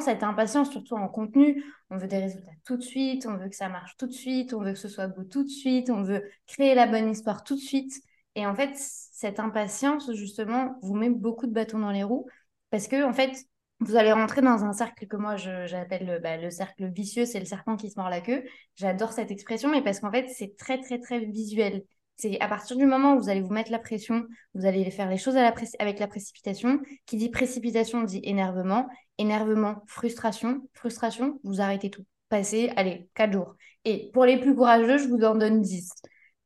Cette 0.00 0.22
impatience, 0.22 0.70
surtout 0.70 0.94
en 0.94 1.08
contenu, 1.08 1.64
on 1.90 1.96
veut 1.96 2.08
des 2.08 2.18
résultats 2.18 2.52
tout 2.64 2.76
de 2.76 2.82
suite, 2.82 3.26
on 3.26 3.36
veut 3.36 3.48
que 3.48 3.56
ça 3.56 3.68
marche 3.68 3.96
tout 3.96 4.06
de 4.06 4.12
suite, 4.12 4.54
on 4.54 4.62
veut 4.62 4.72
que 4.72 4.78
ce 4.78 4.88
soit 4.88 5.08
beau 5.08 5.24
tout 5.24 5.42
de 5.44 5.48
suite, 5.48 5.90
on 5.90 6.02
veut 6.02 6.22
créer 6.46 6.74
la 6.74 6.86
bonne 6.86 7.10
histoire 7.10 7.44
tout 7.44 7.54
de 7.54 7.60
suite. 7.60 7.92
Et 8.34 8.46
en 8.46 8.54
fait, 8.54 8.72
cette 8.76 9.40
impatience, 9.40 10.12
justement, 10.14 10.76
vous 10.82 10.94
met 10.94 11.10
beaucoup 11.10 11.46
de 11.46 11.52
bâtons 11.52 11.80
dans 11.80 11.90
les 11.90 12.04
roues. 12.04 12.26
Parce 12.70 12.88
que, 12.88 13.04
en 13.04 13.12
fait, 13.12 13.32
vous 13.80 13.96
allez 13.96 14.12
rentrer 14.12 14.40
dans 14.40 14.64
un 14.64 14.72
cercle 14.72 15.06
que 15.06 15.16
moi 15.16 15.36
j'appelle 15.36 16.06
le, 16.06 16.18
bah, 16.18 16.36
le, 16.36 16.50
cercle 16.50 16.90
vicieux, 16.90 17.26
c'est 17.26 17.40
le 17.40 17.44
serpent 17.44 17.76
qui 17.76 17.90
se 17.90 17.98
mord 17.98 18.08
la 18.08 18.20
queue. 18.20 18.44
J'adore 18.76 19.12
cette 19.12 19.30
expression, 19.30 19.70
mais 19.70 19.82
parce 19.82 20.00
qu'en 20.00 20.12
fait, 20.12 20.28
c'est 20.28 20.56
très, 20.56 20.80
très, 20.80 20.98
très 20.98 21.20
visuel. 21.20 21.84
C'est 22.16 22.40
à 22.40 22.48
partir 22.48 22.76
du 22.76 22.86
moment 22.86 23.14
où 23.14 23.20
vous 23.20 23.28
allez 23.28 23.40
vous 23.40 23.52
mettre 23.52 23.70
la 23.70 23.78
pression, 23.78 24.26
vous 24.54 24.66
allez 24.66 24.88
faire 24.90 25.08
les 25.08 25.18
choses 25.18 25.36
avec 25.36 25.98
la 25.98 26.06
précipitation. 26.06 26.80
Qui 27.06 27.16
dit 27.16 27.30
précipitation 27.30 28.02
dit 28.02 28.20
énervement. 28.22 28.88
Énervement, 29.18 29.82
frustration. 29.86 30.68
Frustration, 30.74 31.40
vous 31.42 31.60
arrêtez 31.60 31.90
tout. 31.90 32.04
Passez, 32.28 32.72
allez, 32.76 33.08
4 33.14 33.32
jours. 33.32 33.56
Et 33.84 34.10
pour 34.12 34.24
les 34.24 34.38
plus 34.38 34.54
courageux, 34.54 34.98
je 34.98 35.08
vous 35.08 35.22
en 35.22 35.34
donne 35.34 35.60
10. 35.60 35.90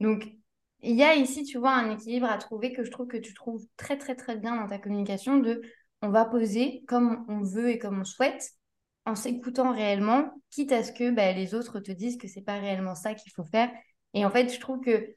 Donc, 0.01 0.27
il 0.81 0.97
y 0.97 1.03
a 1.03 1.15
ici, 1.15 1.45
tu 1.45 1.59
vois, 1.59 1.73
un 1.73 1.91
équilibre 1.91 2.27
à 2.27 2.39
trouver 2.39 2.73
que 2.73 2.85
je 2.85 2.91
trouve 2.91 3.07
que 3.07 3.17
tu 3.17 3.35
trouves 3.35 3.65
très, 3.77 3.99
très, 3.99 4.15
très 4.15 4.37
bien 4.37 4.57
dans 4.57 4.67
ta 4.67 4.79
communication 4.79 5.39
de 5.39 5.63
on 6.03 6.11
va 6.11 6.25
poser 6.25 6.85
comme 6.87 7.25
on 7.29 7.43
veut 7.43 7.71
et 7.71 7.79
comme 7.79 8.01
on 8.01 8.05
souhaite 8.05 8.51
en 9.07 9.15
s'écoutant 9.15 9.73
réellement, 9.73 10.33
quitte 10.51 10.73
à 10.73 10.83
ce 10.83 10.93
que 10.93 11.11
bah, 11.11 11.33
les 11.33 11.55
autres 11.55 11.81
te 11.81 11.93
disent 11.93 12.19
que 12.19 12.29
c'est 12.29 12.43
pas 12.43 12.59
réellement 12.59 12.95
ça 12.97 13.15
qu'il 13.15 13.33
faut 13.33 13.45
faire. 13.45 13.71
Et 14.15 14.25
en 14.25 14.31
fait, 14.31 14.53
je 14.53 14.59
trouve 14.61 14.81
que 14.81 15.15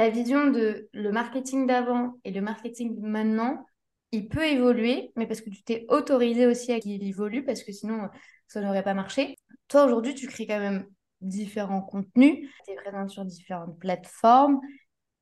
ta 0.00 0.08
vision 0.08 0.46
de 0.46 0.88
le 0.94 1.12
marketing 1.12 1.66
d'avant 1.66 2.14
et 2.24 2.30
le 2.30 2.40
marketing 2.40 2.98
maintenant, 3.02 3.66
il 4.12 4.28
peut 4.28 4.46
évoluer, 4.46 5.12
mais 5.14 5.26
parce 5.26 5.42
que 5.42 5.50
tu 5.50 5.62
t'es 5.62 5.84
autorisé 5.90 6.46
aussi 6.46 6.72
à 6.72 6.80
qu'il 6.80 7.06
évolue, 7.06 7.44
parce 7.44 7.62
que 7.62 7.70
sinon, 7.70 8.08
ça 8.48 8.62
n'aurait 8.62 8.82
pas 8.82 8.94
marché. 8.94 9.36
Toi, 9.68 9.84
aujourd'hui, 9.84 10.14
tu 10.14 10.26
crées 10.26 10.46
quand 10.46 10.58
même 10.58 10.86
différents 11.20 11.82
contenus, 11.82 12.48
tu 12.64 12.72
es 12.72 12.76
présente 12.76 13.10
sur 13.10 13.26
différentes 13.26 13.78
plateformes. 13.78 14.58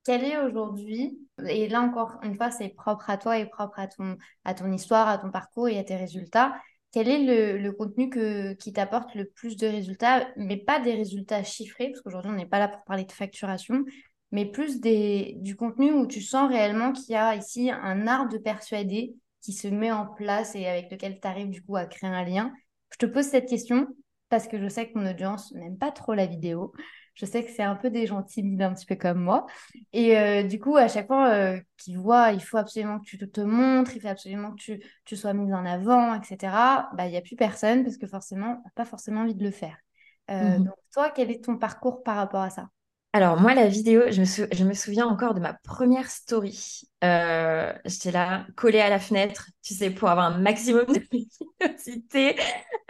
Quel 0.05 0.23
est 0.23 0.38
aujourd'hui, 0.38 1.19
et 1.45 1.69
là 1.69 1.81
encore 1.81 2.21
une 2.23 2.37
fois, 2.37 2.53
c'est 2.53 2.69
propre 2.69 3.11
à 3.11 3.19
toi 3.19 3.37
et 3.37 3.47
propre 3.47 3.81
à 3.81 3.88
ton, 3.88 4.17
à 4.45 4.55
ton 4.55 4.71
histoire, 4.71 5.09
à 5.09 5.19
ton 5.19 5.33
parcours 5.33 5.69
et 5.69 5.77
à 5.77 5.83
tes 5.83 5.97
résultats, 5.97 6.55
quel 6.93 7.09
est 7.09 7.25
le, 7.25 7.59
le 7.59 7.73
contenu 7.73 8.11
que, 8.11 8.55
qui 8.55 8.73
t'apporte 8.73 9.14
le 9.17 9.25
plus 9.25 9.57
de 9.57 9.67
résultats, 9.67 10.29
mais 10.37 10.57
pas 10.57 10.79
des 10.79 10.95
résultats 10.95 11.43
chiffrés, 11.43 11.91
parce 11.91 12.01
qu'aujourd'hui, 12.01 12.31
on 12.31 12.37
n'est 12.37 12.47
pas 12.47 12.61
là 12.61 12.69
pour 12.69 12.85
parler 12.85 13.05
de 13.05 13.12
facturation, 13.12 13.85
mais 14.31 14.47
plus 14.47 14.81
des, 14.81 15.37
du 15.38 15.57
contenu 15.57 15.93
où 15.93 16.07
tu 16.07 16.21
sens 16.21 16.49
réellement 16.49 16.93
qu'il 16.93 17.12
y 17.12 17.17
a 17.17 17.35
ici 17.35 17.71
un 17.71 18.07
art 18.07 18.29
de 18.29 18.38
persuader 18.38 19.14
qui 19.41 19.53
se 19.53 19.69
met 19.69 19.91
en 19.91 20.07
place 20.07 20.55
et 20.55 20.67
avec 20.67 20.91
lequel 20.91 21.21
tu 21.21 21.27
arrives 21.27 21.51
du 21.51 21.62
coup 21.62 21.77
à 21.77 21.87
créer 21.87 22.11
un 22.11 22.25
lien. 22.25 22.53
Je 22.91 22.99
te 22.99 23.07
pose 23.07 23.25
cette 23.25 23.49
question 23.49 23.87
parce 24.29 24.47
que 24.47 24.61
je 24.61 24.69
sais 24.69 24.91
que 24.91 24.99
mon 24.99 25.09
audience 25.09 25.53
n'aime 25.53 25.79
pas 25.79 25.91
trop 25.91 26.14
la 26.14 26.27
vidéo. 26.27 26.73
Je 27.14 27.27
sais 27.27 27.45
que 27.45 27.51
c'est 27.51 27.62
un 27.64 27.75
peu 27.75 27.91
des 27.91 28.07
gens 28.07 28.23
timides, 28.23 28.62
un 28.62 28.73
petit 28.73 28.87
peu 28.87 28.95
comme 28.95 29.21
moi. 29.21 29.47
Et 29.93 30.17
euh, 30.17 30.45
du 30.45 30.61
coup, 30.61 30.77
à 30.77 30.87
chaque 30.87 31.09
fois 31.09 31.31
euh, 31.31 31.61
qu'ils 31.77 31.99
voient, 31.99 32.31
il 32.31 32.41
faut 32.41 32.59
absolument 32.59 33.01
que 33.01 33.07
tu 33.07 33.19
te, 33.19 33.41
montres, 33.41 33.97
il 33.97 34.01
faut 34.01 34.09
absolument 34.09 34.53
que 34.53 34.61
tu, 34.61 34.81
tu 35.05 35.17
sois 35.17 35.33
mise 35.33 35.53
en 35.53 35.67
avant, 35.67 36.14
etc. 36.14 36.88
Bah, 36.95 37.07
il 37.07 37.11
n'y 37.11 37.17
a 37.17 37.21
plus 37.21 37.35
personne 37.35 37.83
parce 37.83 37.97
que 37.97 38.07
forcément, 38.07 38.62
on 38.64 38.71
pas 38.77 38.85
forcément 38.85 39.23
envie 39.23 39.35
de 39.35 39.43
le 39.43 39.51
faire. 39.51 39.77
Euh, 40.31 40.59
mmh 40.59 40.64
donc, 40.64 40.75
toi, 40.93 41.11
quel 41.11 41.31
est 41.31 41.45
ton 41.45 41.57
parcours 41.57 42.03
par 42.05 42.17
rapport 42.17 42.43
à 42.43 42.51
ça? 42.51 42.69
Alors, 43.18 43.40
moi, 43.40 43.52
la 43.52 43.66
vidéo, 43.66 44.02
je 44.12 44.62
me, 44.62 44.74
souviens 44.74 45.04
encore 45.04 45.35
de 45.35 45.40
ma 45.40 45.52
première 45.52 46.09
story. 46.09 46.83
Euh, 47.02 47.72
j'étais 47.85 48.12
là, 48.12 48.46
collée 48.54 48.78
à 48.78 48.88
la 48.88 49.00
fenêtre, 49.00 49.50
tu 49.61 49.74
sais, 49.74 49.90
pour 49.90 50.09
avoir 50.09 50.26
un 50.26 50.38
maximum 50.38 50.87
de 50.87 51.00
luminosité. 51.61 52.37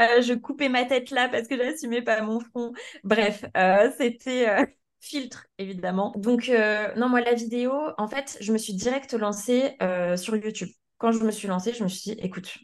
Euh, 0.03 0.21
je 0.21 0.35
coupais 0.35 0.69
ma 0.69 0.85
tête 0.85 1.11
là 1.13 1.31
parce 1.31 1.49
que 1.49 1.57
j'assumais 1.57 2.03
pas 2.03 2.21
mon 2.21 2.41
front. 2.41 2.75
Bref, 3.05 3.43
euh, 3.57 3.91
c'était 3.97 4.67
filtre, 5.01 5.47
évidemment. 5.57 6.13
Donc, 6.19 6.53
non, 6.97 7.09
moi, 7.09 7.23
la 7.23 7.33
vidéo, 7.33 7.73
en 7.97 8.07
fait, 8.07 8.37
je 8.43 8.53
me 8.53 8.59
suis 8.59 8.75
direct 8.75 9.15
lancée 9.15 9.79
sur 10.17 10.37
YouTube. 10.37 10.69
Quand 10.99 11.11
je 11.11 11.25
me 11.25 11.31
suis 11.31 11.49
lancée, 11.49 11.73
je 11.73 11.83
me 11.85 11.89
suis 11.89 12.13
dit, 12.13 12.21
écoute, 12.21 12.59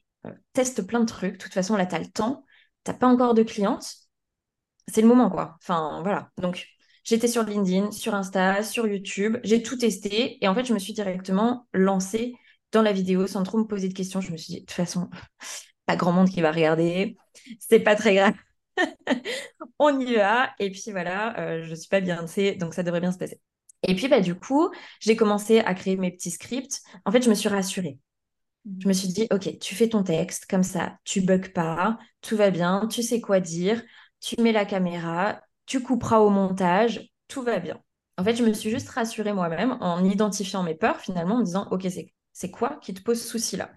teste 0.53 0.87
plein 0.87 1.01
de 1.01 1.07
trucs. 1.07 1.33
De 1.33 1.39
toute 1.39 1.55
façon, 1.55 1.77
là, 1.77 1.87
tu 1.87 1.95
as 1.95 1.99
le 1.99 2.11
temps. 2.11 2.45
Tu 2.85 2.91
n'as 2.91 2.99
pas 2.99 3.07
encore 3.07 3.33
de 3.33 3.43
clientes. 3.43 3.91
C'est 4.87 5.01
le 5.01 5.09
moment, 5.09 5.31
quoi. 5.31 5.57
Enfin, 5.63 6.03
voilà. 6.03 6.29
Donc, 6.37 6.67
J'étais 7.05 7.29
sur 7.29 7.43
LinkedIn, 7.45 7.91
sur 7.93 8.15
Insta, 8.15 8.63
sur 8.63 8.87
YouTube, 8.87 9.37
j'ai 9.45 9.63
tout 9.63 9.77
testé 9.77 10.43
et 10.43 10.49
en 10.49 10.55
fait, 10.55 10.65
je 10.65 10.73
me 10.73 10.79
suis 10.79 10.93
directement 10.95 11.67
lancée 11.73 12.35
dans 12.73 12.83
la 12.83 12.93
vidéo 12.93 13.27
sans 13.27 13.43
trop 13.43 13.59
me 13.59 13.67
poser 13.67 13.89
de 13.89 13.95
questions. 13.95 14.21
Je 14.21 14.33
me 14.33 14.37
suis 14.37 14.55
dit, 14.55 14.61
de 14.61 14.67
toute 14.67 14.73
façon, 14.73 15.11
pas 15.87 15.97
grand 15.97 16.13
monde 16.13 16.31
qui 16.31 16.41
va 16.41 16.51
regarder, 16.53 17.17
c'est 17.59 17.81
pas 17.81 17.95
très 17.97 18.15
grave. 18.15 18.35
On 19.79 20.01
y 20.01 20.15
va. 20.15 20.51
Et 20.59 20.71
puis 20.71 20.91
voilà, 20.91 21.39
euh, 21.39 21.63
je 21.65 21.75
suis 21.75 21.89
pas 21.89 22.01
bien, 22.01 22.25
donc 22.59 22.75
ça 22.75 22.83
devrait 22.83 23.01
bien 23.01 23.13
se 23.13 23.19
passer. 23.19 23.41
Et 23.87 23.95
puis, 23.95 24.09
bah, 24.09 24.21
du 24.21 24.35
coup, 24.35 24.71
j'ai 25.01 25.15
commencé 25.17 25.61
à 25.61 25.75
créer 25.75 25.97
mes 25.97 26.11
petits 26.11 26.31
scripts. 26.31 26.81
En 27.05 27.13
fait, 27.13 27.23
je 27.23 27.29
me 27.29 27.35
suis 27.35 27.49
rassurée. 27.49 27.99
Je 28.81 28.89
me 28.89 28.93
suis 28.95 29.09
dit, 29.09 29.27
OK, 29.31 29.59
tu 29.59 29.75
fais 29.75 29.89
ton 29.91 30.03
texte 30.03 30.47
comme 30.49 30.63
ça, 30.63 30.99
tu 31.05 31.21
bugs 31.21 31.51
pas, 31.55 31.99
tout 32.23 32.37
va 32.37 32.51
bien, 32.51 32.89
tu 32.91 33.03
sais 33.03 33.21
quoi 33.21 33.41
dire, 33.41 33.83
tu 34.21 34.41
mets 34.41 34.53
la 34.53 34.65
caméra, 34.65 35.43
tu 35.67 35.83
couperas 35.83 36.19
au 36.19 36.31
montage, 36.31 37.11
tout 37.29 37.43
va 37.43 37.59
bien. 37.59 37.81
En 38.17 38.25
fait, 38.25 38.37
je 38.37 38.45
me 38.45 38.53
suis 38.53 38.71
juste 38.71 38.89
rassurée 38.91 39.33
moi-même 39.33 39.77
en 39.81 40.05
identifiant 40.05 40.63
mes 40.63 40.75
peurs 40.75 41.01
finalement, 41.01 41.37
en 41.37 41.39
me 41.39 41.45
disant, 41.45 41.69
OK, 41.71 41.87
c'est 42.33 42.51
quoi 42.51 42.79
qui 42.83 42.95
te 42.95 43.03
pose 43.03 43.23
souci 43.23 43.57
là 43.57 43.73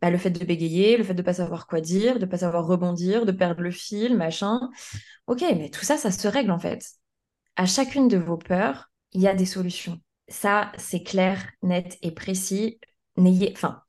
bah, 0.00 0.10
Le 0.10 0.18
fait 0.18 0.30
de 0.30 0.44
bégayer, 0.44 0.96
le 0.96 1.04
fait 1.04 1.14
de 1.14 1.22
pas 1.22 1.34
savoir 1.34 1.66
quoi 1.66 1.80
dire, 1.80 2.18
de 2.18 2.26
pas 2.26 2.38
savoir 2.38 2.66
rebondir, 2.66 3.26
de 3.26 3.32
perdre 3.32 3.62
le 3.62 3.70
fil, 3.70 4.16
machin. 4.16 4.70
OK, 5.26 5.42
mais 5.42 5.70
tout 5.70 5.84
ça, 5.84 5.96
ça 5.96 6.10
se 6.10 6.28
règle 6.28 6.50
en 6.50 6.58
fait. 6.58 6.84
À 7.56 7.66
chacune 7.66 8.08
de 8.08 8.18
vos 8.18 8.36
peurs, 8.36 8.90
il 9.12 9.20
y 9.20 9.28
a 9.28 9.34
des 9.34 9.46
solutions. 9.46 10.00
Ça, 10.28 10.72
c'est 10.78 11.02
clair, 11.02 11.50
net 11.62 11.98
et 12.02 12.12
précis. 12.12 12.78
N'ayez, 13.16 13.52
enfin, 13.54 13.82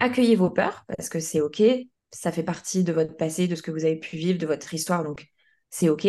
accueillez 0.00 0.36
vos 0.36 0.50
peurs 0.50 0.84
parce 0.96 1.08
que 1.08 1.20
c'est 1.20 1.40
OK. 1.40 1.62
Ça 2.10 2.32
fait 2.32 2.42
partie 2.42 2.84
de 2.84 2.92
votre 2.92 3.16
passé, 3.16 3.48
de 3.48 3.54
ce 3.54 3.62
que 3.62 3.70
vous 3.70 3.84
avez 3.84 3.96
pu 3.98 4.16
vivre, 4.16 4.38
de 4.38 4.46
votre 4.46 4.74
histoire, 4.74 5.02
donc 5.04 5.26
c'est 5.70 5.88
OK. 5.88 6.06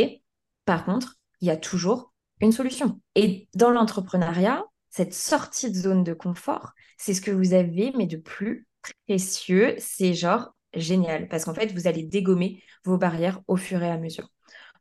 Par 0.66 0.86
contre, 0.86 1.16
il 1.42 1.48
y 1.48 1.52
a 1.52 1.58
toujours 1.58 2.14
une 2.42 2.52
solution. 2.52 3.00
Et 3.16 3.48
dans 3.54 3.72
l'entrepreneuriat, 3.72 4.64
cette 4.90 5.14
sortie 5.14 5.72
de 5.72 5.76
zone 5.76 6.04
de 6.04 6.14
confort, 6.14 6.74
c'est 6.98 7.14
ce 7.14 7.22
que 7.22 7.32
vous 7.32 7.54
avez, 7.54 7.92
mais 7.98 8.06
de 8.06 8.18
plus 8.18 8.68
précieux. 9.08 9.76
C'est 9.80 10.14
genre 10.14 10.56
génial 10.74 11.28
parce 11.28 11.46
qu'en 11.46 11.54
fait, 11.54 11.72
vous 11.74 11.88
allez 11.88 12.04
dégommer 12.04 12.62
vos 12.86 12.98
barrières 12.98 13.42
au 13.48 13.56
fur 13.56 13.82
et 13.84 13.90
à 13.90 13.98
mesure. 13.98 14.30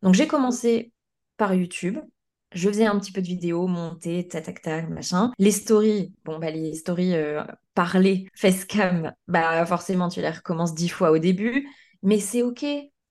Donc, 0.03 0.15
j'ai 0.15 0.27
commencé 0.27 0.93
par 1.37 1.55
YouTube. 1.55 1.99
Je 2.55 2.69
faisais 2.69 2.85
un 2.85 2.99
petit 2.99 3.13
peu 3.13 3.23
de 3.23 3.27
vidéos, 3.27 3.67
montées, 3.67 4.29
tac, 4.29 4.45
tac, 4.45 4.61
tac, 4.61 4.91
machin. 4.91 5.33
Les 5.39 5.53
stories, 5.53 6.13
bon, 6.25 6.39
bah, 6.39 6.51
les 6.51 6.75
stories 6.75 7.15
euh, 7.15 7.43
parlées, 7.75 8.29
facecam, 8.35 9.13
bah, 9.27 9.65
forcément, 9.65 10.09
tu 10.09 10.21
les 10.21 10.31
recommences 10.31 10.75
dix 10.75 10.89
fois 10.89 11.11
au 11.11 11.19
début. 11.19 11.69
Mais 12.03 12.21
c'est 12.21 12.43
OK. 12.43 12.65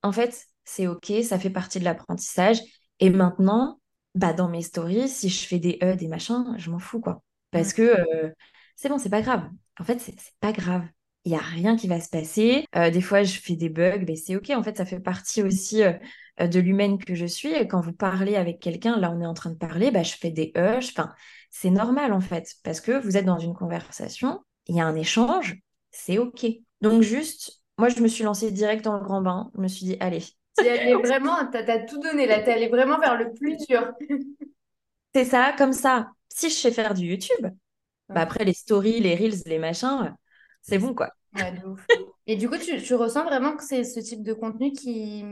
En 0.04 0.12
fait, 0.12 0.46
c'est 0.72 0.88
OK, 0.88 1.12
ça 1.24 1.38
fait 1.38 1.50
partie 1.50 1.80
de 1.80 1.84
l'apprentissage. 1.84 2.60
Et 3.00 3.10
maintenant, 3.10 3.80
bah, 4.16 4.34
dans 4.34 4.48
mes 4.50 4.62
stories, 4.62 5.10
si 5.10 5.30
je 5.30 5.46
fais 5.46 5.60
des 5.60 5.78
E, 5.84 5.96
des 5.96 6.08
machins, 6.08 6.56
je 6.58 6.70
m'en 6.70 6.80
fous, 6.80 7.02
quoi. 7.02 7.24
Parce 7.52 7.74
que 7.74 7.82
euh, 7.82 8.30
c'est 8.76 8.88
bon, 8.90 8.98
c'est 8.98 9.10
pas 9.10 9.22
grave. 9.22 9.50
En 9.80 9.84
fait, 9.84 10.00
c'est 10.00 10.16
pas 10.40 10.54
grave. 10.54 10.84
Il 11.26 11.32
n'y 11.32 11.38
a 11.38 11.42
rien 11.42 11.76
qui 11.76 11.88
va 11.88 12.00
se 12.00 12.10
passer. 12.10 12.66
Euh, 12.76 12.90
des 12.90 13.02
fois, 13.02 13.24
je 13.24 13.38
fais 13.40 13.56
des 13.56 13.70
bugs, 13.70 14.04
mais 14.08 14.16
c'est 14.16 14.36
OK. 14.38 14.50
En 14.52 14.64
fait, 14.64 14.78
ça 14.78 14.86
fait 14.86 15.00
partie 15.02 15.44
aussi 15.44 15.84
euh, 15.84 15.94
de 16.40 16.60
l'humaine 16.60 16.98
que 16.98 17.16
je 17.16 17.26
suis. 17.26 17.52
Et 17.54 17.68
quand 17.68 17.82
vous 17.82 17.94
parlez 17.94 18.36
avec 18.38 18.60
quelqu'un, 18.60 18.98
là, 18.98 19.12
on 19.12 19.20
est 19.22 19.26
en 19.26 19.34
train 19.34 19.52
de 19.52 19.58
parler, 19.58 19.92
bah, 19.92 20.04
je 20.04 20.14
fais 20.14 20.32
des 20.32 20.54
E. 20.58 20.78
Enfin, 20.78 21.14
c'est 21.50 21.70
normal, 21.70 22.14
en 22.14 22.22
fait, 22.22 22.56
parce 22.64 22.80
que 22.82 22.98
vous 23.04 23.18
êtes 23.18 23.26
dans 23.26 23.40
une 23.40 23.54
conversation, 23.54 24.40
il 24.68 24.76
y 24.78 24.82
a 24.82 24.86
un 24.86 24.96
échange, 24.96 25.58
c'est 25.92 26.18
OK. 26.18 26.46
Donc, 26.80 27.02
juste, 27.02 27.62
moi, 27.78 27.90
je 27.90 28.00
me 28.02 28.08
suis 28.08 28.24
lancée 28.24 28.52
direct 28.52 28.86
dans 28.86 28.96
le 28.98 29.04
grand 29.04 29.22
bain. 29.22 29.52
Je 29.56 29.62
me 29.62 29.68
suis 29.68 29.86
dit, 29.86 29.98
allez, 30.00 30.24
tu 30.58 30.68
allais 30.68 30.96
vraiment, 30.96 31.38
t'as, 31.52 31.80
tout 31.86 32.00
donné 32.00 32.26
là, 32.26 32.42
t'es 32.42 32.54
allé 32.54 32.68
vraiment 32.68 33.00
vers 33.00 33.18
le 33.18 33.34
plus 33.34 33.58
dur. 33.68 33.92
C'est 35.14 35.26
ça, 35.26 35.54
comme 35.58 35.74
ça. 35.74 36.12
Si 36.30 36.50
je 36.50 36.56
sais 36.56 36.72
faire 36.72 36.94
du 36.94 37.06
YouTube, 37.06 37.48
bah 38.08 38.22
après 38.22 38.46
les 38.46 38.54
stories, 38.54 39.02
les 39.02 39.16
reels, 39.16 39.42
les 39.46 39.60
machins, 39.60 40.16
c'est 40.62 40.78
bon 40.78 40.94
quoi. 40.94 41.10
Et 42.28 42.36
du 42.36 42.50
coup, 42.50 42.58
tu, 42.58 42.96
ressens 42.96 43.24
vraiment 43.24 43.56
que 43.56 43.64
c'est 43.64 43.84
ce 43.84 44.00
type 44.00 44.24
de 44.24 44.34
contenu 44.34 44.72
qui 44.72 45.26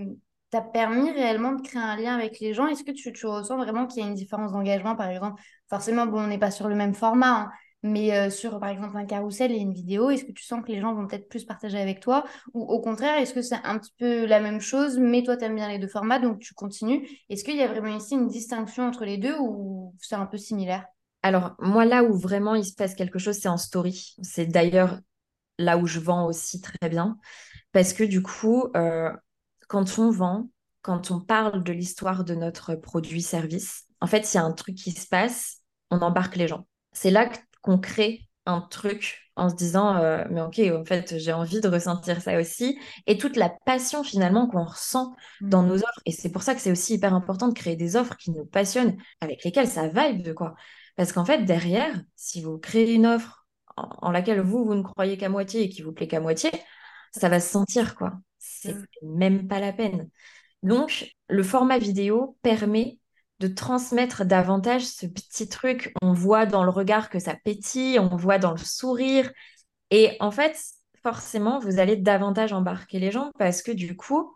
t'a 0.49 0.61
permis 0.61 1.11
réellement 1.11 1.53
de 1.53 1.61
créer 1.61 1.81
un 1.81 1.95
lien 1.95 2.15
avec 2.15 2.39
les 2.39 2.53
gens? 2.53 2.67
Est-ce 2.67 2.83
que 2.83 2.91
tu, 2.91 3.13
tu 3.13 3.25
ressens 3.25 3.57
vraiment 3.57 3.85
qu'il 3.87 4.01
y 4.01 4.05
a 4.05 4.09
une 4.09 4.15
différence 4.15 4.51
d'engagement, 4.51 4.95
par 4.95 5.09
exemple? 5.09 5.41
Forcément, 5.69 6.05
bon, 6.07 6.23
on 6.23 6.27
n'est 6.27 6.39
pas 6.39 6.51
sur 6.51 6.67
le 6.67 6.75
même 6.75 6.93
format, 6.93 7.41
hein, 7.41 7.51
mais 7.81 8.13
euh, 8.13 8.29
sur, 8.29 8.59
par 8.59 8.69
exemple, 8.69 8.97
un 8.97 9.05
carrousel 9.05 9.51
et 9.51 9.57
une 9.57 9.73
vidéo, 9.73 10.09
est-ce 10.09 10.25
que 10.25 10.31
tu 10.31 10.43
sens 10.43 10.63
que 10.63 10.71
les 10.71 10.81
gens 10.81 10.93
vont 10.93 11.07
peut-être 11.07 11.29
plus 11.29 11.45
partager 11.45 11.79
avec 11.79 11.99
toi? 11.99 12.25
Ou 12.53 12.61
au 12.63 12.81
contraire, 12.81 13.17
est-ce 13.17 13.33
que 13.33 13.41
c'est 13.41 13.59
un 13.63 13.77
petit 13.79 13.93
peu 13.97 14.25
la 14.25 14.39
même 14.39 14.59
chose, 14.59 14.97
mais 14.97 15.23
toi, 15.23 15.37
tu 15.37 15.45
aimes 15.45 15.55
bien 15.55 15.69
les 15.69 15.79
deux 15.79 15.87
formats, 15.87 16.19
donc 16.19 16.39
tu 16.39 16.53
continues? 16.53 17.07
Est-ce 17.29 17.43
qu'il 17.43 17.55
y 17.55 17.63
a 17.63 17.67
vraiment 17.67 17.95
ici 17.95 18.15
une 18.15 18.27
distinction 18.27 18.87
entre 18.87 19.05
les 19.05 19.17
deux 19.17 19.35
ou 19.39 19.95
c'est 19.99 20.15
un 20.15 20.25
peu 20.25 20.37
similaire? 20.37 20.85
Alors, 21.23 21.55
moi, 21.59 21.85
là 21.85 22.03
où 22.03 22.17
vraiment 22.17 22.55
il 22.55 22.65
se 22.65 22.73
passe 22.73 22.95
quelque 22.95 23.19
chose, 23.19 23.37
c'est 23.37 23.49
en 23.49 23.57
story. 23.57 24.15
C'est 24.21 24.45
d'ailleurs 24.45 24.99
là 25.57 25.77
où 25.77 25.85
je 25.85 25.99
vends 25.99 26.25
aussi 26.25 26.61
très 26.61 26.89
bien. 26.89 27.17
Parce 27.71 27.93
que 27.93 28.03
du 28.03 28.21
coup, 28.21 28.67
euh, 28.75 29.11
quand 29.67 29.99
on 29.99 30.09
vend, 30.11 30.49
quand 30.81 31.11
on 31.11 31.19
parle 31.19 31.63
de 31.63 31.73
l'histoire 31.73 32.23
de 32.23 32.35
notre 32.35 32.75
produit-service, 32.75 33.85
en 34.01 34.07
fait, 34.07 34.33
il 34.33 34.37
y 34.37 34.39
a 34.39 34.43
un 34.43 34.53
truc 34.53 34.75
qui 34.75 34.91
se 34.91 35.07
passe, 35.07 35.57
on 35.91 35.99
embarque 35.99 36.35
les 36.37 36.47
gens. 36.47 36.65
C'est 36.93 37.11
là 37.11 37.27
que 37.27 37.37
qu'on 37.61 37.77
crée 37.77 38.29
un 38.45 38.61
truc 38.61 39.29
en 39.35 39.49
se 39.49 39.55
disant 39.55 39.95
euh, 39.97 40.23
mais 40.29 40.41
ok 40.41 40.59
en 40.73 40.83
fait 40.83 41.17
j'ai 41.17 41.33
envie 41.33 41.61
de 41.61 41.67
ressentir 41.67 42.21
ça 42.21 42.37
aussi. 42.39 42.77
Et 43.07 43.17
toute 43.17 43.35
la 43.35 43.49
passion 43.65 44.03
finalement 44.03 44.47
qu'on 44.47 44.65
ressent 44.65 45.15
dans 45.41 45.63
nos 45.63 45.75
offres. 45.75 46.01
Et 46.05 46.11
c'est 46.11 46.31
pour 46.31 46.43
ça 46.43 46.55
que 46.55 46.61
c'est 46.61 46.71
aussi 46.71 46.95
hyper 46.95 47.13
important 47.13 47.47
de 47.47 47.53
créer 47.53 47.75
des 47.75 47.95
offres 47.95 48.17
qui 48.17 48.31
nous 48.31 48.45
passionnent 48.45 48.97
avec 49.21 49.43
lesquelles 49.43 49.67
ça 49.67 49.87
vibe 49.87 50.33
quoi. 50.33 50.55
Parce 50.95 51.13
qu'en 51.13 51.25
fait 51.25 51.45
derrière 51.45 52.01
si 52.15 52.41
vous 52.41 52.57
créez 52.57 52.93
une 52.93 53.05
offre 53.05 53.47
en, 53.77 54.11
laquelle 54.11 54.41
vous 54.41 54.65
vous 54.65 54.75
ne 54.75 54.83
croyez 54.83 55.17
qu'à 55.17 55.29
moitié 55.29 55.63
et 55.63 55.69
qui 55.69 55.81
vous 55.81 55.93
plaît 55.93 56.07
qu'à 56.07 56.19
moitié 56.19 56.51
ça 57.11 57.29
va 57.29 57.39
se 57.39 57.49
sentir 57.49 57.95
quoi. 57.95 58.13
C'est 58.39 58.75
même 59.03 59.47
pas 59.47 59.59
la 59.59 59.73
peine. 59.73 60.09
Donc 60.63 61.15
le 61.29 61.43
format 61.43 61.77
vidéo 61.77 62.37
permet 62.41 62.98
de 63.39 63.47
transmettre 63.47 64.25
davantage 64.25 64.85
ce 64.85 65.05
petit 65.05 65.47
truc. 65.47 65.93
On 66.01 66.13
voit 66.13 66.45
dans 66.45 66.63
le 66.63 66.69
regard 66.69 67.09
que 67.09 67.19
ça 67.19 67.35
pétille, 67.35 67.99
on 67.99 68.15
voit 68.15 68.37
dans 68.37 68.51
le 68.51 68.57
sourire. 68.57 69.31
Et 69.91 70.17
en 70.19 70.31
fait, 70.31 70.57
forcément, 71.03 71.59
vous 71.59 71.79
allez 71.79 71.95
davantage 71.95 72.53
embarquer 72.53 72.99
les 72.99 73.11
gens 73.11 73.31
parce 73.37 73.61
que 73.61 73.71
du 73.71 73.95
coup, 73.95 74.35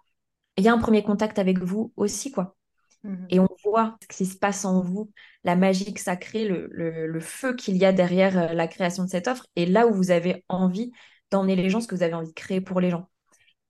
il 0.57 0.63
y 0.63 0.67
a 0.67 0.73
un 0.73 0.77
premier 0.77 1.03
contact 1.03 1.39
avec 1.39 1.59
vous 1.59 1.91
aussi, 1.95 2.31
quoi. 2.31 2.55
Mhm. 3.03 3.27
Et 3.29 3.39
on 3.39 3.49
voit 3.65 3.97
ce 4.01 4.17
qui 4.17 4.25
se 4.25 4.37
passe 4.37 4.63
en 4.65 4.81
vous, 4.81 5.11
la 5.43 5.55
magie 5.55 5.93
que 5.93 5.99
ça 5.99 6.15
crée, 6.15 6.47
le, 6.47 7.19
feu 7.19 7.55
qu'il 7.55 7.75
y 7.77 7.85
a 7.85 7.91
derrière 7.91 8.37
euh, 8.37 8.53
la 8.53 8.67
création 8.67 9.03
de 9.03 9.09
cette 9.09 9.27
offre 9.27 9.45
et 9.55 9.65
là 9.65 9.87
où 9.87 9.93
vous 9.93 10.11
avez 10.11 10.45
envie 10.47 10.91
d'emmener 11.31 11.55
les 11.55 11.69
gens, 11.69 11.81
ce 11.81 11.87
que 11.87 11.95
vous 11.95 12.03
avez 12.03 12.13
envie 12.13 12.29
de 12.29 12.33
créer 12.33 12.61
pour 12.61 12.79
les 12.79 12.89
gens. 12.89 13.09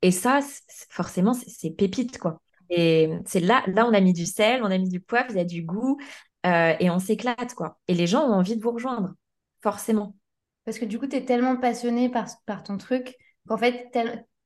Et 0.01 0.11
ça, 0.11 0.41
forcément, 0.89 1.33
c'est 1.33 1.71
pépite, 1.71 2.19
quoi. 2.19 2.41
Et 2.69 3.09
c'est 3.25 3.39
là, 3.39 3.63
là, 3.67 3.85
on 3.87 3.93
a 3.93 4.01
mis 4.01 4.13
du 4.13 4.25
sel, 4.25 4.61
on 4.63 4.71
a 4.71 4.77
mis 4.77 4.89
du 4.89 4.99
poivre, 4.99 5.27
il 5.31 5.37
y 5.37 5.39
a 5.39 5.45
du 5.45 5.63
goût, 5.63 5.97
euh, 6.45 6.73
et 6.79 6.89
on 6.89 6.99
s'éclate, 6.99 7.53
quoi. 7.55 7.79
Et 7.87 7.93
les 7.93 8.07
gens 8.07 8.23
ont 8.27 8.33
envie 8.33 8.57
de 8.57 8.61
vous 8.61 8.71
rejoindre, 8.71 9.13
forcément. 9.61 10.15
Parce 10.65 10.79
que 10.79 10.85
du 10.85 10.99
coup, 10.99 11.07
tu 11.07 11.15
es 11.15 11.25
tellement 11.25 11.57
passionné 11.57 12.09
par, 12.09 12.27
par 12.45 12.63
ton 12.63 12.77
truc 12.77 13.15
qu'en 13.47 13.57
fait, 13.57 13.89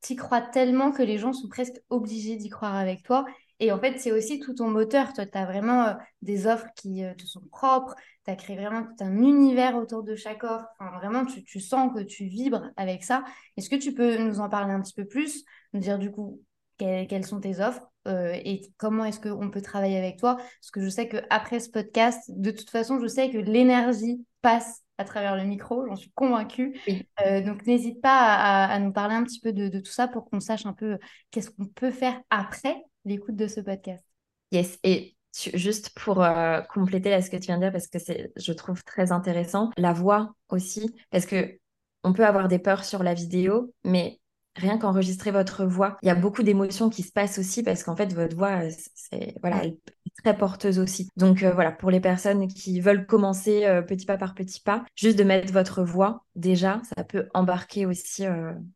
tu 0.02 0.14
y 0.14 0.16
crois 0.16 0.42
tellement 0.42 0.92
que 0.92 1.04
les 1.04 1.18
gens 1.18 1.34
sont 1.34 1.48
presque 1.48 1.80
obligés 1.90 2.36
d'y 2.36 2.50
croire 2.50 2.76
avec 2.76 3.04
toi. 3.04 3.26
Et 3.60 3.72
en 3.72 3.80
fait, 3.80 3.98
c'est 4.00 4.12
aussi 4.12 4.40
tout 4.40 4.54
ton 4.54 4.70
moteur. 4.70 5.14
Toi, 5.14 5.26
tu 5.26 5.38
as 5.38 5.46
vraiment 5.46 5.88
euh, 5.88 5.94
des 6.22 6.46
offres 6.46 6.68
qui 6.76 7.04
euh, 7.04 7.14
te 7.16 7.26
sont 7.26 7.42
propres. 7.52 7.96
Tu 8.26 8.32
as 8.32 8.36
créé 8.36 8.56
vraiment 8.56 8.84
tout 8.84 9.04
un 9.04 9.16
univers 9.18 9.76
autour 9.78 10.04
de 10.04 10.16
chaque 10.16 10.44
offre. 10.44 10.68
Enfin, 10.80 10.96
vraiment, 11.00 11.26
tu, 11.26 11.44
tu 11.44 11.60
sens 11.60 11.92
que 11.94 12.02
tu 12.04 12.26
vibres 12.26 12.70
avec 12.78 13.04
ça. 13.04 13.24
Est-ce 13.58 13.70
que 13.70 13.76
tu 13.76 13.94
peux 13.94 14.18
nous 14.18 14.40
en 14.40 14.50
parler 14.50 14.74
un 14.74 14.82
petit 14.82 14.94
peu 14.94 15.06
plus? 15.06 15.44
Nous 15.74 15.80
dire 15.80 15.98
du 15.98 16.12
coup 16.12 16.42
quelles 16.78 17.26
sont 17.26 17.40
tes 17.40 17.60
offres 17.60 17.88
euh, 18.08 18.34
et 18.34 18.62
comment 18.78 19.06
est-ce 19.06 19.20
qu'on 19.20 19.50
peut 19.50 19.62
travailler 19.62 19.98
avec 19.98 20.18
toi. 20.18 20.36
Parce 20.36 20.72
que 20.72 20.82
je 20.82 20.90
sais 20.90 21.10
qu'après 21.10 21.60
ce 21.60 21.70
podcast, 21.70 22.24
de 22.30 22.52
toute 22.52 22.70
façon, 22.70 23.00
je 23.02 23.08
sais 23.08 23.30
que 23.30 23.38
l'énergie 23.38 24.26
passe 24.42 24.84
à 24.98 25.04
travers 25.04 25.36
le 25.36 25.44
micro, 25.44 25.86
j'en 25.86 25.96
suis 25.96 26.12
convaincue. 26.12 26.80
Euh, 27.26 27.42
donc 27.42 27.66
n'hésite 27.68 28.02
pas 28.02 28.36
à, 28.66 28.80
nous 28.80 28.92
parler 28.92 29.16
un 29.16 29.24
petit 29.24 29.40
peu 29.40 29.54
de, 29.54 29.80
tout 29.80 29.92
ça 29.92 30.08
pour 30.08 30.30
qu'on 30.30 30.40
sache 30.40 30.66
un 30.66 30.74
peu 30.74 30.98
qu'est-ce 31.32 31.52
qu'on 31.52 31.66
peut 31.66 31.92
faire 31.92 32.20
après 32.30 32.84
l'écoute 33.06 33.36
de 33.36 33.48
ce 33.48 33.60
podcast. 33.60 34.04
Yes, 34.52 34.80
et 34.84 35.16
juste 35.54 35.90
pour 35.90 36.24
euh, 36.24 36.62
compléter 36.62 37.10
là, 37.10 37.22
ce 37.22 37.30
que 37.30 37.38
tu 37.38 37.48
viens 37.48 37.58
de 37.58 37.64
dire, 37.64 37.72
parce 37.72 37.88
que 37.88 38.00
c'est, 38.00 38.32
je 38.36 38.54
trouve 38.54 38.84
très 38.84 39.12
intéressant, 39.12 39.70
la 39.78 39.94
voix 39.94 40.34
aussi, 40.50 40.96
parce 41.12 41.26
que 41.26 41.60
on 42.04 42.14
peut 42.14 42.26
avoir 42.26 42.48
des 42.48 42.60
peurs 42.60 42.86
sur 42.86 43.04
la 43.04 43.14
vidéo, 43.14 43.74
mais 43.84 44.20
rien 44.58 44.78
qu'enregistrer 44.78 45.32
votre 45.32 45.66
voix. 45.66 45.98
Il 46.02 46.08
y 46.08 46.10
a 46.12 46.16
beaucoup 46.16 46.44
d'émotions 46.44 46.90
qui 46.90 47.04
se 47.04 47.12
passent 47.12 47.40
aussi 47.40 47.64
parce 47.64 47.84
qu'en 47.84 47.96
fait, 47.96 48.14
votre 48.14 48.36
voix, 48.36 48.64
euh, 48.64 48.72
c'est, 48.96 49.36
voilà, 49.42 49.64
elle 49.64 49.78
très 50.24 50.36
porteuse 50.36 50.80
aussi. 50.80 51.10
Donc 51.16 51.44
euh, 51.44 51.52
voilà, 51.52 51.72
pour 51.72 51.92
les 51.92 52.00
personnes 52.00 52.48
qui 52.48 52.80
veulent 52.82 53.06
commencer 53.06 53.66
euh, 53.66 53.82
petit 53.82 54.06
pas 54.06 54.18
par 54.18 54.34
petit 54.34 54.60
pas, 54.60 54.86
juste 54.96 55.18
de 55.18 55.24
mettre 55.24 55.52
votre 55.54 55.84
voix, 55.84 56.26
déjà, 56.36 56.82
ça 56.96 57.04
peut 57.04 57.28
embarquer 57.34 57.86
aussi 57.86 58.26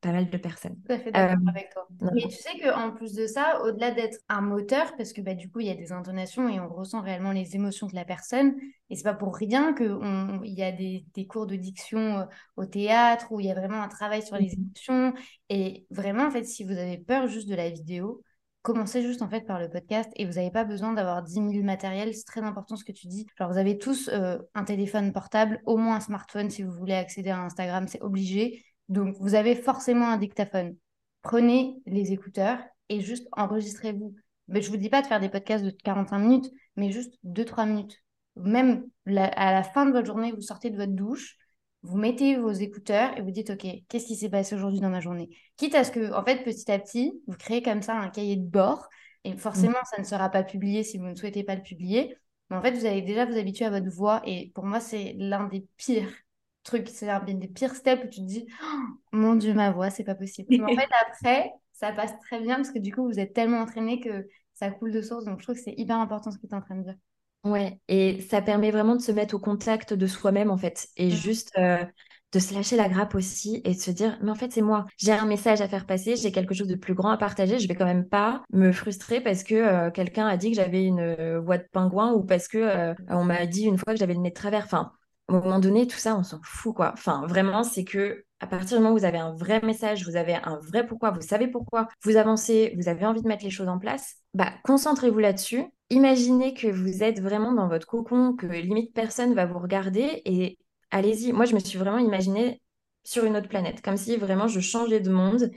pas 0.02 0.12
mal 0.12 0.30
de 0.30 0.38
personnes. 0.38 0.76
Tout 0.86 0.94
à 0.94 0.98
fait 0.98 1.12
d'accord 1.12 1.38
avec 1.48 1.70
toi. 1.72 1.88
Et 2.16 2.28
tu 2.28 2.32
sais 2.32 2.60
qu'en 2.64 2.92
plus 2.92 3.14
de 3.14 3.28
ça, 3.28 3.62
au-delà 3.64 3.92
d'être 3.92 4.18
un 4.30 4.42
moteur, 4.42 4.96
parce 4.98 5.14
que 5.14 5.22
bah, 5.22 5.34
du 5.34 5.50
coup, 5.50 5.60
il 5.60 5.68
y 5.68 5.72
a 5.72 5.76
des 5.76 5.92
intonations 5.92 6.50
et 6.50 6.60
on 6.60 6.70
ressent 6.70 7.02
réellement 7.02 7.32
les 7.32 7.56
émotions 7.56 7.88
de 7.88 7.96
la 7.96 8.06
personne, 8.06 8.56
et 8.90 8.96
c'est 8.96 9.04
pas 9.04 9.14
pour 9.14 9.36
rien 9.36 9.74
qu'il 9.74 10.40
y 10.44 10.64
a 10.64 10.72
des, 10.72 11.06
des, 11.14 11.28
cours 11.28 11.48
de 11.48 11.56
diction 11.56 12.28
au 12.58 12.66
théâtre 12.66 13.28
où 13.32 13.40
il 13.40 13.46
y 13.46 13.52
a 13.52 13.56
vraiment 13.56 13.82
un 13.82 13.88
travail 13.88 14.22
sur 14.22 14.36
les 14.36 14.48
mmh 14.48 14.54
émotions. 14.54 15.14
Et 15.50 15.86
vraiment, 15.92 16.26
en 16.26 16.32
fait, 16.32 16.44
si 16.44 16.64
vous 16.64 16.72
avez 16.72 16.98
peur 16.98 17.28
juste 17.28 17.48
de 17.48 17.56
la 17.56 17.70
vidéo, 17.70 18.22
commencez 18.62 19.02
juste 19.02 19.22
en 19.22 19.30
fait 19.30 19.42
par 19.42 19.60
le 19.60 19.70
podcast 19.70 20.10
et 20.16 20.26
vous 20.26 20.34
n'avez 20.34 20.52
pas 20.52 20.64
besoin 20.64 20.94
d'avoir 20.94 21.24
10 21.24 21.34
000 21.34 21.64
matériels. 21.64 22.14
C'est 22.14 22.26
très 22.26 22.42
important 22.42 22.76
ce 22.76 22.84
que 22.84 22.92
tu 22.92 23.08
dis. 23.08 23.26
Alors, 23.40 23.52
vous 23.52 23.58
avez 23.58 23.78
tous 23.78 24.10
euh, 24.10 24.38
un 24.54 24.64
téléphone 24.64 25.12
portable, 25.14 25.62
au 25.66 25.78
moins 25.78 25.98
un 25.98 26.02
smartphone 26.02 26.50
si 26.50 26.64
vous 26.64 26.72
voulez 26.72 26.94
accéder 26.94 27.30
à 27.30 27.42
Instagram, 27.42 27.88
c'est 27.88 28.02
obligé. 28.02 28.64
Donc, 28.90 29.16
vous 29.20 29.36
avez 29.36 29.56
forcément 29.56 30.10
un 30.10 30.18
dictaphone. 30.18 30.76
Prenez 31.22 31.76
les 31.86 32.12
écouteurs 32.12 32.60
et 32.90 33.02
juste 33.02 33.28
enregistrez-vous. 33.32 34.14
Mais 34.48 34.62
je 34.62 34.70
vous 34.70 34.78
dis 34.78 34.90
pas 34.90 35.02
de 35.02 35.08
faire 35.08 35.20
des 35.20 35.30
podcasts 35.30 35.64
de 35.64 35.72
45 35.72 36.20
minutes, 36.20 36.52
mais 36.76 36.92
juste 36.92 37.16
2-3 37.24 37.66
minutes. 37.68 37.98
Même 38.36 38.86
à 39.08 39.54
la 39.54 39.64
fin 39.64 39.86
de 39.86 39.92
votre 39.92 40.08
journée, 40.08 40.32
vous 40.32 40.42
sortez 40.42 40.70
de 40.70 40.78
votre 40.78 40.94
douche, 40.94 41.38
vous 41.84 41.98
mettez 41.98 42.36
vos 42.38 42.52
écouteurs 42.52 43.18
et 43.18 43.22
vous 43.22 43.32
dites, 43.32 43.50
OK, 43.50 43.66
qu'est-ce 43.90 44.06
qui 44.06 44.16
s'est 44.16 44.30
passé 44.30 44.56
aujourd'hui 44.56 44.80
dans 44.80 44.90
ma 44.90 45.00
journée? 45.00 45.30
Quitte 45.58 45.76
à 45.76 45.84
ce 45.84 45.92
que, 45.92 46.14
en 46.14 46.24
fait, 46.24 46.44
petit 46.44 46.72
à 46.72 46.78
petit, 46.78 47.20
vous 47.28 47.36
créez 47.36 47.62
comme 47.62 47.82
ça 47.82 47.96
un 47.96 48.10
cahier 48.10 48.36
de 48.36 48.46
bord. 48.46 48.88
Et 49.24 49.36
forcément, 49.38 49.80
mm. 49.80 49.96
ça 49.96 50.02
ne 50.02 50.06
sera 50.06 50.30
pas 50.30 50.44
publié 50.44 50.84
si 50.84 50.98
vous 50.98 51.06
ne 51.06 51.16
souhaitez 51.16 51.44
pas 51.44 51.56
le 51.56 51.64
publier. 51.64 52.16
Mais 52.50 52.58
en 52.58 52.62
fait, 52.62 52.72
vous 52.72 52.86
allez 52.86 53.02
déjà 53.02 53.26
vous 53.26 53.38
habituer 53.38 53.66
à 53.66 53.72
votre 53.72 53.90
voix. 53.90 54.22
Et 54.26 54.52
pour 54.54 54.66
moi, 54.66 54.80
c'est 54.80 55.16
l'un 55.18 55.48
des 55.48 55.66
pires 55.78 56.14
trucs. 56.64 56.90
C'est 56.90 57.08
l'un 57.08 57.20
des 57.20 57.48
pires 57.48 57.76
steps 57.76 58.04
où 58.04 58.08
tu 58.08 58.22
te 58.22 58.26
dis, 58.26 58.46
oh, 58.64 58.78
mon 59.12 59.36
Dieu, 59.36 59.54
ma 59.54 59.72
voix, 59.72 59.90
c'est 59.90 60.04
pas 60.04 60.16
possible. 60.16 60.48
Mais 60.50 60.62
en 60.62 60.68
fait, 60.80 60.90
après, 61.08 61.52
ça 61.74 61.92
passe 61.92 62.14
très 62.20 62.40
bien 62.40 62.58
parce 62.58 62.72
que 62.72 62.80
du 62.80 62.94
coup, 62.94 63.08
vous 63.08 63.20
êtes 63.20 63.34
tellement 63.34 63.60
entraîné 63.60 64.00
que 64.00 64.28
ça 64.54 64.70
coule 64.70 64.92
de 64.92 65.02
source. 65.02 65.26
Donc, 65.26 65.40
je 65.40 65.46
trouve 65.46 65.56
que 65.56 65.62
c'est 65.62 65.74
hyper 65.78 65.98
important 65.98 66.30
ce 66.30 66.38
que 66.38 66.46
tu 66.46 66.54
es 66.54 66.56
en 66.56 66.62
train 66.62 66.76
de 66.76 66.84
dire. 66.84 66.96
Ouais, 67.44 67.80
et 67.88 68.22
ça 68.22 68.42
permet 68.42 68.70
vraiment 68.70 68.96
de 68.96 69.02
se 69.02 69.12
mettre 69.12 69.36
au 69.36 69.40
contact 69.40 69.94
de 69.94 70.06
soi-même 70.06 70.52
en 70.52 70.58
fait, 70.58 70.88
et 70.96 71.08
mmh. 71.08 71.12
juste 71.12 71.52
euh, 71.58 71.84
de 72.34 72.40
se 72.40 72.54
lâcher 72.54 72.76
la 72.76 72.88
grappe 72.88 73.16
aussi 73.16 73.62
et 73.66 73.74
de 73.74 73.80
se 73.80 73.90
dire, 73.90 74.20
mais 74.22 74.30
en 74.30 74.36
fait 74.36 74.52
c'est 74.52 74.62
moi, 74.62 74.86
j'ai 74.98 75.12
un 75.12 75.26
message 75.26 75.60
à 75.60 75.68
faire 75.68 75.88
passer, 75.88 76.16
j'ai 76.16 76.32
quelque 76.32 76.54
chose 76.54 76.68
de 76.68 76.76
plus 76.76 76.94
grand 76.94 77.10
à 77.10 77.18
partager, 77.18 77.58
je 77.58 77.68
vais 77.68 77.74
quand 77.74 77.86
même 77.86 78.08
pas 78.08 78.44
me 78.54 78.72
frustrer 78.72 79.22
parce 79.22 79.44
que 79.44 79.56
euh, 79.56 79.90
quelqu'un 79.90 80.28
a 80.28 80.38
dit 80.38 80.52
que 80.52 80.58
j'avais 80.58 80.86
une 80.86 81.00
euh, 81.00 81.40
voix 81.40 81.58
de 81.58 81.66
pingouin 81.72 82.14
ou 82.14 82.24
parce 82.24 82.48
que 82.48 82.94
on 83.10 83.24
m'a 83.24 83.48
dit 83.48 83.64
une 83.64 83.80
fois 83.80 83.94
que 83.94 84.00
j'avais 84.00 84.14
le 84.14 84.20
nez 84.20 84.30
de 84.30 84.36
travers. 84.36 84.66
Enfin, 84.66 84.92
à 85.28 85.34
un 85.34 85.40
moment 85.40 85.60
donné, 85.60 85.88
tout 85.88 85.98
ça, 85.98 86.16
on 86.16 86.24
s'en 86.24 86.40
fout 86.44 86.76
quoi. 86.76 86.92
Enfin, 86.94 87.26
vraiment, 87.26 87.64
c'est 87.64 87.86
que 87.86 88.24
à 88.40 88.48
partir 88.48 88.78
du 88.78 88.84
moment 88.84 88.96
où 88.96 89.00
vous 89.00 89.06
avez 89.06 89.20
un 89.20 89.34
vrai 89.36 89.62
message, 89.62 90.06
vous 90.06 90.16
avez 90.16 90.36
un 90.36 90.60
vrai 90.62 90.86
pourquoi, 90.86 91.12
vous 91.12 91.22
savez 91.22 91.48
pourquoi, 91.48 91.88
vous 92.04 92.18
avancez, 92.18 92.74
vous 92.78 92.88
avez 92.88 93.06
envie 93.06 93.22
de 93.22 93.28
mettre 93.28 93.44
les 93.44 93.52
choses 93.52 93.68
en 93.68 93.78
place, 93.78 94.16
bah 94.34 94.52
concentrez-vous 94.64 95.20
là-dessus 95.20 95.66
imaginez 95.92 96.54
que 96.54 96.68
vous 96.68 97.04
êtes 97.04 97.20
vraiment 97.22 97.52
dans 97.54 97.68
votre 97.68 97.86
cocon, 97.86 98.34
que 98.34 98.48
limite 98.48 98.94
personne 98.94 99.36
va 99.36 99.46
vous 99.46 99.60
regarder 99.60 100.22
et 100.26 100.58
allez-y. 100.90 101.34
Moi, 101.34 101.46
je 101.46 101.54
me 101.54 101.60
suis 101.60 101.78
vraiment 101.78 102.00
imaginée 102.00 102.62
sur 103.04 103.26
une 103.26 103.38
autre 103.38 103.50
planète, 103.50 103.82
comme 103.82 103.98
si 103.98 104.16
vraiment 104.18 104.48
je 104.48 104.60
changeais 104.60 105.00
de 105.00 105.12
monde 105.12 105.52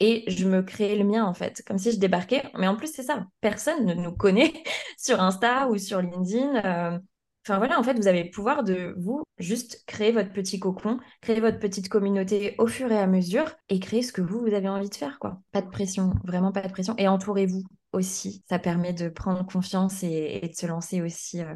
et 0.00 0.24
je 0.28 0.48
me 0.48 0.62
créais 0.62 0.96
le 0.96 1.04
mien 1.04 1.24
en 1.24 1.34
fait, 1.34 1.62
comme 1.66 1.78
si 1.78 1.92
je 1.92 1.98
débarquais. 1.98 2.42
Mais 2.58 2.68
en 2.68 2.76
plus, 2.76 2.92
c'est 2.92 3.02
ça, 3.02 3.26
personne 3.40 3.84
ne 3.84 3.94
nous 3.94 4.12
connaît 4.12 4.52
sur 4.98 5.20
Insta 5.20 5.68
ou 5.68 5.76
sur 5.76 6.00
LinkedIn. 6.00 6.64
Euh. 6.64 6.98
Enfin 7.46 7.58
voilà, 7.58 7.80
en 7.80 7.82
fait, 7.82 7.94
vous 7.94 8.06
avez 8.06 8.24
le 8.24 8.30
pouvoir 8.30 8.64
de 8.64 8.94
vous 8.98 9.22
juste 9.38 9.84
créer 9.86 10.12
votre 10.12 10.30
petit 10.30 10.60
cocon, 10.60 10.98
créer 11.22 11.40
votre 11.40 11.58
petite 11.58 11.88
communauté 11.88 12.54
au 12.58 12.66
fur 12.66 12.92
et 12.92 12.98
à 12.98 13.06
mesure 13.06 13.50
et 13.70 13.80
créer 13.80 14.02
ce 14.02 14.12
que 14.12 14.20
vous, 14.20 14.40
vous 14.40 14.54
avez 14.54 14.68
envie 14.68 14.90
de 14.90 14.94
faire, 14.94 15.18
quoi. 15.18 15.40
Pas 15.50 15.62
de 15.62 15.70
pression, 15.70 16.12
vraiment 16.24 16.52
pas 16.52 16.60
de 16.60 16.70
pression. 16.70 16.94
Et 16.98 17.08
entourez-vous 17.08 17.62
aussi. 17.92 18.44
Ça 18.48 18.58
permet 18.58 18.92
de 18.92 19.08
prendre 19.08 19.44
confiance 19.44 20.02
et, 20.02 20.40
de 20.40 20.54
se 20.54 20.66
lancer 20.66 21.02
aussi 21.02 21.40
euh, 21.42 21.54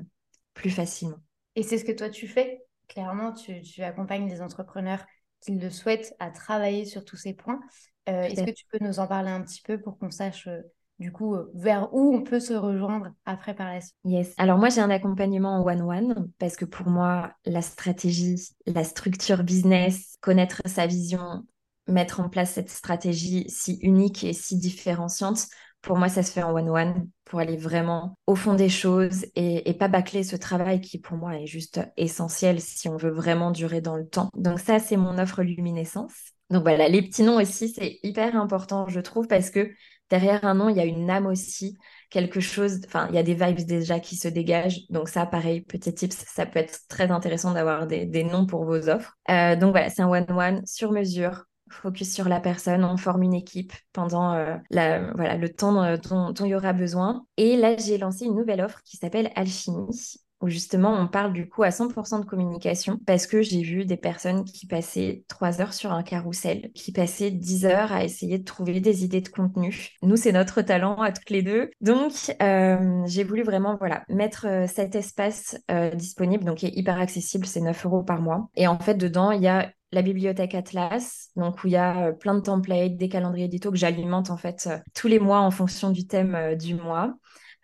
plus 0.54 0.70
facilement. 0.70 1.18
Et 1.56 1.62
c'est 1.62 1.78
ce 1.78 1.84
que 1.84 1.92
toi 1.92 2.08
tu 2.08 2.26
fais? 2.28 2.62
Clairement, 2.88 3.32
tu, 3.32 3.82
accompagnes 3.82 4.28
les 4.28 4.42
entrepreneurs 4.42 5.04
qui 5.40 5.52
le 5.52 5.70
souhaitent 5.70 6.14
à 6.18 6.30
travailler 6.30 6.84
sur 6.84 7.04
tous 7.04 7.16
ces 7.16 7.34
points. 7.34 7.60
Euh, 8.08 8.22
est-ce 8.22 8.42
que 8.44 8.50
tu 8.50 8.66
peux 8.70 8.84
nous 8.84 8.98
en 8.98 9.06
parler 9.06 9.30
un 9.30 9.42
petit 9.42 9.62
peu 9.62 9.80
pour 9.80 9.98
qu'on 9.98 10.10
sache 10.10 10.46
euh, 10.46 10.60
du 10.98 11.10
coup 11.10 11.36
vers 11.54 11.92
où 11.94 12.14
on 12.14 12.22
peut 12.22 12.40
se 12.40 12.52
rejoindre 12.52 13.10
après 13.24 13.54
par 13.54 13.72
la 13.72 13.80
suite? 13.80 13.96
Yes. 14.04 14.34
Alors 14.36 14.58
moi 14.58 14.68
j'ai 14.68 14.80
un 14.80 14.90
accompagnement 14.90 15.56
en 15.56 15.66
one-one 15.66 16.30
parce 16.38 16.56
que 16.56 16.64
pour 16.64 16.88
moi 16.88 17.32
la 17.46 17.62
stratégie, 17.62 18.36
la 18.66 18.84
structure 18.84 19.42
business, 19.42 20.16
connaître 20.20 20.62
sa 20.66 20.86
vision, 20.86 21.44
mettre 21.86 22.20
en 22.20 22.28
place 22.28 22.52
cette 22.52 22.70
stratégie 22.70 23.46
si 23.48 23.78
unique 23.82 24.24
et 24.24 24.32
si 24.32 24.56
différenciante, 24.58 25.46
pour 25.84 25.98
moi, 25.98 26.08
ça 26.08 26.22
se 26.22 26.32
fait 26.32 26.42
en 26.42 26.54
one-one 26.54 27.08
pour 27.26 27.40
aller 27.40 27.56
vraiment 27.56 28.16
au 28.26 28.34
fond 28.34 28.54
des 28.54 28.70
choses 28.70 29.26
et, 29.36 29.74
pas 29.74 29.88
bâcler 29.88 30.22
ce 30.22 30.34
travail 30.34 30.80
qui, 30.80 30.98
pour 30.98 31.16
moi, 31.16 31.36
est 31.36 31.46
juste 31.46 31.80
essentiel 31.96 32.60
si 32.60 32.88
on 32.88 32.96
veut 32.96 33.10
vraiment 33.10 33.50
durer 33.50 33.82
dans 33.82 33.96
le 33.96 34.06
temps. 34.06 34.30
Donc 34.34 34.60
ça, 34.60 34.78
c'est 34.78 34.96
mon 34.96 35.18
offre 35.18 35.42
luminescence. 35.42 36.14
Donc 36.50 36.62
voilà, 36.62 36.88
les 36.88 37.02
petits 37.02 37.22
noms 37.22 37.40
aussi, 37.40 37.68
c'est 37.68 37.98
hyper 38.02 38.34
important, 38.36 38.88
je 38.88 39.00
trouve, 39.00 39.26
parce 39.26 39.50
que 39.50 39.70
derrière 40.08 40.44
un 40.44 40.54
nom, 40.54 40.70
il 40.70 40.76
y 40.76 40.80
a 40.80 40.84
une 40.84 41.10
âme 41.10 41.26
aussi, 41.26 41.76
quelque 42.08 42.40
chose, 42.40 42.80
enfin, 42.86 43.06
il 43.10 43.14
y 43.14 43.18
a 43.18 43.22
des 43.22 43.34
vibes 43.34 43.66
déjà 43.66 44.00
qui 44.00 44.16
se 44.16 44.28
dégagent. 44.28 44.80
Donc 44.88 45.08
ça, 45.08 45.26
pareil, 45.26 45.60
petit 45.60 45.92
tips, 45.92 46.16
ça 46.16 46.46
peut 46.46 46.60
être 46.60 46.80
très 46.88 47.10
intéressant 47.10 47.52
d'avoir 47.52 47.86
des, 47.86 48.24
noms 48.24 48.46
pour 48.46 48.64
vos 48.64 48.88
offres. 48.88 49.18
Euh, 49.28 49.54
donc 49.56 49.72
voilà, 49.72 49.90
c'est 49.90 50.02
un 50.02 50.08
one-one 50.08 50.64
sur 50.64 50.92
mesure, 50.92 51.44
focus 51.70 52.12
sur 52.12 52.28
la 52.28 52.40
personne, 52.40 52.84
on 52.84 52.96
forme 52.96 53.22
une 53.22 53.34
équipe 53.34 53.72
pendant 53.92 54.32
euh, 54.32 54.56
la, 54.70 55.12
voilà, 55.14 55.36
le 55.36 55.48
temps 55.48 55.96
dont, 55.96 56.30
dont, 56.30 56.44
il 56.44 56.50
y 56.50 56.54
aura 56.54 56.72
besoin. 56.72 57.26
Et 57.36 57.56
là, 57.56 57.76
j'ai 57.76 57.98
lancé 57.98 58.24
une 58.24 58.34
nouvelle 58.34 58.60
offre 58.60 58.82
qui 58.84 58.96
s'appelle 58.96 59.30
Alchimie 59.34 60.18
où 60.44 60.48
justement 60.48 60.92
on 60.92 61.08
parle 61.08 61.32
du 61.32 61.48
coup 61.48 61.62
à 61.62 61.70
100% 61.70 62.20
de 62.20 62.26
communication 62.26 62.98
parce 63.06 63.26
que 63.26 63.40
j'ai 63.40 63.62
vu 63.62 63.86
des 63.86 63.96
personnes 63.96 64.44
qui 64.44 64.66
passaient 64.66 65.24
3 65.28 65.62
heures 65.62 65.72
sur 65.72 65.92
un 65.92 66.02
carrousel, 66.02 66.70
qui 66.74 66.92
passaient 66.92 67.30
10 67.30 67.64
heures 67.64 67.92
à 67.92 68.04
essayer 68.04 68.38
de 68.38 68.44
trouver 68.44 68.80
des 68.80 69.04
idées 69.04 69.22
de 69.22 69.28
contenu. 69.28 69.88
Nous, 70.02 70.16
c'est 70.16 70.32
notre 70.32 70.60
talent 70.60 70.96
à 70.96 71.12
toutes 71.12 71.30
les 71.30 71.42
deux. 71.42 71.70
Donc, 71.80 72.12
euh, 72.42 73.02
j'ai 73.06 73.24
voulu 73.24 73.42
vraiment 73.42 73.76
voilà, 73.78 74.04
mettre 74.08 74.46
euh, 74.46 74.66
cet 74.66 74.94
espace 74.94 75.56
euh, 75.70 75.90
disponible, 75.90 76.44
donc 76.44 76.58
qui 76.58 76.66
est 76.66 76.76
hyper 76.76 77.00
accessible, 77.00 77.46
c'est 77.46 77.60
9 77.60 77.86
euros 77.86 78.02
par 78.02 78.20
mois. 78.20 78.48
Et 78.54 78.66
en 78.66 78.78
fait, 78.78 78.94
dedans, 78.94 79.30
il 79.30 79.42
y 79.42 79.48
a 79.48 79.72
la 79.94 80.02
bibliothèque 80.02 80.54
Atlas, 80.54 81.30
donc 81.36 81.62
où 81.64 81.68
il 81.68 81.72
y 81.72 81.76
a 81.76 82.12
plein 82.12 82.34
de 82.34 82.40
templates, 82.40 82.96
des 82.96 83.08
calendriers 83.08 83.46
édito 83.46 83.70
que 83.70 83.76
j'alimente 83.76 84.30
en 84.30 84.36
fait 84.36 84.68
tous 84.94 85.08
les 85.08 85.18
mois 85.18 85.40
en 85.40 85.50
fonction 85.50 85.90
du 85.90 86.06
thème 86.06 86.56
du 86.56 86.74
mois. 86.74 87.16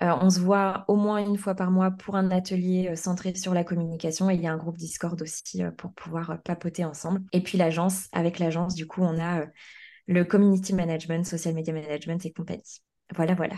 Euh, 0.03 0.15
on 0.23 0.31
se 0.31 0.41
voit 0.41 0.85
au 0.89 0.97
moins 0.97 1.19
une 1.19 1.37
fois 1.37 1.55
par 1.55 1.71
mois 1.71 1.91
pour 1.91 2.17
un 2.17 2.31
atelier 2.31 2.89
euh, 2.91 2.97
centré 2.97 3.35
sur 3.35 3.53
la 3.53 3.65
communication 3.65 4.31
et 4.31 4.35
il 4.35 4.41
y 4.41 4.47
a 4.47 4.53
un 4.53 4.57
groupe 4.57 4.79
Discord 4.79 5.21
aussi 5.21 5.63
euh, 5.63 5.71
pour 5.71 5.93
pouvoir 5.93 6.41
papoter 6.43 6.87
ensemble. 6.87 7.21
Et 7.33 7.43
puis 7.43 7.59
l'agence, 7.59 8.09
avec 8.13 8.39
l'agence, 8.39 8.75
du 8.75 8.87
coup, 8.87 9.03
on 9.03 9.21
a 9.21 9.45
le 10.07 10.25
community 10.25 10.73
management, 10.73 11.27
social 11.27 11.55
media 11.55 11.75
management 11.75 12.25
et 12.25 12.33
compagnie. 12.33 12.81
Voilà, 13.15 13.35
voilà. 13.35 13.57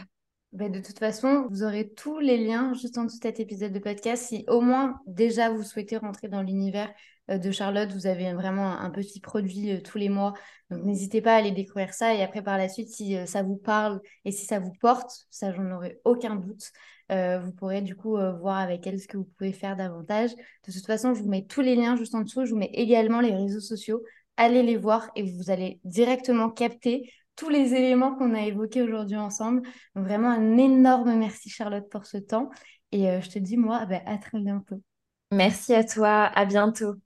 Bah, 0.52 0.68
de 0.68 0.80
toute 0.80 0.98
façon, 0.98 1.46
vous 1.48 1.62
aurez 1.62 1.92
tous 1.94 2.18
les 2.18 2.36
liens 2.36 2.74
juste 2.74 2.98
en 2.98 3.04
dessous 3.04 3.18
de 3.18 3.22
cet 3.22 3.38
épisode 3.38 3.72
de 3.72 3.78
podcast. 3.78 4.26
Si 4.26 4.44
au 4.48 4.60
moins 4.60 5.00
déjà 5.06 5.48
vous 5.48 5.62
souhaitez 5.62 5.96
rentrer 5.96 6.28
dans 6.28 6.42
l'univers 6.42 6.88
euh, 6.88 6.92
de 7.28 7.50
Charlotte, 7.50 7.92
vous 7.92 8.06
avez 8.06 8.32
vraiment 8.32 8.78
un, 8.78 8.90
petit 8.90 9.20
produit 9.20 9.72
euh, 9.72 9.80
tous 9.80 9.98
les 9.98 10.08
mois. 10.08 10.34
Donc 10.70 10.84
n'hésitez 10.84 11.20
pas 11.22 11.34
à 11.34 11.36
aller 11.36 11.52
découvrir 11.52 11.94
ça. 11.94 12.14
Et 12.14 12.22
après, 12.22 12.42
par 12.42 12.58
la 12.58 12.68
suite, 12.68 12.88
si 12.88 13.16
euh, 13.16 13.26
ça 13.26 13.42
vous 13.42 13.56
parle 13.56 14.00
et 14.24 14.32
si 14.32 14.44
ça 14.44 14.58
vous 14.58 14.72
porte, 14.80 15.26
ça, 15.30 15.52
j'en 15.52 15.70
aurai 15.70 16.00
aucun 16.04 16.36
doute. 16.36 16.72
vous 17.10 17.52
pourrez 17.52 17.82
du 17.82 17.94
coup 17.94 18.16
voir 18.40 18.58
avec 18.58 18.86
elle 18.86 18.98
ce 18.98 19.06
que 19.06 19.16
vous 19.18 19.28
pouvez 19.36 19.52
faire 19.52 19.76
davantage. 19.76 20.30
De 20.66 20.72
toute 20.72 20.86
façon, 20.86 21.14
je 21.14 21.22
vous 21.22 21.28
mets 21.28 21.44
tous 21.44 21.60
les 21.60 21.76
liens 21.76 21.96
juste 21.96 22.14
en 22.14 22.22
dessous. 22.22 22.44
Je 22.44 22.52
vous 22.52 22.58
mets 22.58 22.70
également 22.72 23.20
les 23.20 23.34
réseaux 23.34 23.60
sociaux. 23.60 24.02
Allez 24.36 24.62
les 24.62 24.76
voir 24.76 25.10
et 25.14 25.22
vous 25.22 25.50
allez 25.50 25.78
directement 25.84 26.48
capter 26.50 27.12
tous 27.36 27.48
les 27.48 27.74
éléments 27.74 28.14
qu'on 28.14 28.34
a 28.34 28.42
évoqués 28.42 28.82
aujourd'hui 28.82 29.16
ensemble. 29.16 29.62
Donc 29.94 30.06
vraiment 30.06 30.30
un 30.30 30.56
énorme 30.56 31.14
merci 31.18 31.50
Charlotte 31.50 31.88
pour 31.90 32.06
ce 32.06 32.18
temps. 32.18 32.50
Et 32.92 33.10
euh, 33.10 33.20
je 33.20 33.30
te 33.30 33.38
dis 33.38 33.56
moi, 33.56 33.86
bah, 33.86 34.00
à 34.06 34.18
très 34.18 34.38
bientôt. 34.38 34.80
Merci 35.32 35.74
à 35.74 35.84
toi, 35.84 36.24
à 36.24 36.44
bientôt. 36.44 37.02